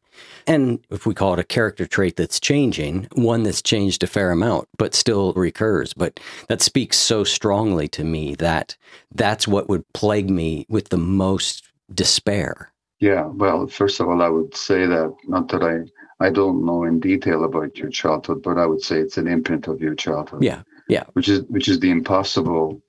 And 0.45 0.79
if 0.89 1.05
we 1.05 1.13
call 1.13 1.33
it 1.33 1.39
a 1.39 1.43
character 1.43 1.85
trait 1.85 2.17
that's 2.17 2.39
changing, 2.39 3.07
one 3.13 3.43
that's 3.43 3.61
changed 3.61 4.03
a 4.03 4.07
fair 4.07 4.31
amount, 4.31 4.67
but 4.77 4.93
still 4.93 5.33
recurs. 5.33 5.93
But 5.93 6.19
that 6.49 6.61
speaks 6.61 6.97
so 6.97 7.23
strongly 7.23 7.87
to 7.89 8.03
me 8.03 8.35
that 8.35 8.75
that's 9.15 9.47
what 9.47 9.69
would 9.69 9.91
plague 9.93 10.29
me 10.29 10.65
with 10.69 10.89
the 10.89 10.97
most 10.97 11.63
despair. 11.93 12.71
Yeah. 12.99 13.25
Well, 13.25 13.67
first 13.67 13.99
of 13.99 14.07
all, 14.07 14.21
I 14.21 14.29
would 14.29 14.55
say 14.55 14.85
that 14.85 15.15
not 15.27 15.47
that 15.49 15.63
I 15.63 15.89
I 16.23 16.29
don't 16.29 16.65
know 16.65 16.83
in 16.83 16.99
detail 16.99 17.43
about 17.43 17.75
your 17.77 17.89
childhood, 17.89 18.41
but 18.43 18.57
I 18.57 18.65
would 18.65 18.81
say 18.81 18.99
it's 18.99 19.17
an 19.17 19.27
imprint 19.27 19.67
of 19.67 19.81
your 19.81 19.95
childhood. 19.95 20.43
Yeah. 20.43 20.61
Yeah. 20.87 21.03
Which 21.13 21.27
is 21.27 21.41
which 21.49 21.67
is 21.67 21.79
the 21.79 21.91
impossible 21.91 22.81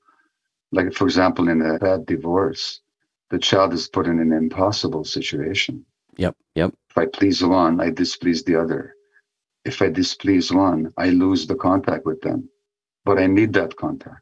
like, 0.75 0.93
for 0.93 1.05
example, 1.05 1.49
in 1.49 1.63
a 1.63 1.79
bad 1.79 2.07
divorce, 2.07 2.81
the 3.31 3.39
child 3.39 3.73
is 3.73 3.89
put 3.89 4.07
in 4.07 4.19
an 4.19 4.33
impossible 4.33 5.05
situation. 5.05 5.85
Yep. 6.17 6.37
Yep. 6.55 6.75
If 6.91 6.99
I 6.99 7.07
please 7.07 7.43
one, 7.43 7.81
I 7.81 7.91
displease 7.91 8.45
the 8.45 8.57
other. 8.57 8.95
If 9.65 9.81
I 9.83 9.89
displease 9.89 10.53
one, 10.53 10.93
I 10.99 11.11
lose 11.11 11.47
the 11.47 11.55
contact 11.55 12.05
with 12.05 12.21
them. 12.21 12.49
But 13.05 13.19
I 13.19 13.27
need 13.27 13.53
that 13.55 13.77
contact. 13.77 14.21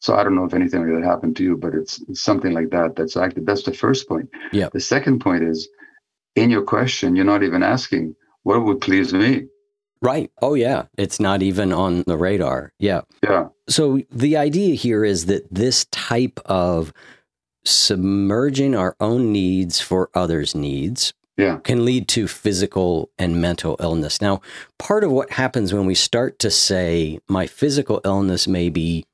So 0.00 0.14
I 0.14 0.22
don't 0.22 0.34
know 0.34 0.44
if 0.44 0.54
anything 0.54 0.82
like 0.82 1.00
that 1.00 1.08
happened 1.08 1.36
to 1.36 1.44
you, 1.44 1.56
but 1.56 1.74
it's, 1.74 2.02
it's 2.08 2.20
something 2.20 2.52
like 2.52 2.70
that. 2.70 2.96
That's 2.96 3.16
actually 3.16 3.44
that's 3.44 3.62
the 3.62 3.72
first 3.72 4.08
point. 4.08 4.28
Yeah. 4.52 4.68
The 4.72 4.80
second 4.80 5.20
point 5.20 5.44
is, 5.44 5.68
in 6.36 6.50
your 6.50 6.62
question, 6.62 7.16
you're 7.16 7.24
not 7.24 7.42
even 7.42 7.62
asking 7.62 8.14
what 8.42 8.64
would 8.64 8.80
please 8.80 9.12
me. 9.14 9.46
Right. 10.04 10.30
Oh, 10.42 10.52
yeah. 10.52 10.84
It's 10.98 11.18
not 11.18 11.42
even 11.42 11.72
on 11.72 12.04
the 12.06 12.18
radar. 12.18 12.74
Yeah. 12.78 13.00
Yeah. 13.22 13.48
So 13.70 14.02
the 14.10 14.36
idea 14.36 14.74
here 14.74 15.02
is 15.02 15.24
that 15.26 15.46
this 15.50 15.86
type 15.86 16.38
of 16.44 16.92
submerging 17.64 18.74
our 18.74 18.96
own 19.00 19.32
needs 19.32 19.80
for 19.80 20.10
others' 20.14 20.54
needs 20.54 21.14
yeah. 21.38 21.56
can 21.64 21.86
lead 21.86 22.06
to 22.08 22.28
physical 22.28 23.08
and 23.16 23.40
mental 23.40 23.76
illness. 23.80 24.20
Now, 24.20 24.42
part 24.78 25.04
of 25.04 25.10
what 25.10 25.32
happens 25.32 25.72
when 25.72 25.86
we 25.86 25.94
start 25.94 26.38
to 26.40 26.50
say, 26.50 27.18
my 27.26 27.46
physical 27.46 28.02
illness 28.04 28.46
may 28.46 28.68
be 28.68 29.06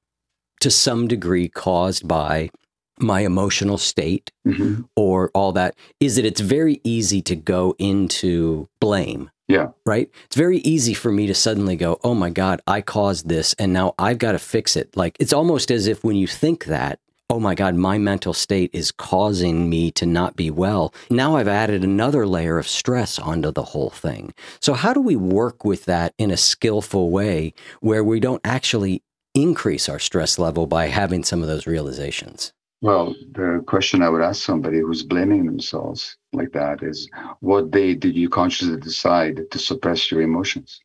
to 0.59 0.73
some 0.73 1.07
degree 1.07 1.49
caused 1.49 2.09
by 2.09 2.51
my 2.99 3.21
emotional 3.21 3.79
state 3.79 4.33
mm-hmm. 4.45 4.83
or 4.97 5.31
all 5.35 5.53
that, 5.53 5.77
is 6.01 6.17
that 6.17 6.27
it's 6.27 6.41
very 6.41 6.81
easy 6.83 7.23
to 7.23 7.37
go 7.37 7.77
into 7.79 8.69
blame 8.81 9.31
yeah. 9.51 9.69
Right? 9.85 10.11
It's 10.27 10.37
very 10.37 10.59
easy 10.59 10.95
for 10.95 11.11
me 11.11 11.27
to 11.27 11.35
suddenly 11.35 11.77
go, 11.77 11.99
oh 12.05 12.15
my 12.15 12.31
God, 12.31 12.61
I 12.67 12.81
caused 12.81 13.29
this 13.29 13.55
and 13.59 13.73
now 13.73 13.95
I've 13.99 14.19
got 14.19 14.33
to 14.33 14.39
fix 14.39 14.77
it. 14.77 14.97
Like 14.97 15.17
it's 15.21 15.33
almost 15.33 15.71
as 15.71 15.87
if 15.87 16.05
when 16.05 16.17
you 16.17 16.27
think 16.27 16.67
that, 16.67 17.01
oh 17.29 17.41
my 17.41 17.55
God, 17.55 17.75
my 17.75 17.99
mental 17.99 18.33
state 18.35 18.71
is 18.73 18.91
causing 18.93 19.69
me 19.71 19.91
to 19.93 20.07
not 20.07 20.37
be 20.37 20.51
well. 20.51 20.93
Now 21.11 21.37
I've 21.37 21.49
added 21.49 21.85
another 21.85 22.27
layer 22.27 22.59
of 22.59 22.69
stress 22.69 23.19
onto 23.19 23.53
the 23.53 23.63
whole 23.63 23.91
thing. 23.91 24.35
So, 24.61 24.75
how 24.75 24.93
do 24.93 25.01
we 25.01 25.17
work 25.17 25.65
with 25.65 25.85
that 25.85 26.15
in 26.19 26.31
a 26.31 26.37
skillful 26.37 27.11
way 27.11 27.55
where 27.81 28.03
we 28.03 28.21
don't 28.21 28.41
actually 28.45 29.03
increase 29.35 29.89
our 29.89 30.01
stress 30.01 30.39
level 30.39 30.67
by 30.67 30.87
having 30.87 31.23
some 31.23 31.43
of 31.43 31.49
those 31.49 31.67
realizations? 31.67 32.53
Well, 32.83 33.15
the 33.33 33.63
question 33.67 34.03
I 34.03 34.11
would 34.11 34.21
ask 34.23 34.43
somebody 34.43 34.81
who's 34.81 35.03
blaming 35.03 35.47
themselves 35.47 36.17
like 36.35 36.53
that 36.53 36.83
is 36.83 37.09
what 37.41 37.71
day 37.71 37.95
did 37.95 38.15
you 38.17 38.29
consciously 38.29 38.77
decide 38.79 39.51
to 39.51 39.59
suppress 39.59 40.11
your 40.11 40.21
emotions? 40.23 40.81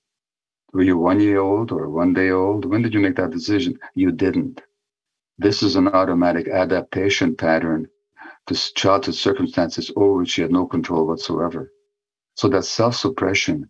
Were 0.73 0.83
you 0.83 0.97
one 0.97 1.19
year 1.21 1.39
old 1.39 1.71
or 1.71 1.89
one 1.89 2.13
day 2.13 2.31
old? 2.31 2.65
When 2.65 2.81
did 2.81 2.93
you 2.93 3.01
make 3.01 3.15
that 3.17 3.31
decision? 3.31 3.79
You 3.95 4.11
didn't. 4.11 4.61
This 5.39 5.63
is 5.63 5.75
an 5.77 5.87
automatic 5.89 6.47
adaptation 6.47 7.35
pattern 7.35 7.87
to 8.47 8.55
childhood 8.75 9.15
circumstances 9.15 9.91
over 9.95 10.19
which 10.19 10.37
you 10.37 10.43
had 10.43 10.51
no 10.53 10.67
control 10.67 11.07
whatsoever. 11.07 11.71
So 12.35 12.49
that 12.49 12.65
self 12.65 12.95
suppression 12.95 13.69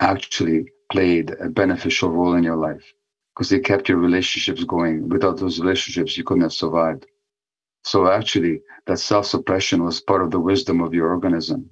actually 0.00 0.72
played 0.92 1.30
a 1.30 1.50
beneficial 1.50 2.10
role 2.10 2.34
in 2.34 2.44
your 2.44 2.56
life 2.56 2.92
because 3.34 3.52
it 3.52 3.64
kept 3.64 3.88
your 3.88 3.98
relationships 3.98 4.64
going. 4.64 5.08
Without 5.08 5.38
those 5.38 5.60
relationships, 5.60 6.16
you 6.16 6.24
couldn't 6.24 6.42
have 6.44 6.52
survived. 6.54 7.06
So 7.84 8.10
actually, 8.10 8.62
that 8.86 8.98
self 8.98 9.26
suppression 9.26 9.84
was 9.84 10.00
part 10.00 10.22
of 10.22 10.30
the 10.30 10.40
wisdom 10.40 10.80
of 10.80 10.94
your 10.94 11.10
organism. 11.10 11.70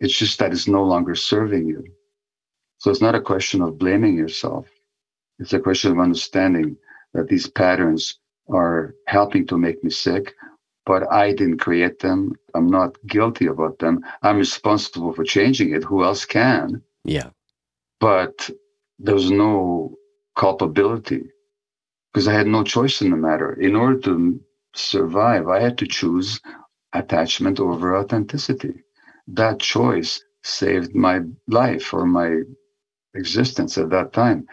It's 0.00 0.16
just 0.16 0.38
that 0.38 0.52
it's 0.52 0.68
no 0.68 0.84
longer 0.84 1.14
serving 1.14 1.66
you. 1.66 1.84
So 2.78 2.90
it's 2.90 3.00
not 3.00 3.14
a 3.14 3.20
question 3.20 3.60
of 3.62 3.78
blaming 3.78 4.16
yourself. 4.16 4.66
It's 5.38 5.52
a 5.52 5.60
question 5.60 5.92
of 5.92 5.98
understanding 5.98 6.76
that 7.14 7.28
these 7.28 7.48
patterns 7.48 8.18
are 8.50 8.94
helping 9.06 9.46
to 9.48 9.58
make 9.58 9.82
me 9.84 9.90
sick, 9.90 10.34
but 10.86 11.10
I 11.12 11.32
didn't 11.32 11.58
create 11.58 11.98
them. 11.98 12.34
I'm 12.54 12.68
not 12.68 12.96
guilty 13.06 13.46
about 13.46 13.78
them. 13.78 14.04
I'm 14.22 14.38
responsible 14.38 15.12
for 15.12 15.24
changing 15.24 15.74
it. 15.74 15.84
Who 15.84 16.04
else 16.04 16.24
can? 16.24 16.82
Yeah. 17.04 17.30
But 18.00 18.50
there's 18.98 19.30
no 19.30 19.96
culpability 20.36 21.30
because 22.12 22.28
I 22.28 22.32
had 22.32 22.46
no 22.46 22.62
choice 22.62 23.00
in 23.02 23.10
the 23.10 23.16
matter. 23.16 23.52
In 23.54 23.74
order 23.74 23.98
to 24.00 24.40
survive, 24.74 25.48
I 25.48 25.60
had 25.60 25.78
to 25.78 25.86
choose 25.86 26.40
attachment 26.92 27.60
over 27.60 27.96
authenticity. 27.96 28.82
That 29.28 29.60
choice 29.60 30.22
saved 30.42 30.94
my 30.94 31.20
life 31.48 31.92
or 31.94 32.06
my 32.06 32.42
existence 33.14 33.78
at 33.78 33.90
that 33.90 34.12
time. 34.12 34.46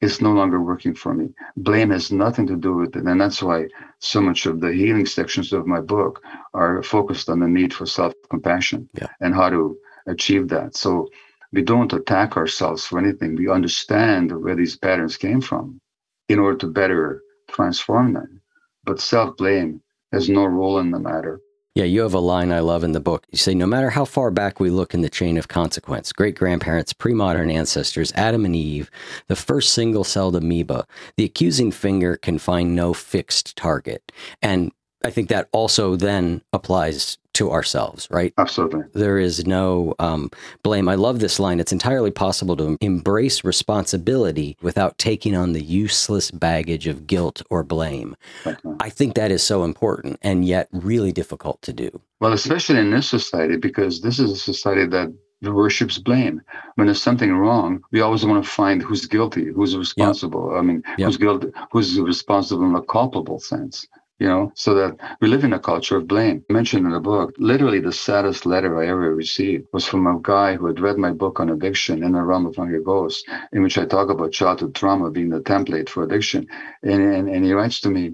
It's 0.00 0.20
no 0.20 0.32
longer 0.32 0.60
working 0.62 0.94
for 0.94 1.12
me. 1.14 1.28
Blame 1.56 1.90
has 1.90 2.10
nothing 2.10 2.46
to 2.46 2.56
do 2.56 2.74
with 2.74 2.96
it. 2.96 3.04
And 3.04 3.20
that's 3.20 3.42
why 3.42 3.66
so 3.98 4.20
much 4.20 4.46
of 4.46 4.60
the 4.60 4.72
healing 4.72 5.06
sections 5.06 5.52
of 5.52 5.66
my 5.66 5.80
book 5.80 6.22
are 6.54 6.82
focused 6.82 7.28
on 7.28 7.40
the 7.40 7.48
need 7.48 7.74
for 7.74 7.86
self 7.86 8.14
compassion 8.30 8.88
yeah. 8.94 9.08
and 9.20 9.34
how 9.34 9.50
to 9.50 9.76
achieve 10.06 10.48
that. 10.48 10.74
So 10.74 11.08
we 11.52 11.62
don't 11.62 11.92
attack 11.92 12.36
ourselves 12.36 12.86
for 12.86 12.98
anything. 12.98 13.36
We 13.36 13.50
understand 13.50 14.32
where 14.42 14.56
these 14.56 14.76
patterns 14.76 15.16
came 15.16 15.40
from 15.40 15.80
in 16.28 16.38
order 16.38 16.56
to 16.58 16.66
better 16.68 17.22
transform 17.50 18.14
them 18.14 18.39
but 18.84 19.00
self 19.00 19.36
blame 19.36 19.82
has 20.12 20.28
no 20.28 20.44
role 20.44 20.78
in 20.78 20.90
the 20.90 20.98
matter. 20.98 21.40
Yeah, 21.76 21.84
you 21.84 22.00
have 22.00 22.14
a 22.14 22.18
line 22.18 22.50
I 22.50 22.58
love 22.58 22.82
in 22.82 22.92
the 22.92 23.00
book. 23.00 23.26
You 23.30 23.38
say, 23.38 23.54
no 23.54 23.64
matter 23.64 23.90
how 23.90 24.04
far 24.04 24.32
back 24.32 24.58
we 24.58 24.70
look 24.70 24.92
in 24.92 25.02
the 25.02 25.08
chain 25.08 25.38
of 25.38 25.46
consequence, 25.46 26.12
great 26.12 26.36
grandparents, 26.36 26.92
pre 26.92 27.14
modern 27.14 27.48
ancestors, 27.48 28.12
Adam 28.16 28.44
and 28.44 28.56
Eve, 28.56 28.90
the 29.28 29.36
first 29.36 29.72
single 29.72 30.02
celled 30.02 30.34
amoeba, 30.34 30.84
the 31.16 31.24
accusing 31.24 31.70
finger 31.70 32.16
can 32.16 32.38
find 32.38 32.74
no 32.74 32.92
fixed 32.92 33.56
target. 33.56 34.10
And 34.42 34.72
I 35.04 35.10
think 35.10 35.28
that 35.28 35.48
also 35.52 35.96
then 35.96 36.42
applies 36.52 37.18
to 37.34 37.50
ourselves, 37.50 38.08
right? 38.10 38.34
Absolutely. 38.38 38.82
There 38.92 39.18
is 39.18 39.46
no 39.46 39.94
um, 39.98 40.30
blame. 40.62 40.88
I 40.88 40.94
love 40.96 41.20
this 41.20 41.38
line. 41.38 41.60
It's 41.60 41.72
entirely 41.72 42.10
possible 42.10 42.56
to 42.56 42.76
embrace 42.80 43.44
responsibility 43.44 44.56
without 44.62 44.98
taking 44.98 45.36
on 45.36 45.52
the 45.52 45.62
useless 45.62 46.30
baggage 46.30 46.86
of 46.86 47.06
guilt 47.06 47.40
or 47.48 47.62
blame. 47.62 48.16
Okay. 48.46 48.58
I 48.80 48.90
think 48.90 49.14
that 49.14 49.30
is 49.30 49.42
so 49.42 49.64
important 49.64 50.18
and 50.22 50.44
yet 50.44 50.68
really 50.72 51.12
difficult 51.12 51.62
to 51.62 51.72
do. 51.72 52.00
Well, 52.20 52.32
especially 52.32 52.78
in 52.78 52.90
this 52.90 53.08
society, 53.08 53.56
because 53.56 54.02
this 54.02 54.18
is 54.18 54.30
a 54.32 54.36
society 54.36 54.86
that 54.86 55.12
worships 55.42 55.98
blame. 55.98 56.42
When 56.74 56.86
there's 56.86 57.02
something 57.02 57.32
wrong, 57.32 57.82
we 57.92 58.00
always 58.00 58.26
want 58.26 58.44
to 58.44 58.50
find 58.50 58.82
who's 58.82 59.06
guilty, 59.06 59.46
who's 59.46 59.76
responsible. 59.76 60.50
Yep. 60.52 60.58
I 60.58 60.62
mean, 60.62 60.82
yep. 60.98 61.06
who's 61.06 61.16
guilty, 61.16 61.48
who's 61.72 61.98
responsible 61.98 62.66
in 62.66 62.74
a 62.74 62.82
culpable 62.82 63.38
sense. 63.38 63.86
You 64.20 64.28
know, 64.28 64.52
so 64.54 64.74
that 64.74 65.16
we 65.20 65.28
live 65.28 65.44
in 65.44 65.54
a 65.54 65.58
culture 65.58 65.96
of 65.96 66.06
blame. 66.06 66.44
I 66.48 66.52
mentioned 66.52 66.86
in 66.86 66.92
the 66.92 67.00
book, 67.00 67.34
literally 67.38 67.80
the 67.80 67.90
saddest 67.90 68.44
letter 68.44 68.78
I 68.78 68.86
ever 68.88 69.14
received 69.14 69.66
was 69.72 69.86
from 69.86 70.06
a 70.06 70.20
guy 70.22 70.56
who 70.56 70.66
had 70.66 70.78
read 70.78 70.98
my 70.98 71.10
book 71.10 71.40
on 71.40 71.48
addiction 71.48 72.04
in 72.04 72.12
the 72.12 72.22
realm 72.22 72.46
of 72.46 72.54
hungry 72.54 72.84
ghosts, 72.84 73.24
in 73.52 73.62
which 73.62 73.78
I 73.78 73.86
talk 73.86 74.10
about 74.10 74.32
childhood 74.32 74.74
trauma 74.74 75.10
being 75.10 75.30
the 75.30 75.40
template 75.40 75.88
for 75.88 76.04
addiction. 76.04 76.46
And, 76.82 77.02
and, 77.02 77.28
and 77.30 77.44
he 77.44 77.54
writes 77.54 77.80
to 77.80 77.90
me, 77.90 78.12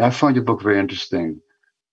I 0.00 0.10
found 0.10 0.36
your 0.36 0.44
book 0.44 0.62
very 0.62 0.78
interesting, 0.78 1.40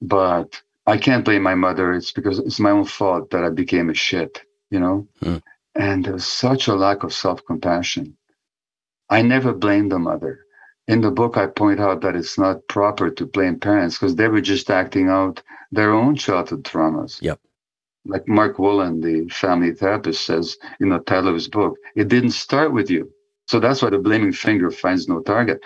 but 0.01 0.61
I 0.85 0.97
can't 0.97 1.25
blame 1.25 1.41
my 1.41 1.55
mother. 1.55 1.93
It's 1.93 2.11
because 2.11 2.39
it's 2.39 2.59
my 2.59 2.71
own 2.71 2.85
fault 2.85 3.31
that 3.31 3.43
I 3.43 3.49
became 3.49 3.89
a 3.89 3.95
shit 3.95 4.39
you 4.71 4.79
know? 4.79 5.07
Mm. 5.21 5.43
And 5.75 6.05
there's 6.05 6.25
such 6.25 6.67
a 6.67 6.73
lack 6.73 7.03
of 7.03 7.13
self 7.13 7.45
compassion. 7.45 8.17
I 9.09 9.21
never 9.21 9.53
blame 9.53 9.89
the 9.89 9.99
mother. 9.99 10.39
In 10.91 10.99
the 10.99 11.09
book, 11.09 11.37
I 11.37 11.47
point 11.47 11.79
out 11.79 12.01
that 12.01 12.17
it's 12.17 12.37
not 12.37 12.67
proper 12.67 13.09
to 13.09 13.25
blame 13.25 13.57
parents 13.57 13.97
because 13.97 14.15
they 14.15 14.27
were 14.27 14.41
just 14.41 14.69
acting 14.69 15.07
out 15.07 15.41
their 15.71 15.93
own 15.93 16.15
childhood 16.15 16.65
traumas. 16.65 17.21
Yep. 17.21 17.39
Like 18.05 18.27
Mark 18.27 18.57
Wolynn, 18.57 19.01
the 19.01 19.29
family 19.29 19.73
therapist, 19.73 20.25
says 20.25 20.57
in 20.81 20.89
the 20.89 20.99
title 20.99 21.29
of 21.29 21.35
his 21.35 21.47
book, 21.47 21.77
it 21.95 22.09
didn't 22.09 22.31
start 22.31 22.73
with 22.73 22.89
you. 22.89 23.09
So 23.47 23.61
that's 23.61 23.81
why 23.81 23.89
the 23.89 23.99
blaming 23.99 24.33
finger 24.33 24.69
finds 24.69 25.07
no 25.07 25.21
target. 25.21 25.61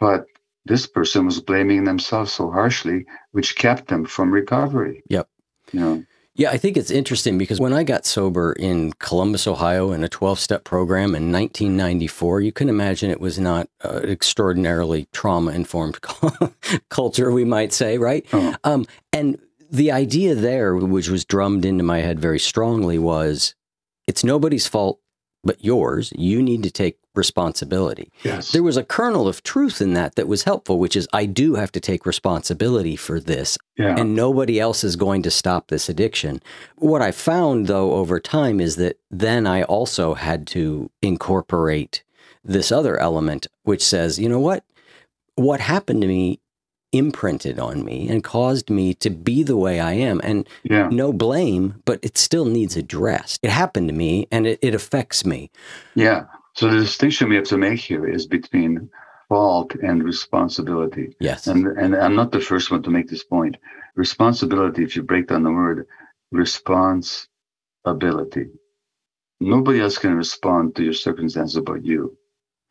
But 0.00 0.24
this 0.64 0.86
person 0.86 1.26
was 1.26 1.42
blaming 1.42 1.84
themselves 1.84 2.32
so 2.32 2.50
harshly, 2.50 3.04
which 3.32 3.56
kept 3.56 3.88
them 3.88 4.06
from 4.06 4.30
recovery. 4.30 5.02
Yep. 5.10 5.28
You 5.72 5.80
know. 5.80 6.04
Yeah, 6.38 6.52
I 6.52 6.56
think 6.56 6.76
it's 6.76 6.92
interesting 6.92 7.36
because 7.36 7.58
when 7.58 7.72
I 7.72 7.82
got 7.82 8.06
sober 8.06 8.52
in 8.52 8.92
Columbus, 9.00 9.48
Ohio, 9.48 9.90
in 9.90 10.04
a 10.04 10.08
12 10.08 10.38
step 10.38 10.62
program 10.62 11.16
in 11.16 11.32
1994, 11.32 12.42
you 12.42 12.52
can 12.52 12.68
imagine 12.68 13.10
it 13.10 13.20
was 13.20 13.40
not 13.40 13.68
an 13.80 14.08
extraordinarily 14.08 15.08
trauma 15.12 15.50
informed 15.50 15.98
culture, 16.90 17.32
we 17.32 17.44
might 17.44 17.72
say, 17.72 17.98
right? 17.98 18.24
Oh. 18.32 18.54
Um, 18.62 18.86
and 19.12 19.36
the 19.68 19.90
idea 19.90 20.36
there, 20.36 20.76
which 20.76 21.08
was 21.08 21.24
drummed 21.24 21.64
into 21.64 21.82
my 21.82 21.98
head 21.98 22.20
very 22.20 22.38
strongly, 22.38 23.00
was 23.00 23.56
it's 24.06 24.22
nobody's 24.22 24.68
fault 24.68 25.00
but 25.42 25.64
yours. 25.64 26.12
You 26.16 26.40
need 26.40 26.62
to 26.62 26.70
take 26.70 26.98
responsibility. 27.18 28.10
Yes. 28.22 28.52
There 28.52 28.62
was 28.62 28.78
a 28.78 28.84
kernel 28.84 29.28
of 29.28 29.42
truth 29.42 29.82
in 29.82 29.92
that 29.92 30.14
that 30.14 30.26
was 30.26 30.44
helpful, 30.44 30.78
which 30.78 30.96
is 30.96 31.06
I 31.12 31.26
do 31.26 31.56
have 31.56 31.70
to 31.72 31.80
take 31.80 32.06
responsibility 32.06 32.96
for 32.96 33.20
this. 33.20 33.58
Yeah. 33.76 33.96
And 33.98 34.14
nobody 34.14 34.58
else 34.58 34.82
is 34.82 34.96
going 34.96 35.22
to 35.24 35.30
stop 35.30 35.68
this 35.68 35.90
addiction. 35.90 36.40
What 36.76 37.02
I 37.02 37.10
found 37.10 37.66
though 37.66 37.92
over 37.94 38.18
time 38.18 38.60
is 38.60 38.76
that 38.76 38.98
then 39.10 39.46
I 39.46 39.64
also 39.64 40.14
had 40.14 40.46
to 40.48 40.90
incorporate 41.02 42.02
this 42.42 42.72
other 42.72 42.96
element, 42.98 43.46
which 43.64 43.84
says, 43.84 44.18
you 44.18 44.28
know 44.28 44.40
what? 44.40 44.64
What 45.34 45.60
happened 45.60 46.00
to 46.00 46.08
me 46.08 46.40
imprinted 46.92 47.58
on 47.58 47.84
me 47.84 48.08
and 48.08 48.24
caused 48.24 48.70
me 48.70 48.94
to 48.94 49.10
be 49.10 49.42
the 49.42 49.56
way 49.56 49.78
I 49.78 49.92
am. 49.92 50.20
And 50.24 50.48
yeah. 50.62 50.88
no 50.90 51.12
blame, 51.12 51.82
but 51.84 52.00
it 52.02 52.16
still 52.16 52.46
needs 52.46 52.76
addressed. 52.76 53.40
It 53.42 53.50
happened 53.50 53.88
to 53.88 53.94
me 53.94 54.26
and 54.30 54.46
it, 54.46 54.58
it 54.62 54.74
affects 54.74 55.24
me. 55.24 55.50
Yeah. 55.94 56.24
So 56.58 56.68
the 56.68 56.80
distinction 56.80 57.28
we 57.28 57.36
have 57.36 57.44
to 57.44 57.56
make 57.56 57.78
here 57.78 58.04
is 58.04 58.26
between 58.26 58.90
fault 59.28 59.76
and 59.76 60.02
responsibility. 60.02 61.14
Yes. 61.20 61.46
And 61.46 61.64
and 61.78 61.94
I'm 61.94 62.16
not 62.16 62.32
the 62.32 62.40
first 62.40 62.72
one 62.72 62.82
to 62.82 62.90
make 62.90 63.08
this 63.08 63.22
point. 63.22 63.56
Responsibility, 63.94 64.82
if 64.82 64.96
you 64.96 65.04
break 65.04 65.28
down 65.28 65.44
the 65.44 65.52
word 65.52 65.86
responsibility, 66.32 68.48
nobody 69.38 69.80
else 69.80 69.98
can 69.98 70.16
respond 70.16 70.74
to 70.74 70.82
your 70.82 70.94
circumstances 70.94 71.62
but 71.64 71.84
you. 71.84 72.18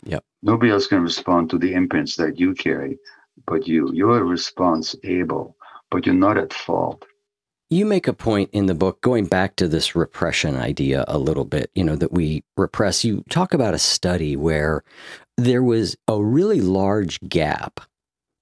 Yep. 0.04 0.26
Nobody 0.42 0.74
else 0.74 0.88
can 0.88 1.02
respond 1.02 1.50
to 1.52 1.58
the 1.58 1.74
imprints 1.74 2.18
that 2.18 2.38
you 2.38 2.56
carry 2.56 3.00
but 3.46 3.70
you. 3.70 3.94
You're 3.94 4.26
responsible, 4.26 5.56
but 5.90 6.06
you're 6.06 6.26
not 6.28 6.38
at 6.38 6.52
fault. 6.52 7.06
You 7.70 7.86
make 7.86 8.08
a 8.08 8.14
point 8.14 8.50
in 8.54 8.68
the 8.68 8.76
book 8.76 9.02
going 9.02 9.26
back 9.26 9.58
to 9.58 9.68
this 9.68 9.96
repression 9.96 10.56
idea 10.56 11.04
a 11.08 11.18
little 11.18 11.44
bit, 11.44 11.70
you 11.76 11.84
know, 11.84 11.98
that 11.98 12.14
we 12.14 12.44
repress. 12.56 13.04
You 13.04 13.24
talk 13.30 13.54
about 13.54 13.74
a 13.74 13.80
study 13.80 14.38
where 14.38 14.84
there 15.36 15.62
was 15.62 15.98
a 16.08 16.22
really 16.22 16.62
large 16.62 17.20
gap 17.28 17.82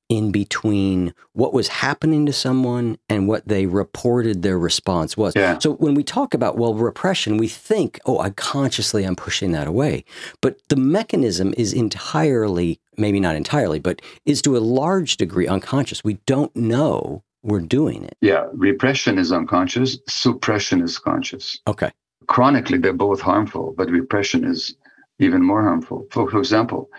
in 0.08 0.32
between 0.32 1.14
what 1.34 1.54
was 1.54 1.68
happening 1.68 2.26
to 2.28 2.34
someone 2.34 2.98
and 3.10 3.28
what 3.28 3.48
they 3.48 3.66
reported 3.66 4.44
their 4.44 4.60
response 4.60 5.18
was. 5.18 5.36
Yeah. 5.36 5.58
So 5.58 5.74
when 5.74 5.96
we 5.96 6.04
talk 6.04 6.34
about 6.34 6.58
well 6.58 6.76
repression, 6.76 7.38
we 7.38 7.48
think, 7.48 8.00
oh, 8.06 8.20
I 8.20 8.30
consciously 8.30 9.04
I'm 9.04 9.16
pushing 9.16 9.52
that 9.54 9.68
away. 9.68 10.06
But 10.42 10.60
the 10.70 10.76
mechanism 10.76 11.54
is 11.58 11.74
entirely, 11.74 12.80
maybe 12.98 13.20
not 13.20 13.36
entirely, 13.36 13.80
but 13.80 14.02
is 14.26 14.42
to 14.44 14.56
a 14.56 14.60
large 14.60 15.18
degree 15.18 15.48
unconscious. 15.48 16.04
We 16.04 16.20
don't 16.28 16.56
know 16.56 17.24
we're 17.46 17.60
doing 17.60 18.04
it. 18.04 18.18
Yeah, 18.22 18.48
repression 18.54 19.20
is 19.20 19.32
unconscious, 19.32 20.00
suppression 20.10 20.82
is 20.82 20.98
conscious. 20.98 21.60
Okay. 21.68 21.92
Chronically, 22.28 22.80
they're 22.80 22.92
both 22.92 23.22
harmful, 23.22 23.76
but 23.78 23.92
repression 23.92 24.44
is 24.44 24.76
even 25.20 25.44
more 25.44 25.62
harmful. 25.62 26.08
For, 26.12 26.30
for 26.30 26.40
example, 26.40 26.90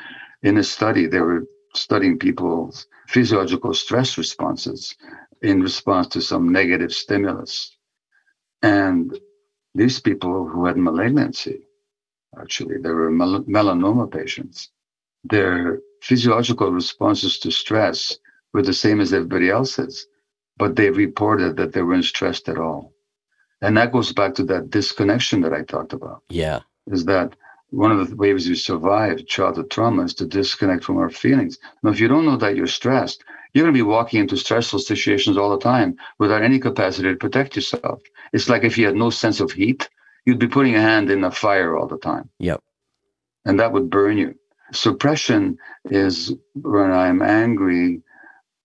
in 0.44 0.56
a 0.56 0.62
study, 0.62 1.06
they 1.08 1.20
were 1.20 1.44
studying 1.74 2.16
people's 2.16 2.86
physiological 3.08 3.74
stress 3.74 4.16
responses 4.16 4.94
in 5.42 5.60
response 5.60 6.06
to 6.08 6.20
some 6.20 6.52
negative 6.52 6.92
stimulus. 6.92 7.76
And 8.62 9.18
these 9.74 9.98
people 9.98 10.46
who 10.46 10.64
had 10.66 10.76
malignancy, 10.76 11.66
actually, 12.40 12.78
they 12.78 12.90
were 12.90 13.10
mel- 13.10 13.44
melanoma 13.44 14.10
patients, 14.10 14.70
their 15.24 15.80
physiological 16.02 16.70
responses 16.70 17.40
to 17.40 17.50
stress 17.50 18.16
were 18.52 18.62
the 18.62 18.72
same 18.72 19.00
as 19.00 19.12
everybody 19.12 19.50
else's, 19.50 20.06
but 20.56 20.76
they 20.76 20.90
reported 20.90 21.56
that 21.56 21.72
they 21.72 21.82
weren't 21.82 22.04
stressed 22.04 22.48
at 22.48 22.58
all. 22.58 22.92
And 23.62 23.76
that 23.76 23.92
goes 23.92 24.12
back 24.12 24.34
to 24.34 24.44
that 24.44 24.70
disconnection 24.70 25.40
that 25.42 25.52
I 25.52 25.62
talked 25.62 25.92
about. 25.92 26.22
Yeah. 26.28 26.60
Is 26.86 27.04
that 27.06 27.36
one 27.70 27.90
of 27.90 28.08
the 28.08 28.16
ways 28.16 28.48
we 28.48 28.54
survive 28.54 29.26
childhood 29.26 29.70
trauma 29.70 30.04
is 30.04 30.14
to 30.14 30.26
disconnect 30.26 30.84
from 30.84 30.98
our 30.98 31.10
feelings. 31.10 31.58
Now, 31.82 31.90
if 31.90 32.00
you 32.00 32.08
don't 32.08 32.26
know 32.26 32.36
that 32.36 32.56
you're 32.56 32.66
stressed, 32.66 33.24
you're 33.52 33.64
going 33.64 33.74
to 33.74 33.78
be 33.78 33.82
walking 33.82 34.20
into 34.20 34.36
stressful 34.36 34.78
situations 34.80 35.36
all 35.36 35.50
the 35.50 35.58
time 35.58 35.96
without 36.18 36.42
any 36.42 36.58
capacity 36.58 37.08
to 37.08 37.16
protect 37.16 37.56
yourself. 37.56 38.00
It's 38.32 38.48
like 38.48 38.64
if 38.64 38.76
you 38.78 38.86
had 38.86 38.94
no 38.94 39.10
sense 39.10 39.40
of 39.40 39.52
heat, 39.52 39.88
you'd 40.26 40.38
be 40.38 40.48
putting 40.48 40.74
a 40.74 40.80
hand 40.80 41.10
in 41.10 41.24
a 41.24 41.30
fire 41.30 41.76
all 41.76 41.86
the 41.86 41.98
time. 41.98 42.28
Yep. 42.38 42.62
And 43.44 43.58
that 43.58 43.72
would 43.72 43.90
burn 43.90 44.18
you. 44.18 44.34
Suppression 44.72 45.58
is 45.86 46.34
when 46.54 46.90
I'm 46.90 47.22
angry, 47.22 48.02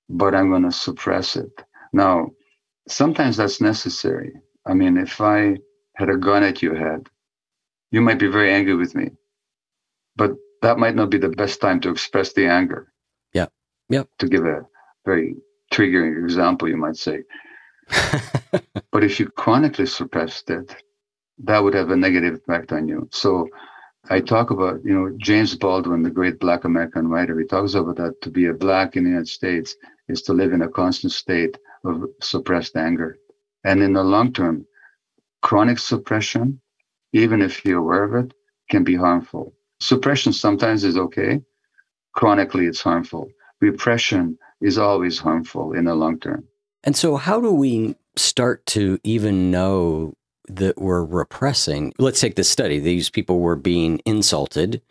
but 0.10 0.36
I'm 0.36 0.50
going 0.50 0.64
to 0.64 0.72
suppress 0.72 1.36
it. 1.36 1.64
Now, 1.94 2.32
sometimes 2.88 3.38
that's 3.38 3.62
necessary. 3.62 4.34
I 4.66 4.74
mean, 4.74 4.98
if 4.98 5.20
I 5.22 5.58
had 5.96 6.10
a 6.10 6.18
gun 6.18 6.44
at 6.44 6.62
your 6.62 6.76
head 6.76 7.10
you 7.92 8.02
might 8.02 8.20
be 8.20 8.28
very 8.28 8.52
angry 8.52 8.76
with 8.76 8.96
me, 8.96 9.10
but 10.16 10.32
that 10.62 10.80
might 10.80 10.96
not 10.96 11.10
be 11.10 11.18
the 11.18 11.30
best 11.30 11.60
time 11.62 11.80
to 11.82 11.90
express 11.90 12.34
the 12.34 12.48
anger. 12.48 12.92
Yeah. 13.34 13.48
Yep. 13.90 14.08
To 14.20 14.28
give 14.28 14.46
a 14.46 14.66
very 15.06 15.36
triggering 15.72 16.24
example, 16.24 16.70
you 16.70 16.78
might 16.78 16.96
say. 16.96 17.24
but 18.92 19.04
if 19.04 19.20
you 19.20 19.28
chronically 19.30 19.86
suppressed 19.86 20.50
it, 20.50 20.76
that 21.44 21.60
would 21.60 21.74
have 21.74 21.92
a 21.92 21.96
negative 21.96 22.36
effect 22.36 22.72
on 22.72 22.88
you. 22.88 23.08
So 23.12 23.48
I 24.10 24.22
talk 24.22 24.52
about, 24.52 24.80
you 24.86 24.94
know, 24.94 25.16
James 25.18 25.56
Baldwin, 25.56 26.04
the 26.04 26.10
great 26.10 26.40
black 26.40 26.64
American 26.64 27.08
writer, 27.10 27.38
he 27.40 27.46
talks 27.46 27.74
about 27.74 27.98
that 27.98 28.22
to 28.22 28.30
be 28.30 28.46
a 28.46 28.54
black 28.54 28.96
in 28.96 29.04
the 29.04 29.10
United 29.10 29.28
States 29.28 29.76
is 30.08 30.22
to 30.24 30.34
live 30.34 30.54
in 30.54 30.62
a 30.62 30.70
constant 30.70 31.12
state 31.12 31.58
of 31.84 32.06
suppressed 32.22 32.76
anger. 32.76 33.18
And 33.64 33.82
in 33.82 33.94
the 33.94 34.04
long 34.04 34.34
term, 34.34 34.66
chronic 35.42 35.80
suppression 35.80 36.62
even 37.14 37.42
if 37.42 37.66
you're 37.66 37.80
aware 37.80 38.04
of 38.04 38.26
it, 38.26 38.34
can 38.70 38.84
be 38.84 38.96
harmful. 38.96 39.54
Suppression 39.80 40.34
sometimes 40.34 40.84
is 40.84 40.98
okay. 40.98 41.42
Chronically, 42.14 42.66
it's 42.66 42.82
harmful. 42.82 43.30
Repression 43.60 44.38
is 44.62 44.78
always 44.78 45.18
harmful 45.18 45.74
in 45.74 45.86
the 45.86 45.96
long 45.96 46.20
term. 46.20 46.48
And 46.84 46.96
so, 46.96 47.16
how 47.18 47.40
do 47.40 47.52
we 47.52 47.96
start 48.16 48.66
to 48.68 49.00
even 49.04 49.52
know 49.52 50.14
that 50.48 50.78
we're 50.78 51.04
repressing? 51.04 51.94
Let's 52.00 52.20
take 52.20 52.36
this 52.36 52.50
study. 52.50 52.80
These 52.80 53.10
people 53.10 53.40
were 53.40 53.56
being 53.56 54.02
insulted, 54.06 54.82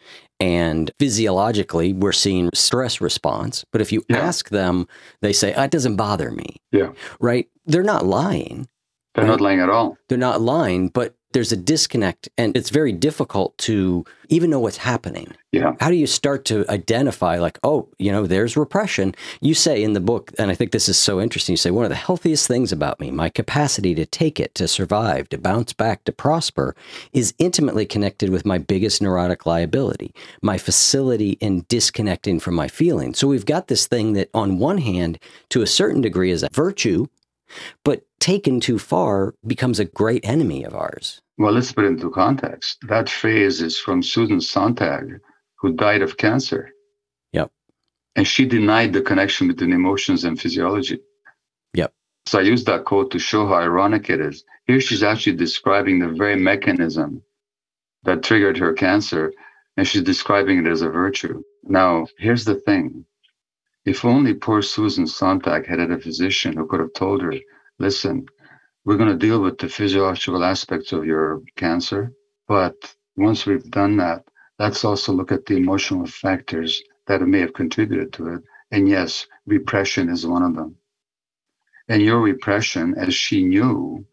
and 0.41 0.91
physiologically, 0.99 1.93
we're 1.93 2.13
seeing 2.13 2.51
stress 2.55 3.01
response. 3.01 3.65
But 3.73 3.81
if 3.81 3.93
you 3.93 4.03
yeah. 4.09 4.19
ask 4.19 4.49
them, 4.49 4.89
they 5.21 5.33
say, 5.33 5.55
oh, 5.55 5.63
It 5.63 5.71
doesn't 5.71 5.97
bother 5.97 6.31
me. 6.31 6.57
Yeah. 6.73 6.93
Right? 7.21 7.49
They're 7.67 7.83
not 7.83 8.07
lying. 8.07 8.67
They're 9.15 9.25
right? 9.25 9.31
not 9.31 9.41
lying 9.41 9.61
at 9.61 9.69
all. 9.69 9.99
They're 10.09 10.19
not 10.19 10.41
lying, 10.41 10.89
but 10.89 11.15
there's 11.33 11.53
a 11.53 11.57
disconnect 11.57 12.29
and 12.37 12.57
it's 12.57 12.71
very 12.71 12.93
difficult 12.93 13.57
to 13.59 14.05
even 14.29 14.51
know 14.51 14.61
what's 14.61 14.77
happening. 14.79 15.33
Yeah. 15.53 15.75
How 15.81 15.89
do 15.89 15.97
you 15.97 16.07
start 16.07 16.45
to 16.47 16.65
identify, 16.69 17.39
like, 17.39 17.59
oh, 17.65 17.89
you 17.99 18.13
know, 18.13 18.27
there's 18.27 18.57
repression? 18.57 19.15
You 19.41 19.55
say 19.55 19.83
in 19.83 19.93
the 19.93 20.01
book, 20.01 20.33
and 20.39 20.51
I 20.51 20.55
think 20.55 20.71
this 20.71 20.89
is 20.89 20.97
so 20.97 21.21
interesting, 21.21 21.55
you 21.55 21.57
say, 21.57 21.73
one 21.73 21.85
of 21.85 21.89
the 21.89 21.97
healthiest 21.97 22.47
things 22.47 22.71
about 22.71 23.01
me, 23.01 23.11
my 23.11 23.29
capacity 23.29 23.95
to 23.97 24.07
take 24.07 24.39
it, 24.39 24.55
to 24.57 24.69
survive, 24.69 25.29
to 25.31 25.39
bounce 25.39 25.73
back, 25.73 26.05
to 26.05 26.13
prosper, 26.13 26.77
is 27.13 27.35
intimately 27.39 27.85
connected 27.85 28.31
with 28.31 28.47
my 28.47 28.59
biggest 28.59 29.03
neurotic 29.03 29.47
liability, 29.47 30.15
my 30.43 30.59
facility 30.59 31.33
in 31.41 31.65
disconnecting 31.69 32.39
from 32.39 32.55
my 32.55 32.69
feelings. 32.69 33.19
So 33.19 33.27
we've 33.27 33.47
got 33.47 33.67
this 33.67 33.89
thing 33.89 34.13
that, 34.13 34.31
on 34.33 34.59
one 34.59 34.79
hand, 34.79 35.19
to 35.51 35.63
a 35.63 35.67
certain 35.67 36.01
degree, 36.01 36.31
is 36.31 36.45
a 36.45 36.49
virtue, 36.53 37.07
but 37.85 38.03
taken 38.21 38.61
too 38.61 38.79
far 38.79 39.35
becomes 39.47 39.79
a 39.79 39.85
great 39.85 40.25
enemy 40.25 40.65
of 40.65 40.75
ours. 40.75 41.21
Well, 41.39 41.53
let's 41.53 41.73
put 41.73 41.85
it 41.85 41.89
into 41.89 42.11
context. 42.11 42.79
That 42.89 43.09
phrase 43.09 43.63
is 43.63 43.79
from 43.79 44.03
Susan 44.03 44.41
Sontag, 44.41 45.21
who 45.59 45.73
died 45.75 46.03
of 46.03 46.17
cancer. 46.17 46.71
Yep. 47.33 47.51
And 48.17 48.27
she 48.27 48.45
denied 48.45 48.93
the 48.93 49.03
connection 49.03 49.49
between 49.49 49.73
emotions 49.73 50.25
and 50.25 50.39
physiology. 50.39 51.01
Yep. 51.75 51.95
So 52.27 52.39
I 52.39 52.43
use 52.43 52.65
that 52.65 52.85
quote 52.85 53.11
to 53.13 53.19
show 53.19 53.47
how 53.47 53.55
ironic 53.55 54.11
it 54.11 54.21
is. 54.21 54.45
Here 54.67 54.81
she's 54.81 55.03
actually 55.03 55.37
describing 55.37 55.99
the 55.99 56.09
very 56.09 56.37
mechanism 56.37 57.23
that 58.05 58.23
triggered 58.23 58.59
her 58.59 58.73
cancer, 58.73 59.33
and 59.77 59.87
she's 59.87 60.03
describing 60.03 60.59
it 60.59 60.71
as 60.71 60.83
a 60.83 60.89
virtue. 60.89 61.43
Now, 61.65 62.07
here's 62.19 62.45
the 62.45 62.57
thing. 62.57 63.05
If 63.91 64.05
only 64.05 64.35
poor 64.35 64.63
Susan 64.63 65.09
Sontag 65.09 65.67
had 65.67 65.81
had 65.81 65.91
a 65.91 65.99
physician 65.99 66.57
who 66.57 66.65
could 66.69 66.79
have 66.79 66.93
told 66.93 67.23
her, 67.23 67.35
listen, 67.81 68.25
we're 68.85 68.97
going 68.97 69.11
to 69.11 69.27
deal 69.27 69.41
with 69.43 69.59
the 69.59 69.69
physiological 69.69 70.45
aspects 70.45 70.93
of 70.93 71.05
your 71.05 71.43
cancer. 71.57 72.13
But 72.47 72.77
once 73.17 73.47
we've 73.47 73.69
done 73.69 73.97
that, 73.97 74.23
let's 74.61 74.85
also 74.85 75.13
look 75.13 75.33
at 75.33 75.45
the 75.45 75.57
emotional 75.57 76.07
factors 76.07 76.81
that 77.09 77.21
may 77.23 77.41
have 77.41 77.53
contributed 77.53 78.13
to 78.13 78.35
it. 78.35 78.45
And 78.71 78.89
yes, 78.89 79.27
repression 79.45 80.09
is 80.09 80.25
one 80.25 80.45
of 80.45 80.55
them. 80.55 80.77
And 81.89 82.01
your 82.01 82.21
repression, 82.21 82.95
as 82.97 83.13
she 83.13 83.43
knew, 83.43 84.07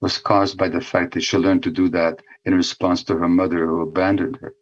was 0.00 0.16
caused 0.16 0.56
by 0.56 0.70
the 0.70 0.80
fact 0.80 1.12
that 1.12 1.22
she 1.22 1.36
learned 1.36 1.64
to 1.64 1.70
do 1.70 1.90
that 1.90 2.22
in 2.46 2.54
response 2.54 3.04
to 3.04 3.18
her 3.18 3.28
mother 3.28 3.66
who 3.66 3.82
abandoned 3.82 4.36
her. 4.36 4.54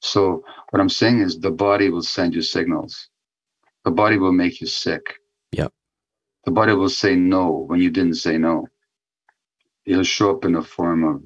So, 0.00 0.42
what 0.70 0.80
I'm 0.80 0.88
saying 0.88 1.20
is 1.20 1.38
the 1.38 1.50
body 1.50 1.90
will 1.90 2.00
send 2.00 2.34
you 2.34 2.40
signals. 2.40 3.09
The 3.84 3.90
body 3.90 4.18
will 4.18 4.32
make 4.32 4.60
you 4.60 4.66
sick. 4.66 5.02
Yep. 5.52 5.72
The 6.44 6.50
body 6.50 6.72
will 6.72 6.88
say 6.88 7.16
no 7.16 7.64
when 7.66 7.80
you 7.80 7.90
didn't 7.90 8.14
say 8.14 8.38
no 8.38 8.66
it'll 9.86 10.04
show 10.04 10.30
up 10.30 10.44
in 10.44 10.52
the 10.52 10.62
form 10.62 11.04
of 11.04 11.22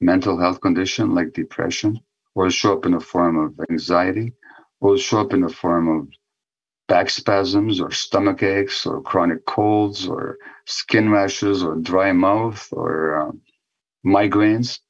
mental 0.00 0.38
health 0.38 0.60
condition 0.60 1.14
like 1.14 1.32
depression, 1.32 1.98
or 2.34 2.46
it'll 2.46 2.52
show 2.52 2.72
up 2.74 2.86
in 2.86 2.92
the 2.92 3.00
form 3.00 3.36
of 3.36 3.58
anxiety, 3.70 4.32
or 4.80 4.90
it'll 4.94 5.02
show 5.02 5.20
up 5.20 5.32
in 5.32 5.40
the 5.40 5.48
form 5.48 5.88
of 5.88 6.08
back 6.86 7.10
spasms 7.10 7.80
or 7.80 7.90
stomach 7.90 8.42
aches 8.42 8.86
or 8.86 9.02
chronic 9.02 9.44
colds 9.46 10.06
or 10.06 10.38
skin 10.66 11.10
rashes 11.10 11.62
or 11.62 11.76
dry 11.76 12.12
mouth 12.12 12.68
or 12.72 13.28
uh, 13.28 13.32
migraines. 14.06 14.80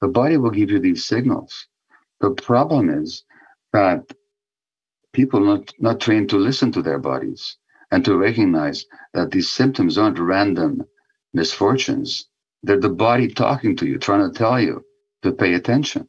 The 0.00 0.08
body 0.08 0.36
will 0.36 0.50
give 0.50 0.70
you 0.70 0.80
these 0.80 1.06
signals. 1.06 1.68
The 2.20 2.30
problem 2.30 2.90
is 2.90 3.24
that 3.72 4.02
people 5.16 5.40
not, 5.40 5.72
not 5.78 5.98
trained 5.98 6.28
to 6.28 6.36
listen 6.36 6.70
to 6.70 6.82
their 6.82 6.98
bodies 6.98 7.56
and 7.90 8.04
to 8.04 8.18
recognize 8.18 8.84
that 9.14 9.30
these 9.30 9.50
symptoms 9.50 9.96
aren't 9.96 10.18
random 10.18 10.84
misfortunes. 11.32 12.26
They're 12.62 12.78
the 12.78 12.90
body 12.90 13.28
talking 13.28 13.74
to 13.76 13.86
you, 13.86 13.96
trying 13.98 14.30
to 14.30 14.38
tell 14.38 14.60
you 14.60 14.84
to 15.22 15.32
pay 15.32 15.54
attention. 15.54 16.06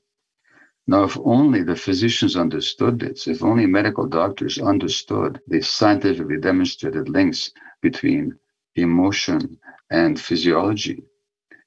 Now, 0.87 1.05
if 1.05 1.17
only 1.23 1.63
the 1.63 1.75
physicians 1.77 2.35
understood 2.35 2.99
this, 2.99 3.27
if 3.27 3.41
only 3.43 3.65
medical 3.65 4.07
doctors 4.07 4.59
understood 4.59 5.39
the 5.47 5.61
scientifically 5.61 6.39
demonstrated 6.39 7.07
links 7.07 7.51
between 7.81 8.37
emotion 8.75 9.57
and 9.89 10.19
physiology, 10.19 11.01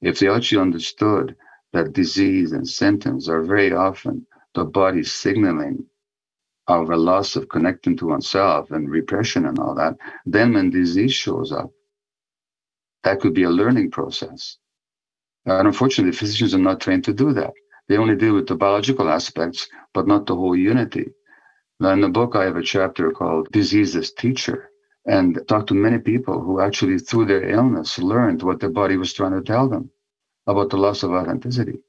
if 0.01 0.19
they 0.19 0.29
actually 0.29 0.61
understood 0.61 1.35
that 1.73 1.93
disease 1.93 2.51
and 2.51 2.67
symptoms 2.67 3.27
are 3.27 3.41
very 3.41 3.71
often 3.73 4.27
the 4.53 4.65
body 4.65 5.03
signaling 5.03 5.85
of 6.79 6.89
a 6.89 6.95
loss 6.95 7.35
of 7.35 7.49
connecting 7.49 7.97
to 7.97 8.07
oneself 8.07 8.71
and 8.71 8.89
repression 8.89 9.45
and 9.45 9.59
all 9.59 9.75
that, 9.75 9.95
then 10.25 10.53
when 10.53 10.69
disease 10.69 11.13
shows 11.13 11.51
up, 11.51 11.71
that 13.03 13.19
could 13.19 13.33
be 13.33 13.43
a 13.43 13.49
learning 13.49 13.91
process. 13.91 14.57
And 15.45 15.67
unfortunately, 15.67 16.15
physicians 16.15 16.53
are 16.53 16.59
not 16.59 16.79
trained 16.81 17.03
to 17.05 17.13
do 17.13 17.33
that. 17.33 17.51
They 17.87 17.97
only 17.97 18.15
deal 18.15 18.35
with 18.35 18.47
the 18.47 18.55
biological 18.55 19.09
aspects, 19.09 19.67
but 19.93 20.07
not 20.07 20.25
the 20.25 20.35
whole 20.35 20.55
unity. 20.55 21.11
Now, 21.79 21.89
in 21.91 22.01
the 22.01 22.09
book, 22.09 22.35
I 22.35 22.43
have 22.43 22.57
a 22.57 22.61
chapter 22.61 23.11
called 23.11 23.51
Disease 23.51 23.95
as 23.95 24.11
Teacher, 24.11 24.69
and 25.05 25.41
talked 25.47 25.69
to 25.69 25.73
many 25.73 25.97
people 25.97 26.39
who 26.39 26.61
actually, 26.61 26.99
through 26.99 27.25
their 27.25 27.49
illness, 27.49 27.97
learned 27.97 28.43
what 28.43 28.59
their 28.59 28.69
body 28.69 28.97
was 28.97 29.13
trying 29.13 29.33
to 29.33 29.41
tell 29.41 29.67
them 29.67 29.89
about 30.45 30.69
the 30.69 30.77
loss 30.77 31.01
of 31.01 31.11
authenticity. 31.11 31.79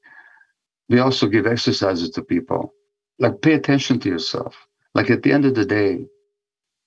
We 0.89 0.99
also 0.99 1.27
give 1.27 1.45
exercises 1.45 2.09
to 2.11 2.23
people, 2.23 2.73
like 3.19 3.41
pay 3.41 3.53
attention 3.53 3.99
to 3.99 4.09
yourself. 4.09 4.55
Like 4.95 5.09
at 5.09 5.23
the 5.23 5.31
end 5.31 5.45
of 5.45 5.55
the 5.55 5.65
day, 5.65 6.05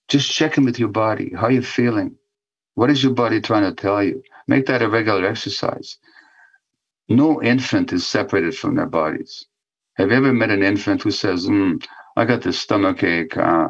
just 0.09 0.31
check 0.31 0.59
in 0.59 0.65
with 0.65 0.79
your 0.79 0.89
body. 0.89 1.33
How 1.35 1.47
are 1.47 1.53
you 1.53 1.63
feeling? 1.63 2.17
What 2.75 2.91
is 2.91 3.03
your 3.03 3.15
body 3.15 3.41
trying 3.41 3.65
to 3.65 3.75
tell 3.81 4.03
you? 4.03 4.23
Make 4.49 4.67
that 4.67 4.83
a 4.83 4.89
regular 4.89 5.27
exercise 5.27 5.99
no 7.09 7.43
infant 7.43 7.93
is 7.93 8.07
separated 8.07 8.57
from 8.57 8.75
their 8.75 8.87
bodies. 8.87 9.47
Have 9.97 10.11
you 10.11 10.17
ever 10.17 10.33
met 10.33 10.51
an 10.51 10.63
infant 10.63 11.03
who 11.03 11.11
says, 11.11 11.47
mm, 11.47 11.83
I 12.17 12.25
got 12.25 12.43
this 12.43 12.59
stomach 12.59 13.03
ache, 13.03 13.37
uh, 13.37 13.69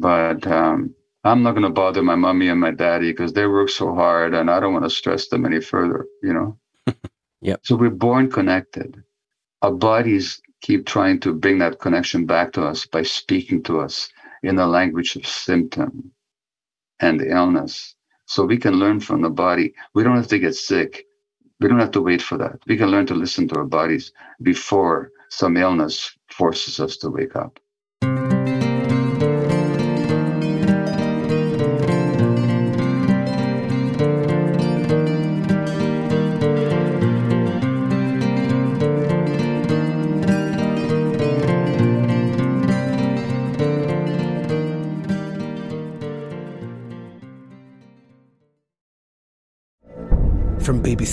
but 0.00 0.46
um, 0.46 0.94
I'm 1.24 1.42
not 1.42 1.52
going 1.52 1.62
to 1.62 1.70
bother 1.70 2.02
my 2.02 2.14
mommy 2.14 2.48
and 2.48 2.60
my 2.60 2.70
daddy 2.70 3.10
because 3.10 3.32
they 3.32 3.46
work 3.46 3.70
so 3.70 3.94
hard 3.94 4.34
and 4.34 4.50
I 4.50 4.60
don't 4.60 4.72
want 4.72 4.84
to 4.84 4.90
stress 4.90 5.28
them 5.28 5.46
any 5.46 5.60
further, 5.60 6.06
you 6.22 6.32
know? 6.32 6.58
yep. 7.40 7.60
So 7.64 7.76
we're 7.76 7.90
born 7.90 8.30
connected. 8.30 9.02
Our 9.62 9.72
bodies 9.72 10.40
keep 10.66 10.86
trying 10.86 11.20
to 11.20 11.32
bring 11.32 11.58
that 11.58 11.78
connection 11.78 12.26
back 12.26 12.52
to 12.52 12.62
us 12.62 12.86
by 12.86 13.02
speaking 13.02 13.62
to 13.62 13.80
us 13.80 14.10
in 14.42 14.56
the 14.56 14.66
language 14.66 15.16
of 15.16 15.26
symptom 15.26 16.10
and 17.00 17.22
illness. 17.22 17.94
So 18.26 18.44
we 18.44 18.58
can 18.58 18.74
learn 18.74 19.00
from 19.00 19.22
the 19.22 19.30
body. 19.30 19.74
We 19.94 20.02
don't 20.02 20.16
have 20.16 20.28
to 20.28 20.38
get 20.38 20.54
sick 20.54 21.06
we 21.60 21.68
don't 21.68 21.80
have 21.80 21.92
to 21.92 22.02
wait 22.02 22.22
for 22.22 22.36
that. 22.38 22.58
We 22.66 22.76
can 22.76 22.90
learn 22.90 23.06
to 23.06 23.14
listen 23.14 23.48
to 23.48 23.56
our 23.56 23.64
bodies 23.64 24.12
before 24.42 25.10
some 25.30 25.56
illness 25.56 26.16
forces 26.28 26.80
us 26.80 26.96
to 26.98 27.10
wake 27.10 27.34
up. 27.34 27.58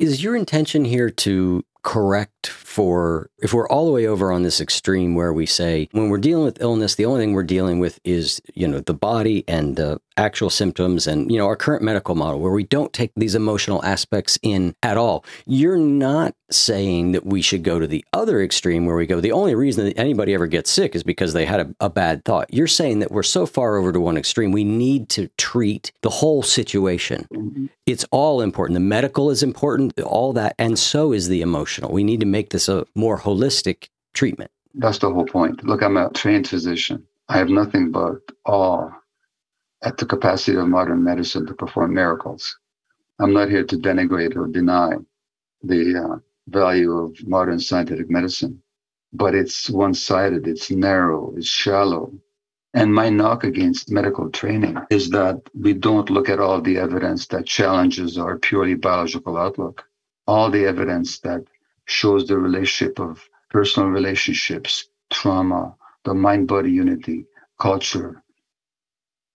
Is 0.00 0.22
your 0.22 0.34
intention 0.34 0.86
here 0.86 1.10
to 1.10 1.62
correct 1.82 2.48
for 2.80 3.28
if 3.40 3.52
we're 3.52 3.68
all 3.68 3.84
the 3.84 3.92
way 3.92 4.06
over 4.06 4.32
on 4.32 4.42
this 4.42 4.58
extreme 4.58 5.14
where 5.14 5.34
we 5.34 5.44
say 5.44 5.86
when 5.92 6.08
we're 6.08 6.16
dealing 6.16 6.46
with 6.46 6.62
illness 6.62 6.94
the 6.94 7.04
only 7.04 7.20
thing 7.20 7.34
we're 7.34 7.42
dealing 7.42 7.78
with 7.78 8.00
is 8.04 8.40
you 8.54 8.66
know 8.66 8.80
the 8.80 8.94
body 8.94 9.44
and 9.46 9.76
the 9.76 10.00
actual 10.20 10.50
symptoms 10.50 11.06
and 11.06 11.30
you 11.30 11.38
know 11.38 11.46
our 11.46 11.56
current 11.56 11.82
medical 11.82 12.14
model 12.14 12.40
where 12.40 12.52
we 12.52 12.62
don't 12.62 12.92
take 12.92 13.10
these 13.16 13.34
emotional 13.34 13.84
aspects 13.84 14.38
in 14.42 14.74
at 14.82 14.96
all. 14.96 15.24
You're 15.46 15.78
not 15.78 16.34
saying 16.50 17.12
that 17.12 17.24
we 17.24 17.42
should 17.42 17.62
go 17.62 17.78
to 17.78 17.86
the 17.86 18.04
other 18.12 18.42
extreme 18.42 18.84
where 18.84 18.96
we 18.96 19.06
go. 19.06 19.20
The 19.20 19.32
only 19.32 19.54
reason 19.54 19.84
that 19.84 19.98
anybody 19.98 20.34
ever 20.34 20.46
gets 20.46 20.70
sick 20.70 20.94
is 20.94 21.02
because 21.02 21.32
they 21.32 21.46
had 21.46 21.60
a, 21.60 21.74
a 21.80 21.90
bad 21.90 22.24
thought. 22.24 22.52
You're 22.52 22.66
saying 22.66 22.98
that 22.98 23.12
we're 23.12 23.22
so 23.22 23.46
far 23.46 23.76
over 23.76 23.92
to 23.92 24.00
one 24.00 24.16
extreme 24.16 24.52
we 24.52 24.64
need 24.64 25.08
to 25.10 25.28
treat 25.38 25.92
the 26.02 26.10
whole 26.10 26.42
situation. 26.42 27.26
Mm-hmm. 27.32 27.66
it's 27.86 28.04
all 28.10 28.40
important. 28.40 28.74
The 28.74 28.80
medical 28.80 29.30
is 29.30 29.42
important 29.42 29.98
all 30.00 30.32
that 30.34 30.54
and 30.58 30.78
so 30.78 31.12
is 31.12 31.28
the 31.28 31.40
emotional. 31.40 31.92
We 31.92 32.04
need 32.04 32.20
to 32.20 32.26
make 32.26 32.50
this 32.50 32.68
a 32.70 32.86
more 32.94 33.18
holistic 33.18 33.88
treatment. 34.14 34.50
That's 34.74 34.98
the 34.98 35.12
whole 35.12 35.26
point. 35.26 35.64
Look, 35.64 35.82
I'm 35.82 35.96
a 35.96 36.10
trained 36.10 36.48
physician. 36.48 37.06
I 37.28 37.36
have 37.38 37.48
nothing 37.48 37.90
but 37.90 38.20
awe 38.46 38.90
at 39.82 39.96
the 39.96 40.06
capacity 40.06 40.56
of 40.56 40.68
modern 40.68 41.02
medicine 41.02 41.46
to 41.46 41.54
perform 41.54 41.94
miracles. 41.94 42.56
I'm 43.18 43.32
not 43.32 43.50
here 43.50 43.64
to 43.64 43.76
denigrate 43.76 44.36
or 44.36 44.46
deny 44.46 44.92
the 45.62 45.96
uh, 45.96 46.16
value 46.48 46.92
of 46.92 47.26
modern 47.26 47.60
scientific 47.60 48.10
medicine, 48.10 48.62
but 49.12 49.34
it's 49.34 49.68
one 49.68 49.94
sided, 49.94 50.46
it's 50.46 50.70
narrow, 50.70 51.34
it's 51.36 51.46
shallow. 51.46 52.12
And 52.72 52.94
my 52.94 53.10
knock 53.10 53.44
against 53.44 53.90
medical 53.90 54.30
training 54.30 54.78
is 54.90 55.10
that 55.10 55.42
we 55.58 55.72
don't 55.72 56.08
look 56.08 56.28
at 56.28 56.38
all 56.38 56.60
the 56.60 56.78
evidence 56.78 57.26
that 57.28 57.46
challenges 57.46 58.16
our 58.16 58.38
purely 58.38 58.74
biological 58.74 59.36
outlook, 59.36 59.84
all 60.26 60.50
the 60.50 60.64
evidence 60.64 61.18
that 61.20 61.44
shows 61.90 62.26
the 62.26 62.38
relationship 62.38 62.98
of 63.00 63.28
personal 63.50 63.88
relationships, 63.88 64.88
trauma, 65.10 65.74
the 66.04 66.14
mind 66.14 66.48
body 66.48 66.70
unity, 66.70 67.26
culture, 67.58 68.22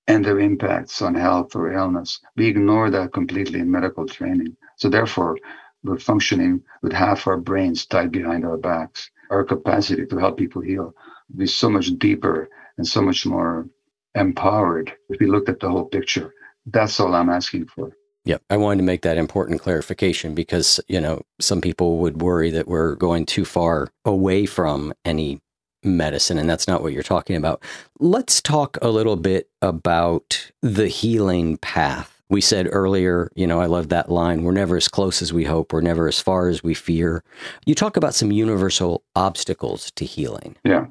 and 0.08 0.24
their 0.24 0.39
impacts 0.39 1.01
on 1.01 1.16
health 1.16 1.56
or 1.56 1.74
illness. 1.74 2.20
We 2.36 2.47
ignore 2.47 2.89
that 2.91 3.14
completely 3.14 3.60
in 3.60 3.70
medical 3.70 4.06
training. 4.06 4.56
So, 4.78 4.89
therefore, 4.89 5.38
we're 5.84 5.99
functioning 5.99 6.64
with 6.82 6.93
half 6.93 7.28
our 7.28 7.38
brains 7.38 7.86
tied 7.86 8.12
behind 8.12 8.45
our 8.45 8.58
backs. 8.58 9.10
Our 9.30 9.43
capacity 9.43 10.06
to 10.06 10.18
help 10.18 10.38
people 10.38 10.62
heal 10.62 10.93
would 11.30 11.39
be 11.39 11.47
so 11.47 11.70
much 11.70 11.88
deeper 11.97 12.49
and 12.78 12.88
so 12.88 13.01
much 13.01 13.26
more 13.26 13.68
empowered 14.16 14.93
if 15.10 15.20
we 15.20 15.28
looked 15.28 15.49
at 15.49 15.60
the 15.60 15.70
whole 15.70 15.86
picture. 15.86 16.34
That's 16.66 16.99
all 16.99 17.14
I'm 17.14 17.30
asking 17.30 17.68
for. 17.68 17.91
Yep. 18.26 18.41
I 18.49 18.57
wanted 18.57 18.78
to 18.78 18.84
make 18.84 19.03
that 19.03 19.17
important 19.17 19.61
clarification 19.61 20.34
because, 20.34 20.80
you 20.88 20.99
know, 20.99 21.21
some 21.39 21.61
people 21.61 21.97
would 21.99 22.21
worry 22.21 22.49
that 22.51 22.67
we're 22.67 22.95
going 22.95 23.26
too 23.26 23.45
far 23.45 23.89
away 24.03 24.45
from 24.47 24.93
any 25.05 25.41
medicine, 25.84 26.39
and 26.39 26.49
that's 26.49 26.67
not 26.67 26.82
what 26.82 26.91
you're 26.91 27.03
talking 27.03 27.36
about. 27.36 27.61
Let's 27.99 28.41
talk 28.41 28.78
a 28.82 28.89
little 28.89 29.15
bit 29.15 29.49
about 29.61 30.51
the 30.61 30.88
healing 30.88 31.57
path. 31.57 32.11
We 32.28 32.41
said 32.41 32.67
earlier, 32.71 33.30
you 33.36 33.45
know, 33.45 33.61
I 33.61 33.67
love 33.67 33.89
that 33.89 34.09
line 34.09 34.43
we're 34.43 34.51
never 34.51 34.76
as 34.76 34.88
close 34.88 35.21
as 35.21 35.32
we 35.32 35.43
hope, 35.43 35.71
we're 35.71 35.82
never 35.82 36.07
as 36.07 36.19
far 36.19 36.47
as 36.47 36.63
we 36.63 36.73
fear. 36.73 37.23
You 37.67 37.76
talk 37.76 37.97
about 37.97 38.15
some 38.15 38.32
universal 38.32 39.03
obstacles 39.15 39.91
to 39.91 40.05
healing. 40.05 40.55
Yeah. 40.63 40.88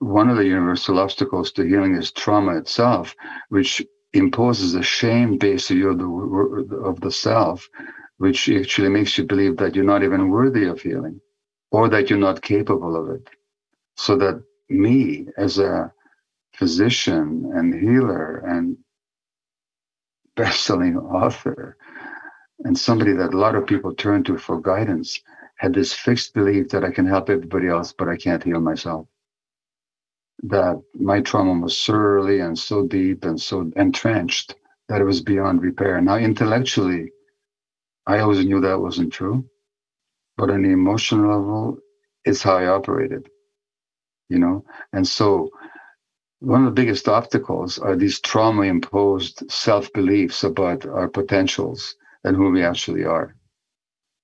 One 0.00 0.28
of 0.28 0.36
the 0.36 0.44
universal 0.44 0.98
obstacles 0.98 1.50
to 1.52 1.62
healing 1.62 1.94
is 1.94 2.12
trauma 2.12 2.58
itself, 2.58 3.14
which 3.48 3.82
imposes 4.14 4.74
a 4.74 4.82
shame 4.82 5.38
based 5.38 5.68
view 5.68 5.90
of 5.90 5.98
the, 5.98 6.76
of 6.76 7.00
the 7.00 7.10
self, 7.10 7.68
which 8.18 8.48
actually 8.48 8.88
makes 8.88 9.18
you 9.18 9.24
believe 9.24 9.56
that 9.56 9.74
you're 9.74 9.84
not 9.84 10.02
even 10.02 10.30
worthy 10.30 10.64
of 10.64 10.80
healing 10.80 11.20
or 11.70 11.88
that 11.88 12.08
you're 12.08 12.18
not 12.18 12.42
capable 12.42 12.96
of 12.96 13.10
it. 13.10 13.28
So 13.96 14.16
that 14.18 14.42
me, 14.68 15.26
as 15.36 15.58
a 15.58 15.92
physician 16.54 17.50
and 17.54 17.74
healer 17.74 18.38
and 18.38 18.76
best-selling 20.36 20.96
author 20.96 21.76
and 22.64 22.78
somebody 22.78 23.12
that 23.12 23.34
a 23.34 23.38
lot 23.38 23.54
of 23.54 23.66
people 23.66 23.94
turn 23.94 24.24
to 24.24 24.38
for 24.38 24.60
guidance 24.60 25.20
had 25.56 25.74
this 25.74 25.92
fixed 25.92 26.34
belief 26.34 26.68
that 26.70 26.84
I 26.84 26.90
can 26.90 27.06
help 27.06 27.30
everybody 27.30 27.68
else, 27.68 27.92
but 27.92 28.08
I 28.08 28.16
can't 28.16 28.42
heal 28.42 28.60
myself 28.60 29.06
that 30.44 30.82
my 30.94 31.20
trauma 31.22 31.60
was 31.62 31.78
so 31.78 31.94
early 31.94 32.40
and 32.40 32.58
so 32.58 32.86
deep 32.86 33.24
and 33.24 33.40
so 33.40 33.70
entrenched 33.76 34.54
that 34.88 35.00
it 35.00 35.04
was 35.04 35.22
beyond 35.22 35.62
repair. 35.62 36.00
Now, 36.00 36.16
intellectually, 36.16 37.12
I 38.06 38.18
always 38.18 38.44
knew 38.44 38.60
that 38.60 38.80
wasn't 38.80 39.12
true, 39.12 39.44
but 40.36 40.50
on 40.50 40.62
the 40.62 40.70
emotional 40.70 41.28
level, 41.28 41.78
it's 42.24 42.42
how 42.42 42.56
I 42.56 42.66
operated, 42.66 43.28
you 44.28 44.38
know? 44.38 44.64
And 44.92 45.06
so, 45.06 45.50
one 46.40 46.66
of 46.66 46.74
the 46.74 46.82
biggest 46.82 47.08
obstacles 47.08 47.78
are 47.78 47.96
these 47.96 48.20
trauma 48.20 48.62
imposed 48.62 49.50
self 49.50 49.90
beliefs 49.94 50.44
about 50.44 50.84
our 50.86 51.08
potentials 51.08 51.96
and 52.24 52.36
who 52.36 52.50
we 52.50 52.62
actually 52.62 53.04
are. 53.04 53.34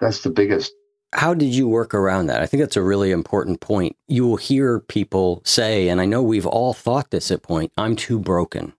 That's 0.01 0.23
the 0.23 0.31
biggest 0.31 0.73
how 1.13 1.35
did 1.35 1.55
you 1.55 1.69
work 1.69 1.95
around 1.95 2.27
that? 2.27 2.41
I 2.41 2.47
think 2.47 2.61
that's 2.61 2.77
a 2.77 2.83
really 2.83 3.11
important 3.11 3.61
point. 3.61 3.97
You 4.07 4.27
will 4.27 4.37
hear 4.37 4.81
people 4.81 5.43
say, 5.45 5.89
and 5.89 6.01
I 6.01 6.05
know 6.05 6.23
we've 6.23 6.47
all 6.47 6.73
thought 6.73 7.11
this 7.11 7.31
at 7.31 7.43
point, 7.43 7.73
I'm 7.77 7.97
too 7.97 8.19
broken. 8.19 8.73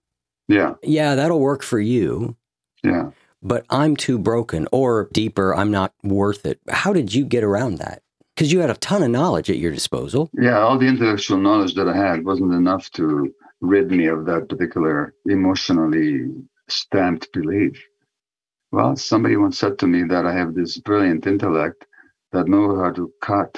Yeah. 0.48 0.76
Yeah, 0.84 1.16
that'll 1.16 1.40
work 1.40 1.64
for 1.64 1.80
you. 1.80 2.36
Yeah. 2.84 3.12
But 3.44 3.66
I'm 3.70 3.96
too 3.96 4.20
broken 4.20 4.68
or 4.72 5.10
deeper, 5.12 5.56
I'm 5.56 5.72
not 5.72 5.94
worth 6.04 6.46
it. 6.46 6.60
How 6.70 6.94
did 6.94 7.14
you 7.14 7.26
get 7.26 7.44
around 7.44 7.80
that? 7.80 8.02
Because 8.36 8.52
you 8.52 8.60
had 8.60 8.70
a 8.70 8.76
ton 8.76 9.04
of 9.04 9.10
knowledge 9.10 9.50
at 9.50 9.58
your 9.58 9.72
disposal. 9.72 10.30
Yeah, 10.34 10.60
all 10.60 10.78
the 10.78 10.88
intellectual 10.88 11.38
knowledge 11.38 11.74
that 11.76 11.90
I 11.90 11.96
had 11.96 12.24
wasn't 12.24 12.54
enough 12.54 12.90
to 12.92 13.34
rid 13.60 13.92
me 13.92 14.08
of 14.08 14.26
that 14.26 14.48
particular 14.48 15.14
emotionally 15.26 16.28
stamped 16.70 17.32
belief. 17.34 17.84
Well, 18.72 18.96
somebody 18.96 19.36
once 19.36 19.60
said 19.60 19.78
to 19.80 19.88
me 19.88 20.04
that 20.04 20.26
I 20.26 20.34
have 20.34 20.56
this 20.56 20.78
brilliant 20.78 21.28
intellect 21.28 21.86
that 22.32 22.48
know 22.48 22.78
how 22.82 22.92
to 22.92 23.12
cut 23.22 23.58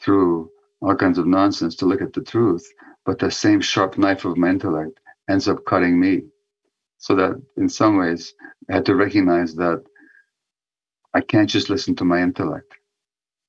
through 0.00 0.50
all 0.80 0.94
kinds 0.96 1.18
of 1.18 1.26
nonsense 1.26 1.76
to 1.76 1.86
look 1.86 2.00
at 2.02 2.12
the 2.12 2.22
truth, 2.22 2.66
but 3.04 3.18
the 3.18 3.30
same 3.30 3.60
sharp 3.60 3.98
knife 3.98 4.24
of 4.24 4.36
my 4.36 4.50
intellect 4.50 4.98
ends 5.28 5.48
up 5.48 5.64
cutting 5.66 6.00
me. 6.00 6.22
So 6.98 7.14
that 7.16 7.40
in 7.56 7.68
some 7.68 7.98
ways, 7.98 8.34
I 8.70 8.74
had 8.74 8.86
to 8.86 8.94
recognize 8.94 9.54
that 9.56 9.82
I 11.14 11.20
can't 11.20 11.48
just 11.48 11.70
listen 11.70 11.94
to 11.96 12.04
my 12.04 12.22
intellect. 12.22 12.74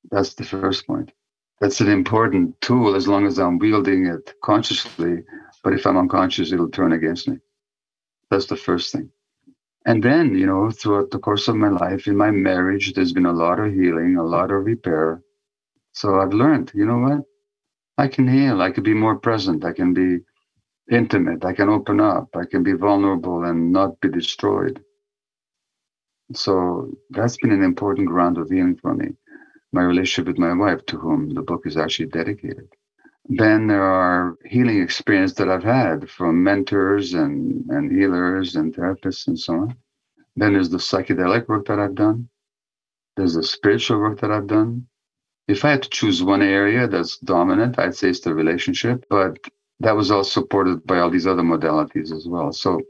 That's 0.10 0.34
the 0.34 0.44
first 0.44 0.88
point. 0.88 1.12
That's 1.60 1.80
an 1.82 1.90
important 1.90 2.60
tool 2.62 2.96
as 2.96 3.08
long 3.08 3.28
as 3.28 3.38
I'm 3.38 3.60
wielding 3.60 4.08
it 4.08 4.34
consciously. 4.44 5.24
But 5.64 5.74
if 5.74 5.86
I'm 5.86 5.98
unconscious, 5.98 6.52
it'll 6.52 6.70
turn 6.70 6.94
against 6.94 7.28
me. 7.28 7.38
That's 8.32 8.48
the 8.48 8.56
first 8.58 8.92
thing. 8.92 9.12
And 9.86 10.04
then, 10.04 10.36
you 10.36 10.46
know, 10.46 10.70
throughout 10.70 11.10
the 11.12 11.20
course 11.20 11.48
of 11.48 11.56
my 11.56 11.70
life, 11.70 12.08
in 12.08 12.16
my 12.16 12.32
marriage, 12.32 12.94
there's 12.94 13.14
been 13.14 13.26
a 13.26 13.34
lot 13.34 13.60
of 13.60 13.74
healing, 13.74 14.18
a 14.18 14.24
lot 14.24 14.52
of 14.52 14.66
repair. 14.66 15.24
So 15.94 16.20
I've 16.20 16.34
learned, 16.34 16.72
you 16.76 16.86
know 16.86 17.00
what? 17.00 17.22
I 17.98 18.08
can 18.08 18.28
heal. 18.28 18.62
I 18.62 18.72
can 18.72 18.84
be 18.84 18.94
more 18.94 19.18
present. 19.18 19.66
I 19.66 19.74
can 19.74 19.94
be 19.94 20.20
intimate. 20.92 21.46
I 21.46 21.54
can 21.54 21.70
open 21.70 22.00
up. 22.00 22.30
I 22.36 22.46
can 22.46 22.64
be 22.64 22.74
vulnerable 22.74 23.44
and 23.44 23.72
not 23.72 24.00
be 24.02 24.10
destroyed. 24.10 24.84
So 26.34 26.92
that's 27.10 27.38
been 27.38 27.52
an 27.52 27.64
important 27.64 28.08
ground 28.08 28.38
of 28.38 28.50
healing 28.50 28.78
for 28.78 28.94
me. 28.94 29.10
My 29.74 29.82
relationship 29.82 30.28
with 30.28 30.38
my 30.38 30.54
wife, 30.54 30.86
to 30.88 30.98
whom 30.98 31.30
the 31.30 31.42
book 31.42 31.64
is 31.66 31.78
actually 31.78 32.08
dedicated. 32.08 32.70
Then 33.26 33.68
there 33.68 33.84
are 33.84 34.38
healing 34.46 34.82
experiences 34.82 35.38
that 35.38 35.50
I've 35.50 35.64
had 35.64 36.10
from 36.10 36.44
mentors 36.44 37.14
and, 37.14 37.70
and 37.70 37.92
healers 37.92 38.56
and 38.56 38.74
therapists 38.74 39.28
and 39.28 39.40
so 39.40 39.54
on. 39.54 39.78
Then 40.36 40.54
there's 40.54 40.70
the 40.70 40.78
psychedelic 40.78 41.48
work 41.48 41.68
that 41.68 41.80
I've 41.80 41.96
done. 41.96 42.30
There's 43.16 43.36
the 43.36 43.44
spiritual 43.44 44.00
work 44.00 44.20
that 44.22 44.32
I've 44.32 44.48
done. 44.48 44.88
If 45.48 45.66
I 45.66 45.72
had 45.72 45.84
to 45.84 45.90
choose 45.90 46.24
one 46.24 46.42
area 46.42 46.88
that's 46.88 47.18
dominant, 47.18 47.78
I'd 47.78 47.96
say 47.96 48.10
it's 48.10 48.22
the 48.22 48.34
relationship, 48.34 49.06
but 49.10 49.38
that 49.82 49.96
was 49.96 50.12
all 50.12 50.24
supported 50.24 50.86
by 50.86 51.00
all 51.00 51.10
these 51.10 51.28
other 51.28 51.42
modalities 51.42 52.12
as 52.12 52.28
well. 52.28 52.52
So 52.54 52.82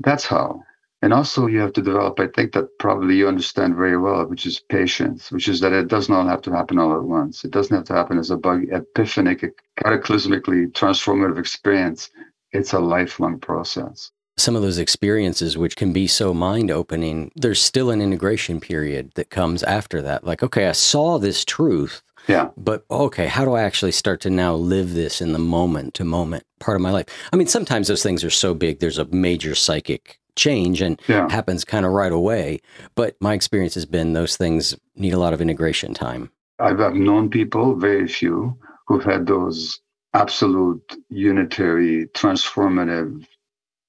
that's 0.00 0.26
how. 0.26 0.62
And 1.02 1.12
also, 1.12 1.46
you 1.46 1.58
have 1.58 1.74
to 1.74 1.82
develop, 1.82 2.18
I 2.18 2.28
think 2.28 2.52
that 2.52 2.78
probably 2.78 3.16
you 3.16 3.28
understand 3.28 3.76
very 3.76 3.98
well, 3.98 4.24
which 4.26 4.46
is 4.46 4.60
patience, 4.60 5.30
which 5.30 5.48
is 5.48 5.60
that 5.60 5.74
it 5.74 5.88
does 5.88 6.08
not 6.08 6.26
have 6.26 6.40
to 6.42 6.50
happen 6.50 6.78
all 6.78 6.96
at 6.96 7.04
once. 7.04 7.44
It 7.44 7.50
doesn't 7.50 7.76
have 7.76 7.84
to 7.86 7.92
happen 7.92 8.18
as 8.18 8.30
a 8.30 8.38
bug, 8.38 8.62
epiphanic, 8.72 9.52
cataclysmically 9.78 10.72
transformative 10.72 11.38
experience. 11.38 12.08
It's 12.52 12.72
a 12.72 12.78
lifelong 12.78 13.38
process. 13.38 14.12
Some 14.36 14.56
of 14.56 14.62
those 14.62 14.78
experiences, 14.78 15.58
which 15.58 15.76
can 15.76 15.92
be 15.92 16.06
so 16.06 16.32
mind 16.32 16.70
opening, 16.70 17.30
there's 17.36 17.60
still 17.60 17.90
an 17.90 18.00
integration 18.00 18.58
period 18.58 19.12
that 19.14 19.30
comes 19.30 19.62
after 19.62 20.00
that. 20.02 20.24
Like, 20.24 20.42
okay, 20.42 20.68
I 20.68 20.72
saw 20.72 21.18
this 21.18 21.44
truth. 21.44 22.02
Yeah. 22.28 22.48
But 22.56 22.84
okay, 22.90 23.26
how 23.26 23.44
do 23.44 23.52
I 23.52 23.62
actually 23.62 23.92
start 23.92 24.22
to 24.22 24.30
now 24.30 24.54
live 24.54 24.94
this 24.94 25.20
in 25.20 25.34
the 25.34 25.38
moment 25.38 25.92
to 25.94 26.04
moment 26.04 26.44
part 26.58 26.76
of 26.76 26.80
my 26.80 26.90
life? 26.90 27.06
I 27.30 27.36
mean, 27.36 27.46
sometimes 27.46 27.88
those 27.88 28.02
things 28.02 28.24
are 28.24 28.30
so 28.30 28.54
big, 28.54 28.80
there's 28.80 28.98
a 28.98 29.04
major 29.04 29.54
psychic 29.54 30.18
change 30.36 30.80
and 30.80 31.00
Yeah. 31.08 31.28
happens 31.30 31.64
kind 31.64 31.86
of 31.86 31.92
right 31.92 32.12
away. 32.12 32.60
But 32.94 33.16
my 33.20 33.34
experience 33.34 33.74
has 33.74 33.86
been 33.86 34.12
those 34.12 34.36
things 34.36 34.76
need 34.96 35.14
a 35.14 35.18
lot 35.18 35.32
of 35.32 35.40
integration 35.40 35.94
time. 35.94 36.30
I've, 36.58 36.80
I've 36.80 36.94
known 36.94 37.30
people, 37.30 37.74
very 37.74 38.06
few, 38.06 38.56
who've 38.86 39.04
had 39.04 39.26
those 39.26 39.80
absolute 40.14 40.96
unitary, 41.08 42.06
transformative 42.14 43.26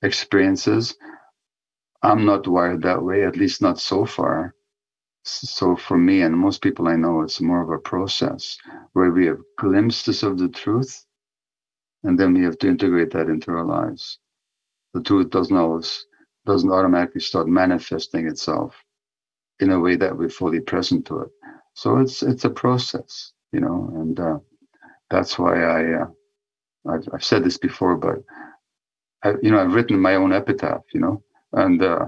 experiences. 0.01 0.95
I'm 2.01 2.25
not 2.25 2.47
wired 2.47 2.81
that 2.83 3.03
way, 3.03 3.23
at 3.23 3.37
least 3.37 3.61
not 3.61 3.79
so 3.79 4.05
far. 4.05 4.53
So 5.23 5.75
for 5.75 5.97
me 5.97 6.21
and 6.21 6.37
most 6.37 6.61
people 6.61 6.87
I 6.87 6.95
know, 6.95 7.21
it's 7.21 7.41
more 7.41 7.61
of 7.61 7.69
a 7.71 7.79
process 7.79 8.57
where 8.93 9.11
we 9.11 9.25
have 9.25 9.39
glimpses 9.57 10.21
of 10.21 10.37
the 10.37 10.49
truth, 10.49 11.03
and 12.03 12.19
then 12.19 12.33
we 12.33 12.43
have 12.43 12.59
to 12.59 12.67
integrate 12.67 13.11
that 13.11 13.27
into 13.27 13.51
our 13.51 13.65
lives. 13.65 14.19
The 14.93 15.01
truth 15.01 15.31
doesn't 15.31 15.57
always 15.57 16.05
doesn't 16.45 16.71
automatically 16.71 17.21
start 17.21 17.47
manifesting 17.47 18.27
itself 18.27 18.75
in 19.59 19.71
a 19.71 19.79
way 19.79 19.95
that 19.95 20.17
we're 20.17 20.29
fully 20.29 20.59
present 20.59 21.05
to 21.07 21.21
it. 21.21 21.29
So 21.73 21.97
it's 21.97 22.23
it's 22.23 22.45
a 22.45 22.49
process, 22.49 23.33
you 23.51 23.59
know, 23.59 23.91
and 23.95 24.19
uh, 24.19 24.39
that's 25.09 25.37
why 25.37 25.63
I 25.63 26.01
uh, 26.01 26.07
I've, 26.89 27.07
I've 27.13 27.23
said 27.23 27.43
this 27.43 27.57
before, 27.57 27.95
but 27.95 28.23
I, 29.23 29.33
you 29.41 29.51
know 29.51 29.59
I've 29.59 29.73
written 29.73 29.99
my 29.99 30.15
own 30.15 30.33
epitaph, 30.33 30.83
you 30.93 30.99
know, 30.99 31.23
and 31.53 31.81
uh, 31.81 32.05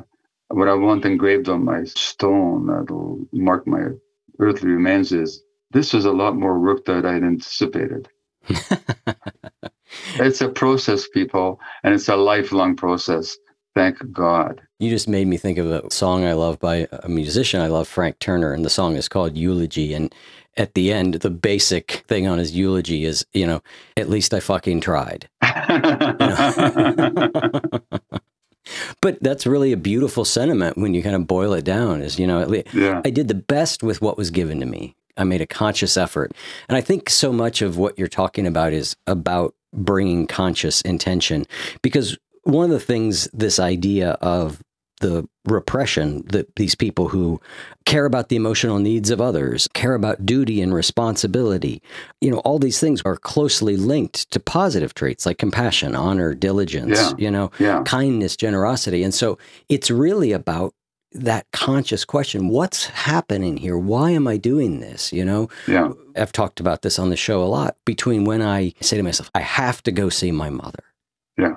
what 0.50 0.70
I 0.70 0.74
want 0.74 1.06
engraved 1.06 1.50
on 1.50 1.66
my 1.66 1.84
stone 1.84 2.68
that'll 2.68 3.28
mark 3.34 3.68
my 3.68 3.90
earthly 4.40 4.70
remains 4.70 5.12
is 5.12 5.44
this 5.72 5.94
was 5.94 6.06
a 6.06 6.12
lot 6.12 6.36
more 6.36 6.60
work 6.60 6.86
than 6.86 7.06
I'd 7.06 7.24
anticipated. 7.24 8.08
It's 10.20 10.42
a 10.42 10.50
process, 10.50 11.08
people, 11.08 11.60
and 11.84 11.94
it's 11.94 12.10
a 12.10 12.16
lifelong 12.16 12.76
process. 12.76 13.38
Thank 13.78 14.11
God. 14.11 14.61
You 14.80 14.89
just 14.89 15.07
made 15.07 15.28
me 15.28 15.38
think 15.38 15.57
of 15.57 15.69
a 15.69 15.89
song 15.91 16.25
I 16.25 16.34
love 16.34 16.59
by 16.59 16.88
a 16.91 17.07
musician 17.07 17.61
I 17.61 17.67
love, 17.67 17.88
Frank 17.88 18.19
Turner, 18.19 18.53
and 18.53 18.65
the 18.65 18.69
song 18.69 18.95
is 18.95 19.07
called 19.07 19.38
Eulogy. 19.38 19.93
And 19.93 20.13
at 20.55 20.73
the 20.73 20.91
end, 20.91 21.15
the 21.15 21.30
basic 21.30 22.03
thing 22.07 22.28
on 22.28 22.39
his 22.39 22.55
eulogy 22.55 23.05
is, 23.05 23.25
you 23.34 23.45
know, 23.45 23.61
at 23.95 24.09
least 24.09 24.34
I 24.34 24.39
fucking 24.39 24.82
tried. 24.82 25.30
But 29.01 29.21
that's 29.21 29.47
really 29.47 29.71
a 29.71 29.78
beautiful 29.78 30.25
sentiment 30.25 30.78
when 30.78 30.93
you 30.93 31.03
kind 31.03 31.15
of 31.15 31.28
boil 31.28 31.53
it 31.53 31.63
down 31.63 32.01
is, 32.01 32.19
you 32.19 32.28
know, 32.28 32.41
at 32.41 32.49
least 32.49 32.73
yeah. 32.73 33.01
I 33.05 33.09
did 33.09 33.28
the 33.28 33.36
best 33.36 33.84
with 33.84 34.01
what 34.01 34.17
was 34.17 34.32
given 34.32 34.59
to 34.59 34.65
me. 34.65 34.95
I 35.17 35.23
made 35.23 35.41
a 35.41 35.47
conscious 35.47 35.97
effort. 35.97 36.34
And 36.69 36.78
I 36.78 36.82
think 36.82 37.09
so 37.09 37.32
much 37.32 37.61
of 37.61 37.78
what 37.78 37.97
you're 37.97 38.07
talking 38.07 38.45
about 38.45 38.73
is 38.73 38.95
about 39.07 39.55
bringing 39.73 40.28
conscious 40.28 40.82
intention 40.82 41.45
because 41.82 42.17
one 42.48 42.66
of 42.66 42.72
the 42.72 42.80
things 42.80 43.28
this 43.34 43.60
idea 43.60 44.12
of 44.22 44.62
the 45.00 45.28
repression 45.45 46.24
that 46.30 46.56
these 46.56 46.74
people 46.74 47.10
who 47.10 47.39
care 47.86 48.06
about 48.06 48.30
the 48.30 48.36
emotional 48.36 48.80
needs 48.80 49.12
of 49.12 49.22
others, 49.22 49.68
care 49.76 49.93
about 49.93 50.26
duty 50.26 50.60
and 50.60 50.74
responsibility, 50.74 51.84
you 52.20 52.32
know, 52.32 52.39
all 52.39 52.58
these 52.58 52.80
things 52.80 53.02
are 53.06 53.16
closely 53.16 53.78
linked 53.78 54.30
to 54.32 54.39
positive 54.39 54.95
traits 54.95 55.26
like 55.26 55.38
compassion, 55.38 55.93
honor, 55.95 56.34
diligence, 56.34 57.00
Yeah. 57.00 57.12
you 57.20 57.30
know, 57.30 57.52
Yeah. 57.60 57.84
kindness, 57.86 58.36
generosity. 58.36 59.04
And 59.04 59.14
so 59.14 59.38
it's 59.70 59.91
really 59.91 60.32
about 60.32 60.74
that 61.14 61.45
conscious 61.54 62.04
question 62.04 62.50
what's 62.50 62.88
happening 62.88 63.58
here? 63.58 63.78
Why 63.78 64.12
am 64.12 64.28
I 64.28 64.38
doing 64.38 64.80
this? 64.80 65.14
You 65.14 65.24
know, 65.26 65.48
Yeah. 65.68 65.91
I've 66.16 66.32
talked 66.34 66.60
about 66.60 66.82
this 66.82 66.98
on 67.00 67.10
the 67.12 67.16
show 67.16 67.43
a 67.43 67.45
lot 67.45 67.78
between 67.86 68.26
when 68.26 68.41
I 68.41 68.74
say 68.82 68.98
to 68.98 69.04
myself, 69.04 69.30
I 69.36 69.39
have 69.41 69.82
to 69.84 69.91
go 69.91 70.10
see 70.10 70.32
my 70.32 70.50
mother 70.50 70.84
Yeah. 71.38 71.56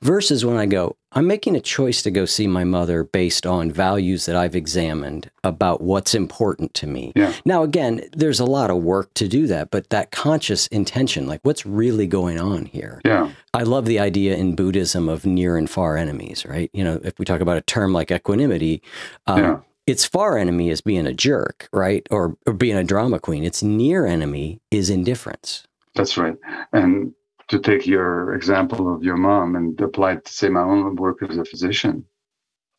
Versus 0.00 0.44
when 0.44 0.56
I 0.56 0.66
go, 0.66 0.96
I'm 1.12 1.26
making 1.26 1.56
a 1.56 1.60
choice 1.60 2.02
to 2.02 2.10
go 2.10 2.24
see 2.24 2.46
my 2.46 2.64
mother 2.64 3.04
based 3.04 3.46
on 3.46 3.70
values 3.70 4.26
that 4.26 4.36
I've 4.36 4.54
examined 4.56 5.30
about 5.44 5.82
what's 5.82 6.14
important 6.14 6.72
to 6.74 6.86
me. 6.86 7.12
Yeah. 7.14 7.32
Now, 7.44 7.62
again, 7.62 8.02
there's 8.12 8.40
a 8.40 8.44
lot 8.46 8.70
of 8.70 8.82
work 8.82 9.12
to 9.14 9.28
do 9.28 9.46
that, 9.48 9.70
but 9.70 9.90
that 9.90 10.10
conscious 10.10 10.66
intention, 10.68 11.26
like 11.26 11.40
what's 11.42 11.66
really 11.66 12.06
going 12.06 12.40
on 12.40 12.64
here? 12.66 13.00
Yeah. 13.04 13.30
I 13.52 13.62
love 13.64 13.84
the 13.84 13.98
idea 13.98 14.36
in 14.36 14.54
Buddhism 14.56 15.08
of 15.08 15.26
near 15.26 15.56
and 15.56 15.68
far 15.68 15.96
enemies, 15.96 16.46
right? 16.46 16.70
You 16.72 16.84
know, 16.84 17.00
if 17.04 17.18
we 17.18 17.24
talk 17.26 17.40
about 17.40 17.58
a 17.58 17.62
term 17.62 17.92
like 17.92 18.10
equanimity, 18.10 18.82
um, 19.26 19.38
Yeah. 19.38 19.60
its 19.86 20.06
far 20.06 20.38
enemy 20.38 20.70
is 20.70 20.80
being 20.80 21.06
a 21.06 21.12
jerk, 21.12 21.68
right? 21.74 22.06
Or, 22.10 22.36
or 22.46 22.54
being 22.54 22.76
a 22.76 22.84
drama 22.84 23.18
queen. 23.20 23.44
Its 23.44 23.62
near 23.62 24.06
enemy 24.06 24.62
is 24.70 24.88
indifference. 24.88 25.66
That's 25.94 26.16
right. 26.16 26.36
And 26.72 27.12
to 27.52 27.58
take 27.58 27.86
your 27.86 28.34
example 28.34 28.94
of 28.94 29.04
your 29.04 29.18
mom 29.18 29.56
and 29.56 29.78
apply 29.78 30.12
it 30.12 30.24
to 30.24 30.32
say 30.32 30.48
my 30.48 30.62
own 30.62 30.96
work 30.96 31.22
as 31.22 31.36
a 31.36 31.44
physician, 31.44 32.02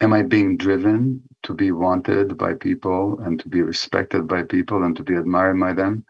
am 0.01 0.13
I 0.13 0.23
being 0.23 0.57
driven 0.57 1.21
to 1.43 1.53
be 1.53 1.71
wanted 1.71 2.39
by 2.39 2.55
people 2.55 3.19
and 3.19 3.39
to 3.39 3.47
be 3.47 3.61
respected 3.61 4.27
by 4.27 4.41
people 4.41 4.83
and 4.83 4.95
to 4.95 5.03
be 5.03 5.13
admired 5.13 5.59
by 5.59 5.73
them? 5.73 6.03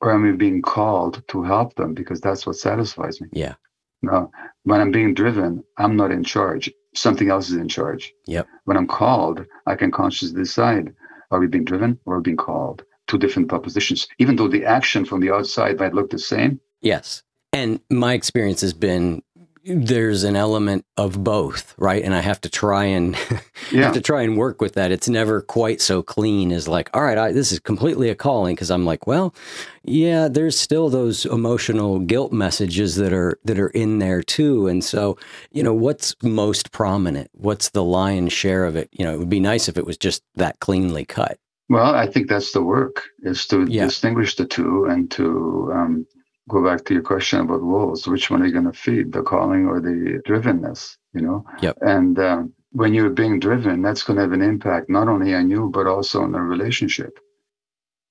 Or 0.00 0.10
am 0.10 0.26
I 0.26 0.34
being 0.34 0.62
called 0.62 1.22
to 1.28 1.42
help 1.42 1.74
them 1.74 1.92
because 1.92 2.18
that's 2.18 2.46
what 2.46 2.56
satisfies 2.56 3.20
me? 3.20 3.28
Yeah. 3.32 3.56
No, 4.00 4.30
when 4.62 4.80
I'm 4.80 4.90
being 4.90 5.12
driven, 5.12 5.62
I'm 5.76 5.96
not 5.96 6.10
in 6.10 6.24
charge. 6.24 6.72
Something 6.94 7.28
else 7.28 7.50
is 7.50 7.56
in 7.56 7.68
charge. 7.68 8.10
Yep. 8.26 8.46
When 8.64 8.78
I'm 8.78 8.86
called, 8.86 9.44
I 9.66 9.74
can 9.74 9.90
consciously 9.90 10.40
decide 10.40 10.94
are 11.30 11.40
we 11.40 11.46
being 11.46 11.66
driven 11.66 11.98
or 12.06 12.14
are 12.14 12.18
we 12.20 12.22
being 12.22 12.36
called? 12.38 12.84
Two 13.06 13.18
different 13.18 13.50
propositions. 13.50 14.08
Even 14.18 14.36
though 14.36 14.48
the 14.48 14.64
action 14.64 15.04
from 15.04 15.20
the 15.20 15.30
outside 15.30 15.78
might 15.78 15.92
look 15.92 16.08
the 16.08 16.18
same, 16.18 16.58
Yes. 16.80 17.22
And 17.56 17.80
my 17.90 18.12
experience 18.12 18.60
has 18.60 18.74
been 18.74 19.22
there's 19.64 20.22
an 20.22 20.36
element 20.36 20.84
of 20.96 21.24
both, 21.24 21.74
right? 21.76 22.04
And 22.04 22.14
I 22.14 22.20
have 22.20 22.40
to 22.42 22.48
try 22.48 22.84
and 22.84 23.16
Yeah. 23.72 23.84
have 23.86 23.94
to 23.94 24.00
try 24.00 24.22
and 24.22 24.36
work 24.36 24.60
with 24.60 24.74
that. 24.74 24.92
It's 24.92 25.08
never 25.08 25.40
quite 25.40 25.80
so 25.80 26.02
clean 26.02 26.52
as 26.52 26.68
like, 26.68 26.88
all 26.94 27.02
right, 27.02 27.18
I, 27.18 27.32
this 27.32 27.50
is 27.50 27.58
completely 27.58 28.08
a 28.10 28.14
calling 28.14 28.54
because 28.54 28.70
I'm 28.70 28.84
like, 28.84 29.08
well, 29.08 29.34
yeah, 29.82 30.28
there's 30.28 30.56
still 30.56 30.88
those 30.88 31.24
emotional 31.26 31.98
guilt 31.98 32.32
messages 32.32 32.94
that 32.96 33.12
are 33.12 33.40
that 33.44 33.58
are 33.58 33.70
in 33.70 33.98
there 33.98 34.22
too. 34.22 34.68
And 34.68 34.84
so, 34.84 35.18
you 35.50 35.62
know, 35.64 35.74
what's 35.74 36.14
most 36.22 36.70
prominent? 36.70 37.28
What's 37.32 37.70
the 37.70 37.82
lion's 37.82 38.32
share 38.32 38.64
of 38.66 38.76
it? 38.76 38.88
You 38.92 39.04
know, 39.04 39.14
it 39.14 39.18
would 39.18 39.30
be 39.30 39.40
nice 39.40 39.68
if 39.68 39.76
it 39.78 39.86
was 39.86 39.96
just 39.96 40.22
that 40.36 40.60
cleanly 40.60 41.04
cut. 41.06 41.38
Well, 41.68 41.92
I 41.96 42.06
think 42.06 42.28
that's 42.28 42.52
the 42.52 42.62
work 42.62 43.02
is 43.22 43.46
to 43.48 43.64
Yeah. 43.68 43.86
distinguish 43.86 44.36
the 44.36 44.46
two 44.46 44.84
and 44.84 45.10
to 45.12 45.72
um, 45.74 46.06
go 46.48 46.64
back 46.64 46.84
to 46.84 46.94
your 46.94 47.02
question 47.02 47.40
about 47.40 47.62
wolves. 47.62 48.06
Which 48.06 48.30
one 48.30 48.42
are 48.42 48.46
you 48.46 48.52
going 48.52 48.64
to 48.70 48.72
feed, 48.72 49.12
the 49.12 49.22
calling 49.22 49.66
or 49.66 49.80
the 49.80 50.20
drivenness? 50.26 50.96
You 51.14 51.22
know. 51.22 51.46
Yep. 51.62 51.78
And 51.82 52.18
um, 52.18 52.52
when 52.72 52.94
you're 52.94 53.10
being 53.10 53.40
driven, 53.40 53.82
that's 53.82 54.02
going 54.02 54.16
to 54.16 54.22
have 54.22 54.32
an 54.32 54.42
impact 54.42 54.88
not 54.90 55.08
only 55.08 55.34
on 55.34 55.50
you 55.50 55.70
but 55.72 55.86
also 55.86 56.22
on 56.22 56.32
the 56.32 56.40
relationship. 56.40 57.18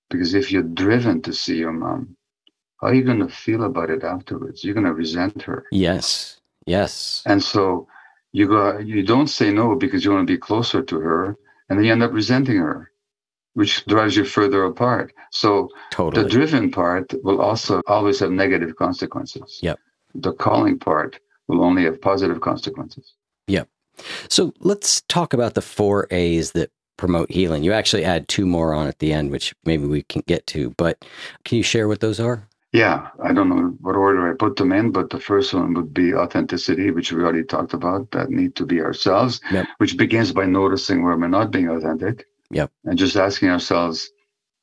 Because 0.10 0.34
if 0.34 0.52
you're 0.52 0.64
driven 0.64 1.22
to 1.24 1.34
see 1.34 1.58
your 1.58 1.72
mom, 1.72 2.16
how 2.80 2.88
are 2.88 2.94
you 2.94 3.04
going 3.04 3.20
to 3.20 3.28
feel 3.30 3.64
about 3.64 3.90
it 3.90 4.04
afterwards? 4.04 4.64
You're 4.64 4.76
going 4.76 4.86
to 4.86 4.94
resent 4.94 5.42
her, 5.44 5.66
Yes. 5.72 6.40
Yes. 6.68 7.24
and 7.26 7.42
so 7.44 7.88
you 8.32 8.48
go. 8.48 8.80
You 8.80 9.04
don't 9.04 9.28
say 9.28 9.52
no 9.52 9.76
because 9.76 10.04
you 10.04 10.12
want 10.12 10.28
to 10.28 10.34
be 10.34 10.38
closer 10.38 10.82
to 10.82 11.00
her, 11.00 11.38
and 11.70 11.78
then 11.80 11.86
you 11.86 11.92
end 11.92 12.04
up 12.04 12.12
resenting 12.12 12.58
her 12.58 12.92
which 13.56 13.86
drives 13.86 14.16
you 14.16 14.24
further 14.26 14.66
apart. 14.66 15.14
So 15.32 15.70
Totally. 15.92 16.24
the 16.24 16.30
driven 16.30 16.72
part 16.72 17.14
will 17.24 17.42
also 17.42 17.82
always 17.88 18.20
have 18.20 18.32
negative 18.32 18.76
consequences. 18.76 19.60
Yep. 19.64 19.80
The 20.14 20.34
calling 20.34 20.78
part 20.78 21.20
will 21.48 21.64
only 21.64 21.84
have 21.86 22.00
positive 22.00 22.42
consequences. 22.42 23.14
Yep. 23.48 23.68
So 24.30 24.54
let's 24.60 25.02
talk 25.08 25.34
about 25.34 25.54
the 25.54 25.62
four 25.62 26.08
A's 26.12 26.52
that 26.52 26.70
promote 26.98 27.32
healing. 27.32 27.64
You 27.64 27.72
actually 27.74 28.06
add 28.06 28.28
two 28.28 28.46
more 28.46 28.74
on 28.74 28.88
at 28.88 29.00
the 29.00 29.14
end, 29.14 29.32
which 29.32 29.54
maybe 29.66 29.86
we 29.86 30.04
can 30.04 30.22
get 30.28 30.46
to, 30.48 30.74
but 30.78 31.04
can 31.44 31.58
you 31.58 31.64
share 31.64 31.88
what 31.88 32.02
those 32.02 32.20
are? 32.20 32.48
Yeah, 32.74 33.08
I 33.24 33.32
don't 33.32 33.48
know 33.48 33.74
what 33.80 33.96
order 33.96 34.30
I 34.30 34.36
put 34.36 34.58
them 34.58 34.74
in, 34.74 34.92
but 34.92 35.10
the 35.10 35.20
first 35.20 35.54
one 35.54 35.74
would 35.76 35.94
be 35.94 36.14
authenticity, 36.14 36.92
which 36.92 37.14
we 37.14 37.22
already 37.24 37.44
talked 37.44 37.74
about, 37.74 38.12
that 38.12 38.30
need 38.30 38.56
to 38.58 38.66
be 38.66 38.82
ourselves, 38.82 39.40
Yep. 39.50 39.66
which 39.78 39.96
begins 39.96 40.34
by 40.34 40.46
noticing 40.46 41.02
where 41.04 41.16
we're 41.16 41.30
not 41.30 41.52
being 41.52 41.70
authentic. 41.70 42.26
Yep. 42.52 42.72
And 42.86 42.98
just 42.98 43.16
asking 43.16 43.50
ourselves, 43.50 44.12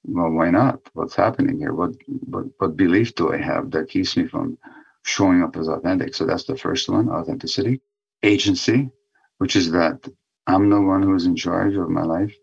well, 0.04 0.30
why 0.30 0.50
not? 0.50 0.80
What's 0.94 1.14
happening 1.14 1.58
here? 1.58 1.74
What, 1.74 1.92
what 2.06 2.46
what 2.58 2.76
belief 2.76 3.14
do 3.14 3.32
I 3.32 3.38
have 3.38 3.70
that 3.72 3.88
keeps 3.88 4.16
me 4.16 4.26
from 4.26 4.58
showing 5.04 5.42
up 5.42 5.56
as 5.56 5.68
authentic? 5.68 6.14
So 6.14 6.26
that's 6.26 6.44
the 6.44 6.56
first 6.56 6.88
one, 6.88 7.08
authenticity. 7.08 7.80
Agency, 8.22 8.90
which 9.38 9.56
is 9.56 9.70
that 9.72 10.08
I'm 10.46 10.70
the 10.70 10.80
one 10.80 11.02
who's 11.02 11.26
in 11.26 11.36
charge 11.36 11.74
of 11.74 11.88
my 11.88 12.02
life. 12.02 12.34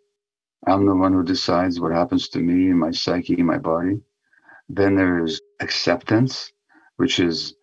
I'm 0.67 0.85
the 0.85 0.95
one 0.95 1.13
who 1.13 1.23
decides 1.23 1.79
what 1.79 1.91
happens 1.91 2.29
to 2.29 2.39
me, 2.39 2.73
my 2.73 2.91
psyche, 2.91 3.37
my 3.41 3.57
body. 3.57 4.01
Then 4.69 4.95
there's 4.95 5.41
acceptance, 5.61 6.51
which 6.97 7.19
is 7.19 7.55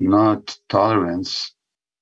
not 0.00 0.58
tolerance 0.68 1.54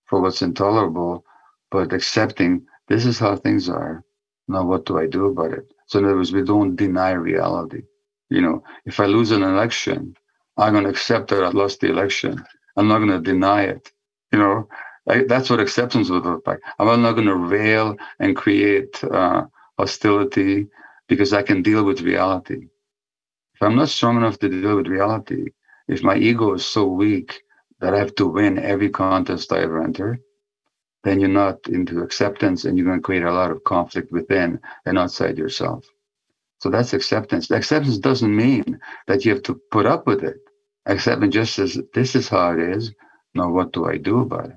for 0.07 0.21
what's 0.21 0.43
intolerable, 0.43 1.25
but 1.71 1.93
accepting 1.93 2.67
this 2.89 3.07
is 3.07 3.19
how 3.19 3.37
things 3.37 3.69
are. 3.69 4.05
Now, 4.49 4.65
what 4.65 4.87
do 4.87 4.99
I 4.99 5.07
do 5.07 5.27
about 5.27 5.53
it? 5.53 5.73
So, 5.87 5.99
in 5.99 6.05
other 6.05 6.17
words, 6.17 6.33
we 6.33 6.43
don't 6.43 6.77
deny 6.77 7.13
reality. 7.13 7.83
You 8.31 8.43
know, 8.43 8.63
if 8.85 9.01
I 9.01 9.07
lose 9.07 9.31
an 9.31 9.43
election, 9.43 10.17
I'm 10.57 10.73
going 10.73 10.85
to 10.85 10.91
accept 10.91 11.29
that 11.31 11.45
I 11.45 11.49
lost 11.51 11.81
the 11.81 11.89
election. 11.91 12.45
I'm 12.77 12.89
not 12.89 12.99
going 12.99 13.11
to 13.11 13.21
deny 13.21 13.63
it. 13.63 13.93
You 14.33 14.39
know, 14.39 14.69
I, 15.09 15.25
that's 15.25 15.51
what 15.51 15.61
acceptance 15.61 16.11
would 16.11 16.25
look 16.25 16.47
like. 16.47 16.61
I'm 16.79 17.03
not 17.03 17.13
going 17.13 17.27
to 17.27 17.37
rail 17.37 17.97
and 18.19 18.37
create 18.37 19.03
uh, 19.05 19.45
hostility 19.79 20.69
because 21.09 21.33
I 21.33 21.43
can 21.43 21.63
deal 21.63 21.85
with 21.85 22.03
reality. 22.03 22.69
If 23.55 23.63
I'm 23.63 23.77
not 23.77 23.89
strong 23.89 24.17
enough 24.17 24.39
to 24.41 24.49
deal 24.49 24.77
with 24.77 24.87
reality, 24.89 25.47
if 25.89 26.03
my 26.03 26.17
ego 26.17 26.55
is 26.55 26.65
so 26.65 26.87
weak 26.87 27.43
that 27.81 27.95
I 27.95 27.99
have 27.99 28.15
to 28.17 28.27
win 28.27 28.59
every 28.59 28.91
contest 28.91 29.53
I 29.53 29.61
ever 29.63 29.83
enter, 29.83 30.21
then 31.07 31.21
you're 31.21 31.29
not 31.29 31.69
into 31.69 32.01
acceptance 32.01 32.65
and 32.65 32.77
you're 32.77 32.87
going 32.87 32.99
to 32.99 33.03
create 33.03 33.23
a 33.23 33.33
lot 33.33 33.53
of 33.53 33.63
conflict 33.63 34.11
within 34.11 34.59
and 34.87 34.99
outside 34.99 35.39
yourself. 35.39 35.87
So 36.59 36.69
that's 36.69 36.93
acceptance. 36.93 37.49
Acceptance 37.53 37.99
doesn't 37.99 38.35
mean 38.35 38.81
that 39.07 39.25
you 39.25 39.33
have 39.33 39.45
to 39.45 39.61
put 39.71 39.87
up 39.87 40.09
with 40.09 40.25
it. 40.25 40.39
Acceptance 40.87 41.33
just 41.33 41.55
says, 41.55 41.81
this 41.95 42.17
is 42.17 42.29
how 42.29 42.55
it 42.55 42.59
is. 42.59 42.91
Now, 43.35 43.51
what 43.51 43.73
do 43.73 43.87
I 43.87 43.99
do 43.99 44.19
about 44.21 44.47
it? 44.47 44.57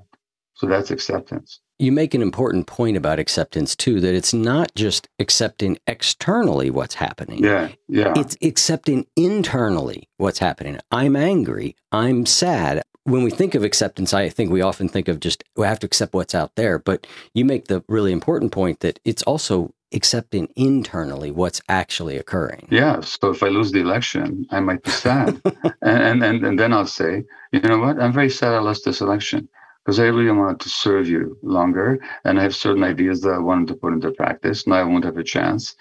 So 0.54 0.66
that's 0.66 0.90
acceptance. 0.90 1.60
You 1.78 1.92
make 1.92 2.14
an 2.14 2.20
important 2.20 2.66
point 2.66 2.96
about 2.96 3.20
acceptance 3.20 3.76
too, 3.76 4.00
that 4.00 4.14
it's 4.14 4.34
not 4.34 4.74
just 4.74 5.08
accepting 5.20 5.78
externally 5.86 6.68
what's 6.68 6.96
happening. 6.96 7.44
Yeah, 7.44 7.68
yeah. 7.88 8.12
It's 8.16 8.36
accepting 8.42 9.06
internally 9.16 10.08
what's 10.16 10.40
happening. 10.40 10.78
I'm 10.90 11.14
angry. 11.14 11.76
I'm 11.92 12.26
sad. 12.26 12.82
When 13.04 13.22
we 13.22 13.30
think 13.30 13.54
of 13.54 13.64
acceptance, 13.64 14.12
I 14.12 14.28
think 14.28 14.50
we 14.50 14.62
often 14.62 14.88
think 14.88 15.08
of 15.08 15.20
just 15.20 15.42
we 15.56 15.66
have 15.66 15.78
to 15.80 15.86
accept 15.86 16.14
what's 16.14 16.34
out 16.34 16.54
there. 16.56 16.78
But 16.78 17.06
you 17.34 17.44
make 17.44 17.68
the 17.68 17.82
really 17.88 18.12
important 18.12 18.52
point 18.52 18.80
that 18.80 19.00
it's 19.04 19.22
also 19.22 19.72
accepting 19.92 20.48
internally 20.56 21.30
what's 21.30 21.60
actually 21.68 22.16
occurring. 22.16 22.68
Yeah. 22.70 23.00
So 23.00 23.30
if 23.30 23.42
I 23.42 23.48
lose 23.48 23.72
the 23.72 23.80
election, 23.80 24.46
I 24.50 24.60
might 24.60 24.82
be 24.82 24.90
sad. 24.90 25.40
and, 25.82 26.22
and, 26.22 26.44
and 26.44 26.58
then 26.58 26.72
I'll 26.72 26.86
say, 26.86 27.24
you 27.52 27.60
know 27.60 27.78
what? 27.78 27.98
I'm 27.98 28.12
very 28.12 28.30
sad 28.30 28.54
I 28.54 28.60
lost 28.60 28.84
this 28.84 29.00
election 29.00 29.48
because 29.84 29.98
I 29.98 30.04
really 30.04 30.30
wanted 30.30 30.60
to 30.60 30.68
serve 30.68 31.08
you 31.08 31.36
longer. 31.42 31.98
And 32.24 32.38
I 32.38 32.42
have 32.42 32.54
certain 32.54 32.84
ideas 32.84 33.22
that 33.22 33.32
I 33.32 33.38
wanted 33.38 33.68
to 33.68 33.74
put 33.74 33.92
into 33.92 34.12
practice. 34.12 34.66
Now 34.66 34.76
I 34.76 34.84
won't 34.84 35.04
have 35.04 35.16
a 35.16 35.24
chance. 35.24 35.74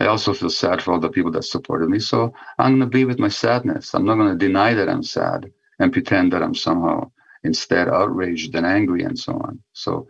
I 0.00 0.06
also 0.06 0.32
feel 0.32 0.50
sad 0.50 0.80
for 0.80 0.92
all 0.92 1.00
the 1.00 1.10
people 1.10 1.32
that 1.32 1.44
supported 1.44 1.88
me. 1.88 1.98
So 1.98 2.32
I'm 2.58 2.78
going 2.78 2.80
to 2.80 2.86
be 2.86 3.04
with 3.04 3.18
my 3.18 3.28
sadness. 3.28 3.94
I'm 3.94 4.04
not 4.04 4.14
going 4.14 4.36
to 4.36 4.46
deny 4.46 4.74
that 4.74 4.88
I'm 4.88 5.02
sad 5.02 5.52
and 5.78 5.92
pretend 5.92 6.32
that 6.32 6.42
I'm 6.42 6.54
somehow 6.54 7.10
instead 7.44 7.88
outraged 7.88 8.54
and 8.54 8.66
angry 8.66 9.04
and 9.04 9.18
so 9.18 9.32
on. 9.34 9.60
So 9.72 10.08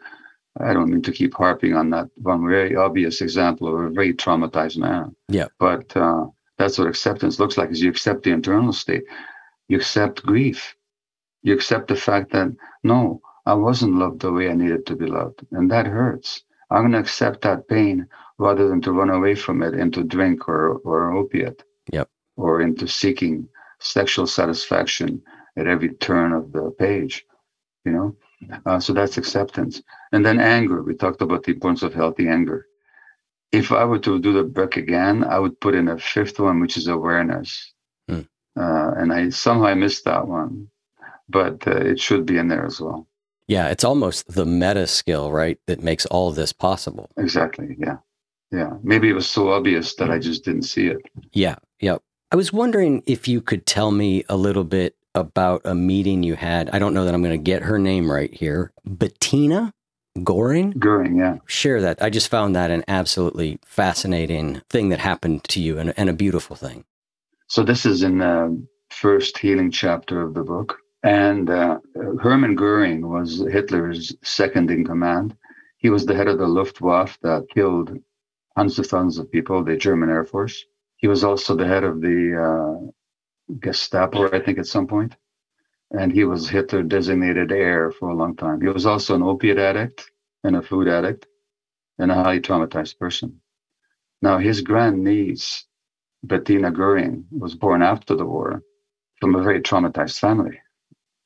I 0.61 0.73
don't 0.73 0.91
mean 0.91 1.03
to 1.03 1.13
keep 1.13 1.35
harping 1.35 1.75
on 1.75 1.91
that 1.91 2.09
one 2.17 2.47
very 2.47 2.75
obvious 2.75 3.21
example 3.21 3.69
of 3.69 3.87
a 3.87 3.91
very 3.91 4.15
traumatized 4.15 4.79
man. 4.79 5.15
Yeah. 5.29 5.49
But 5.59 5.97
uh, 5.97 6.27
that's 6.57 6.79
what 6.79 6.89
acceptance 6.89 7.39
looks 7.39 7.57
like 7.57 7.71
is 7.71 7.83
you 7.83 7.91
accept 7.91 8.25
the 8.25 8.33
internal 8.33 8.73
state. 8.73 9.05
You 9.69 9.77
accept 9.77 10.25
grief. 10.25 10.75
You 11.43 11.55
accept 11.55 11.89
the 11.89 11.97
fact 11.97 12.33
that 12.33 12.55
no, 12.83 13.21
I 13.47 13.55
wasn't 13.55 13.95
loved 13.95 14.21
the 14.21 14.33
way 14.33 14.51
I 14.51 14.55
needed 14.55 14.87
to 14.87 14.97
be 14.97 15.07
loved. 15.07 15.47
And 15.53 15.71
that 15.71 15.87
hurts. 15.87 16.43
I'm 16.71 16.83
going 16.83 16.93
to 16.93 16.99
accept 16.99 17.43
that 17.43 17.69
pain 17.69 18.07
rather 18.39 18.69
than 18.69 18.81
to 18.83 18.93
run 18.93 19.11
away 19.11 19.35
from 19.35 19.63
it 19.63 19.75
into 19.75 20.03
drink 20.05 20.49
or, 20.49 20.79
or 20.79 21.13
opiate. 21.13 21.63
Yep. 21.93 22.09
Or 22.37 22.61
into 22.61 22.87
seeking 22.87 23.49
sexual 23.79 24.27
satisfaction 24.27 25.23
at 25.59 25.67
every 25.67 25.91
turn 25.95 26.33
of 26.33 26.53
the 26.53 26.71
page, 26.79 27.27
you 27.85 27.93
know? 27.93 28.17
Uh, 28.67 28.79
so 28.79 28.93
that's 28.93 29.19
acceptance. 29.19 29.83
And 30.13 30.25
then 30.25 30.39
anger. 30.39 30.83
We 30.83 30.95
talked 30.95 31.23
about 31.23 31.43
the 31.43 31.53
importance 31.53 31.83
of 31.83 31.93
healthy 31.93 32.29
anger. 32.29 32.67
If 33.51 33.73
I 33.73 33.85
were 33.85 33.99
to 34.01 34.21
do 34.21 34.33
the 34.33 34.45
book 34.45 34.77
again, 34.77 35.25
I 35.25 35.39
would 35.39 35.61
put 35.61 35.75
in 35.75 35.89
a 35.89 35.99
fifth 35.99 36.39
one, 36.39 36.61
which 36.61 36.77
is 36.77 36.87
awareness. 36.87 37.73
Hmm. 38.09 38.21
Uh, 38.57 38.93
and 38.97 39.13
I 39.13 39.31
somehow 39.31 39.67
I 39.67 39.75
missed 39.75 40.05
that 40.05 40.29
one, 40.29 40.69
but 41.29 41.67
uh, 41.67 41.73
it 41.73 41.99
should 41.99 42.27
be 42.27 42.39
in 42.39 42.49
there 42.49 42.67
as 42.67 42.81
well. 42.81 43.09
Yeah, 43.49 43.69
it's 43.69 43.85
almost 43.85 44.29
the 44.35 44.45
meta 44.45 44.87
skill, 44.87 45.33
right, 45.33 45.59
that 45.67 45.83
makes 45.83 46.05
all 46.07 46.29
of 46.29 46.37
this 46.37 46.53
possible. 46.53 47.09
Exactly. 47.17 47.77
Yeah. 47.79 47.97
Yeah. 48.53 48.75
Maybe 48.83 49.09
it 49.09 49.15
was 49.15 49.29
so 49.29 49.51
obvious 49.51 49.95
that 49.97 50.11
I 50.11 50.19
just 50.19 50.45
didn't 50.45 50.63
see 50.63 50.87
it. 50.89 50.99
Yeah. 51.33 51.57
Yeah. 51.81 51.97
I 52.31 52.37
was 52.37 52.53
wondering 52.53 53.03
if 53.07 53.27
you 53.27 53.41
could 53.41 53.65
tell 53.65 53.91
me 53.91 54.23
a 54.29 54.37
little 54.37 54.65
bit 54.65 54.98
about 55.15 55.63
a 55.65 55.75
meeting 55.75 56.23
you 56.23 56.35
had. 56.35 56.71
I 56.71 56.79
don't 56.79 56.95
know 56.95 57.05
that 57.05 57.15
I'm 57.15 57.23
going 57.23 57.39
to 57.39 57.43
get 57.43 57.63
her 57.63 57.79
name 57.79 58.11
right 58.11 58.33
here. 58.33 58.73
Bettina 58.85 59.73
Goering? 60.25 60.73
Goering, 60.73 61.17
yeah. 61.17 61.37
Share 61.47 61.81
that. 61.81 62.03
I 62.03 62.11
just 62.11 62.29
found 62.29 62.55
that 62.57 62.71
an 62.71 62.85
absolutely 62.89 63.59
fascinating 63.65 64.63
thing 64.69 64.89
that 64.89 64.99
happened 64.99 65.45
to 65.45 65.61
you 65.61 65.79
and, 65.79 65.95
and 65.97 66.11
a 66.11 66.13
beautiful 66.15 66.57
thing. 66.57 66.85
So, 67.47 67.63
this 67.63 67.87
is 67.87 68.03
in 68.03 68.19
the 68.19 68.67
first 68.91 69.39
healing 69.39 69.71
chapter 69.71 70.23
of 70.23 70.35
the 70.35 70.43
book. 70.43 70.79
And 71.03 71.49
uh, 71.49 71.79
Hermann 72.21 72.57
Goering 72.57 73.09
was 73.09 73.45
Hitler's 73.51 74.15
second 74.23 74.71
in 74.71 74.85
command. 74.85 75.37
He 75.79 75.91
was 75.91 76.05
the 76.05 76.15
head 76.15 76.27
of 76.27 76.39
the 76.39 76.47
Luftwaffe 76.47 77.19
that 77.23 77.47
killed 77.55 77.97
hundreds 78.57 78.79
of 78.81 78.87
thousands 78.89 79.19
of 79.19 79.31
people, 79.31 79.63
the 79.63 79.77
German 79.77 80.11
Air 80.11 80.25
Force. 80.25 80.65
He 80.97 81.07
was 81.07 81.23
also 81.23 81.55
the 81.55 81.67
head 81.67 81.85
of 81.85 82.01
the 82.01 82.35
uh, 82.35 82.91
Gestapo, 83.61 84.31
I 84.31 84.41
think, 84.41 84.59
at 84.59 84.67
some 84.67 84.87
point. 84.87 85.17
And 85.91 86.13
he 86.13 86.25
was 86.25 86.49
Hitler 86.49 86.83
designated 86.83 87.51
heir 87.51 87.91
for 87.91 88.11
a 88.11 88.15
long 88.15 88.37
time. 88.37 88.61
He 88.61 88.69
was 88.69 88.87
also 88.87 89.15
an 89.15 89.23
opiate 89.23 89.59
addict 89.59 90.11
and 90.45 90.57
a 90.57 90.63
food 90.63 90.89
addict 90.89 91.27
and 91.99 92.11
a 92.11 92.15
highly 92.15 92.41
traumatized 92.41 92.99
person. 92.99 93.41
Now, 94.21 94.39
his 94.39 94.61
grandniece, 94.61 95.67
Bettina 96.23 96.71
Goering, 96.71 97.27
was 97.31 97.55
born 97.55 97.83
after 97.83 98.15
the 98.15 98.27
war 98.27 98.63
from 99.21 99.35
a 99.35 99.43
very 99.43 99.61
traumatized 99.63 100.19
family. 100.19 100.61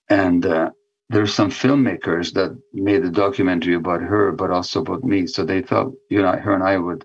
And 0.09 0.47
uh, 0.47 0.71
there's 1.09 1.35
some 1.35 1.51
filmmakers 1.51 2.33
that 2.35 2.57
made 2.73 3.05
a 3.05 3.11
documentary 3.11 3.75
about 3.75 4.03
her, 4.03 4.33
but 4.33 4.51
also 4.51 4.81
about 4.81 5.05
me. 5.05 5.27
So 5.27 5.45
they 5.45 5.63
thought, 5.63 5.93
you 6.09 6.23
know, 6.23 6.33
her 6.33 6.55
and 6.55 6.63
I 6.63 6.79
would 6.79 7.05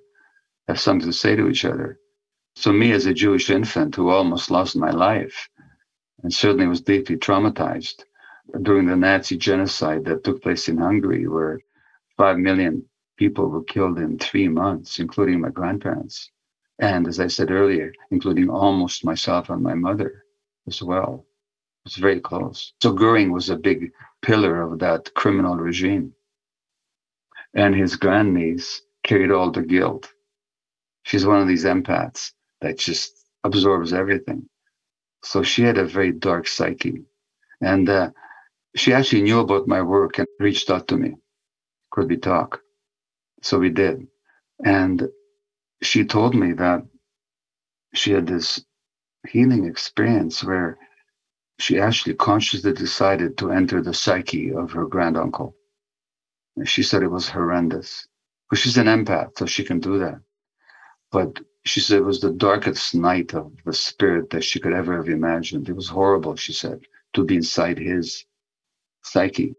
have 0.68 0.80
something 0.80 1.10
to 1.10 1.14
say 1.14 1.36
to 1.36 1.48
each 1.48 1.66
other. 1.66 2.00
So, 2.60 2.74
me 2.74 2.92
as 2.92 3.06
a 3.06 3.14
Jewish 3.14 3.52
infant 3.52 3.94
who 3.96 4.10
almost 4.10 4.50
lost 4.50 4.76
my 4.76 4.90
life 4.90 5.48
and 6.24 6.34
certainly 6.34 6.66
was 6.66 6.82
deeply 6.82 7.16
traumatized 7.16 8.04
during 8.64 8.88
the 8.88 8.96
Nazi 8.96 9.38
genocide 9.38 10.06
that 10.06 10.24
took 10.24 10.42
place 10.42 10.68
in 10.68 10.80
Hungary, 10.80 11.28
where 11.28 11.62
five 12.18 12.40
million 12.40 12.84
people 13.16 13.48
were 13.48 13.64
killed 13.64 14.00
in 14.00 14.18
three 14.18 14.48
months, 14.48 14.98
including 14.98 15.40
my 15.40 15.50
grandparents. 15.50 16.32
And 16.80 17.08
as 17.08 17.20
I 17.20 17.28
said 17.28 17.52
earlier, 17.52 17.94
including 18.10 18.50
almost 18.50 19.06
myself 19.06 19.52
and 19.52 19.62
my 19.62 19.76
mother 19.76 20.24
as 20.66 20.82
well. 20.82 21.28
It 21.86 21.90
was 21.90 21.96
very 21.98 22.20
close. 22.20 22.74
So 22.82 22.92
Goering 22.92 23.32
was 23.32 23.52
a 23.52 23.56
big 23.56 23.92
pillar 24.24 24.64
of 24.64 24.80
that 24.80 25.14
criminal 25.14 25.58
regime. 25.58 26.16
And 27.54 27.76
his 27.76 27.98
grandniece 27.98 28.82
carried 29.04 29.30
all 29.30 29.52
the 29.52 29.62
guilt. 29.62 30.12
She's 31.04 31.26
one 31.26 31.40
of 31.40 31.48
these 31.48 31.64
empaths 31.64 32.32
that 32.62 32.78
just 32.78 33.26
absorbs 33.44 33.94
everything. 33.94 34.48
So 35.24 35.44
she 35.44 35.64
had 35.64 35.78
a 35.78 35.86
very 35.86 36.12
dark 36.12 36.48
psyche. 36.48 37.04
And 37.62 37.90
uh, 37.90 38.12
she 38.76 38.94
actually 38.94 39.24
knew 39.24 39.40
about 39.40 39.68
my 39.68 39.82
work 39.82 40.20
and 40.20 40.28
reached 40.40 40.70
out 40.70 40.88
to 40.90 40.98
me. 40.98 41.16
Could 41.92 42.10
we 42.10 42.18
talk? 42.18 42.62
So 43.42 43.60
we 43.60 43.70
did. 43.70 44.08
And 44.64 45.08
she 45.82 46.06
told 46.06 46.36
me 46.36 46.54
that 46.54 46.84
she 47.94 48.12
had 48.12 48.28
this 48.28 48.64
healing 49.28 49.66
experience 49.66 50.44
where 50.44 50.78
she 51.60 51.80
actually 51.80 52.16
consciously 52.16 52.74
decided 52.74 53.38
to 53.38 53.52
enter 53.52 53.82
the 53.82 53.94
psyche 53.94 54.54
of 54.54 54.72
her 54.72 54.86
granduncle. 54.86 55.56
And 56.56 56.68
she 56.68 56.84
said 56.84 57.04
it 57.04 57.12
was 57.12 57.30
horrendous. 57.30 58.08
But 58.50 58.60
she's 58.60 58.78
an 58.78 58.86
empath, 58.88 59.38
so 59.38 59.46
she 59.46 59.64
can 59.64 59.80
do 59.80 60.00
that. 60.00 60.20
But 61.12 61.40
she 61.68 61.80
said 61.80 61.98
it 61.98 62.06
was 62.06 62.22
the 62.22 62.32
darkest 62.32 62.96
night 62.96 63.34
of 63.34 63.52
the 63.66 63.74
spirit 63.74 64.30
that 64.30 64.44
she 64.44 64.60
could 64.60 64.74
ever 64.74 64.96
have 64.96 65.10
imagined. 65.10 65.70
It 65.70 65.76
was 65.76 65.90
horrible, 65.90 66.36
she 66.36 66.54
said, 66.54 66.82
to 67.14 67.24
be 67.24 67.36
inside 67.36 67.78
his 67.78 68.26
psyche. 69.04 69.56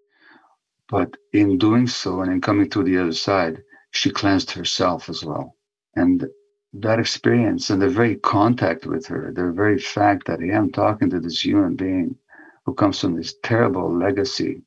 But 0.88 1.16
in 1.32 1.58
doing 1.58 1.86
so 1.86 2.20
and 2.22 2.32
in 2.32 2.40
coming 2.40 2.70
to 2.70 2.82
the 2.82 2.98
other 2.98 3.12
side, 3.12 3.62
she 3.90 4.10
cleansed 4.10 4.50
herself 4.50 5.08
as 5.08 5.24
well. 5.24 5.54
And 5.96 6.26
that 6.74 6.98
experience 6.98 7.70
and 7.70 7.80
the 7.80 7.88
very 7.88 8.16
contact 8.16 8.86
with 8.86 9.06
her, 9.06 9.32
the 9.34 9.50
very 9.52 9.78
fact 9.78 10.26
that 10.26 10.40
I 10.40 10.54
am 10.56 10.70
talking 10.70 11.10
to 11.10 11.20
this 11.20 11.44
human 11.44 11.76
being 11.76 12.16
who 12.64 12.74
comes 12.74 13.00
from 13.00 13.16
this 13.16 13.34
terrible 13.42 13.94
legacy 13.96 14.62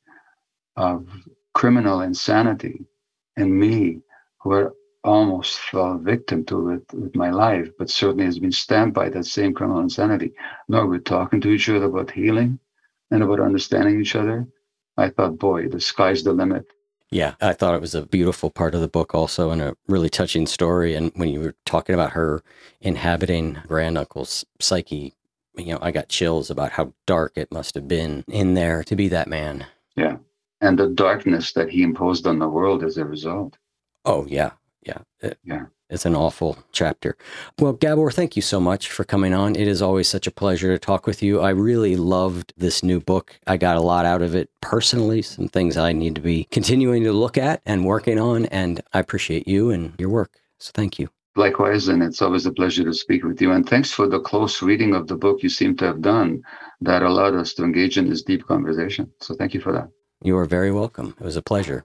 of 0.76 1.08
criminal 1.54 2.00
insanity, 2.00 2.84
and 3.36 3.58
me, 3.58 4.00
who 4.40 4.52
are 4.52 4.72
almost 5.04 5.58
fell 5.58 5.98
victim 5.98 6.44
to 6.46 6.70
it 6.70 6.82
with 6.92 7.16
my 7.16 7.30
life, 7.30 7.68
but 7.78 7.90
certainly 7.90 8.24
has 8.24 8.38
been 8.38 8.52
stamped 8.52 8.94
by 8.94 9.08
that 9.08 9.24
same 9.26 9.52
criminal 9.52 9.80
insanity. 9.80 10.32
Now 10.68 10.86
we're 10.86 10.98
talking 10.98 11.40
to 11.40 11.50
each 11.50 11.68
other 11.68 11.86
about 11.86 12.10
healing 12.10 12.58
and 13.10 13.22
about 13.22 13.40
understanding 13.40 14.00
each 14.00 14.14
other. 14.14 14.46
I 14.96 15.08
thought, 15.08 15.38
boy, 15.38 15.68
the 15.68 15.80
sky's 15.80 16.22
the 16.22 16.32
limit. 16.32 16.66
Yeah, 17.10 17.34
I 17.40 17.52
thought 17.52 17.74
it 17.74 17.80
was 17.80 17.94
a 17.94 18.06
beautiful 18.06 18.50
part 18.50 18.74
of 18.74 18.80
the 18.80 18.88
book 18.88 19.14
also 19.14 19.50
and 19.50 19.60
a 19.60 19.76
really 19.86 20.08
touching 20.08 20.46
story. 20.46 20.94
And 20.94 21.12
when 21.14 21.28
you 21.28 21.40
were 21.40 21.54
talking 21.66 21.94
about 21.94 22.12
her 22.12 22.42
inhabiting 22.80 23.58
granduncle's 23.66 24.46
psyche, 24.60 25.14
you 25.56 25.72
know, 25.72 25.78
I 25.82 25.90
got 25.90 26.08
chills 26.08 26.50
about 26.50 26.72
how 26.72 26.94
dark 27.06 27.32
it 27.36 27.52
must 27.52 27.74
have 27.74 27.86
been 27.86 28.24
in 28.28 28.54
there 28.54 28.82
to 28.84 28.96
be 28.96 29.08
that 29.08 29.28
man. 29.28 29.66
Yeah. 29.94 30.16
and 30.62 30.78
the 30.78 30.88
darkness 30.88 31.52
that 31.52 31.68
he 31.68 31.82
imposed 31.82 32.26
on 32.26 32.38
the 32.38 32.48
world 32.48 32.82
as 32.84 32.96
a 32.96 33.04
result. 33.04 33.58
Oh, 34.04 34.24
yeah. 34.26 34.52
Yeah. 34.82 34.98
It, 35.20 35.38
Yeah. 35.44 35.66
It's 35.92 36.06
an 36.06 36.16
awful 36.16 36.56
chapter. 36.72 37.18
Well, 37.58 37.74
Gabor, 37.74 38.10
thank 38.10 38.34
you 38.34 38.40
so 38.40 38.58
much 38.58 38.88
for 38.88 39.04
coming 39.04 39.34
on. 39.34 39.54
It 39.54 39.68
is 39.68 39.82
always 39.82 40.08
such 40.08 40.26
a 40.26 40.30
pleasure 40.30 40.72
to 40.72 40.78
talk 40.78 41.06
with 41.06 41.22
you. 41.22 41.40
I 41.40 41.50
really 41.50 41.96
loved 41.96 42.54
this 42.56 42.82
new 42.82 42.98
book. 42.98 43.38
I 43.46 43.58
got 43.58 43.76
a 43.76 43.82
lot 43.82 44.06
out 44.06 44.22
of 44.22 44.34
it 44.34 44.48
personally, 44.62 45.20
some 45.20 45.48
things 45.48 45.76
I 45.76 45.92
need 45.92 46.14
to 46.14 46.22
be 46.22 46.44
continuing 46.44 47.04
to 47.04 47.12
look 47.12 47.36
at 47.36 47.60
and 47.66 47.84
working 47.84 48.18
on. 48.18 48.46
And 48.46 48.80
I 48.94 49.00
appreciate 49.00 49.46
you 49.46 49.68
and 49.68 49.92
your 49.98 50.08
work. 50.08 50.40
So 50.58 50.70
thank 50.74 50.98
you. 50.98 51.10
Likewise, 51.36 51.88
and 51.88 52.02
it's 52.02 52.22
always 52.22 52.46
a 52.46 52.52
pleasure 52.52 52.84
to 52.84 52.94
speak 52.94 53.22
with 53.22 53.42
you. 53.42 53.52
And 53.52 53.68
thanks 53.68 53.92
for 53.92 54.08
the 54.08 54.20
close 54.20 54.62
reading 54.62 54.94
of 54.94 55.08
the 55.08 55.16
book 55.16 55.42
you 55.42 55.50
seem 55.50 55.76
to 55.76 55.84
have 55.84 56.00
done 56.00 56.42
that 56.80 57.02
allowed 57.02 57.34
us 57.34 57.52
to 57.54 57.64
engage 57.64 57.98
in 57.98 58.08
this 58.08 58.22
deep 58.22 58.46
conversation. 58.46 59.10
So 59.20 59.34
thank 59.34 59.52
you 59.52 59.60
for 59.60 59.72
that. 59.72 59.88
You 60.22 60.38
are 60.38 60.46
very 60.46 60.72
welcome. 60.72 61.14
It 61.20 61.24
was 61.24 61.36
a 61.36 61.42
pleasure. 61.42 61.84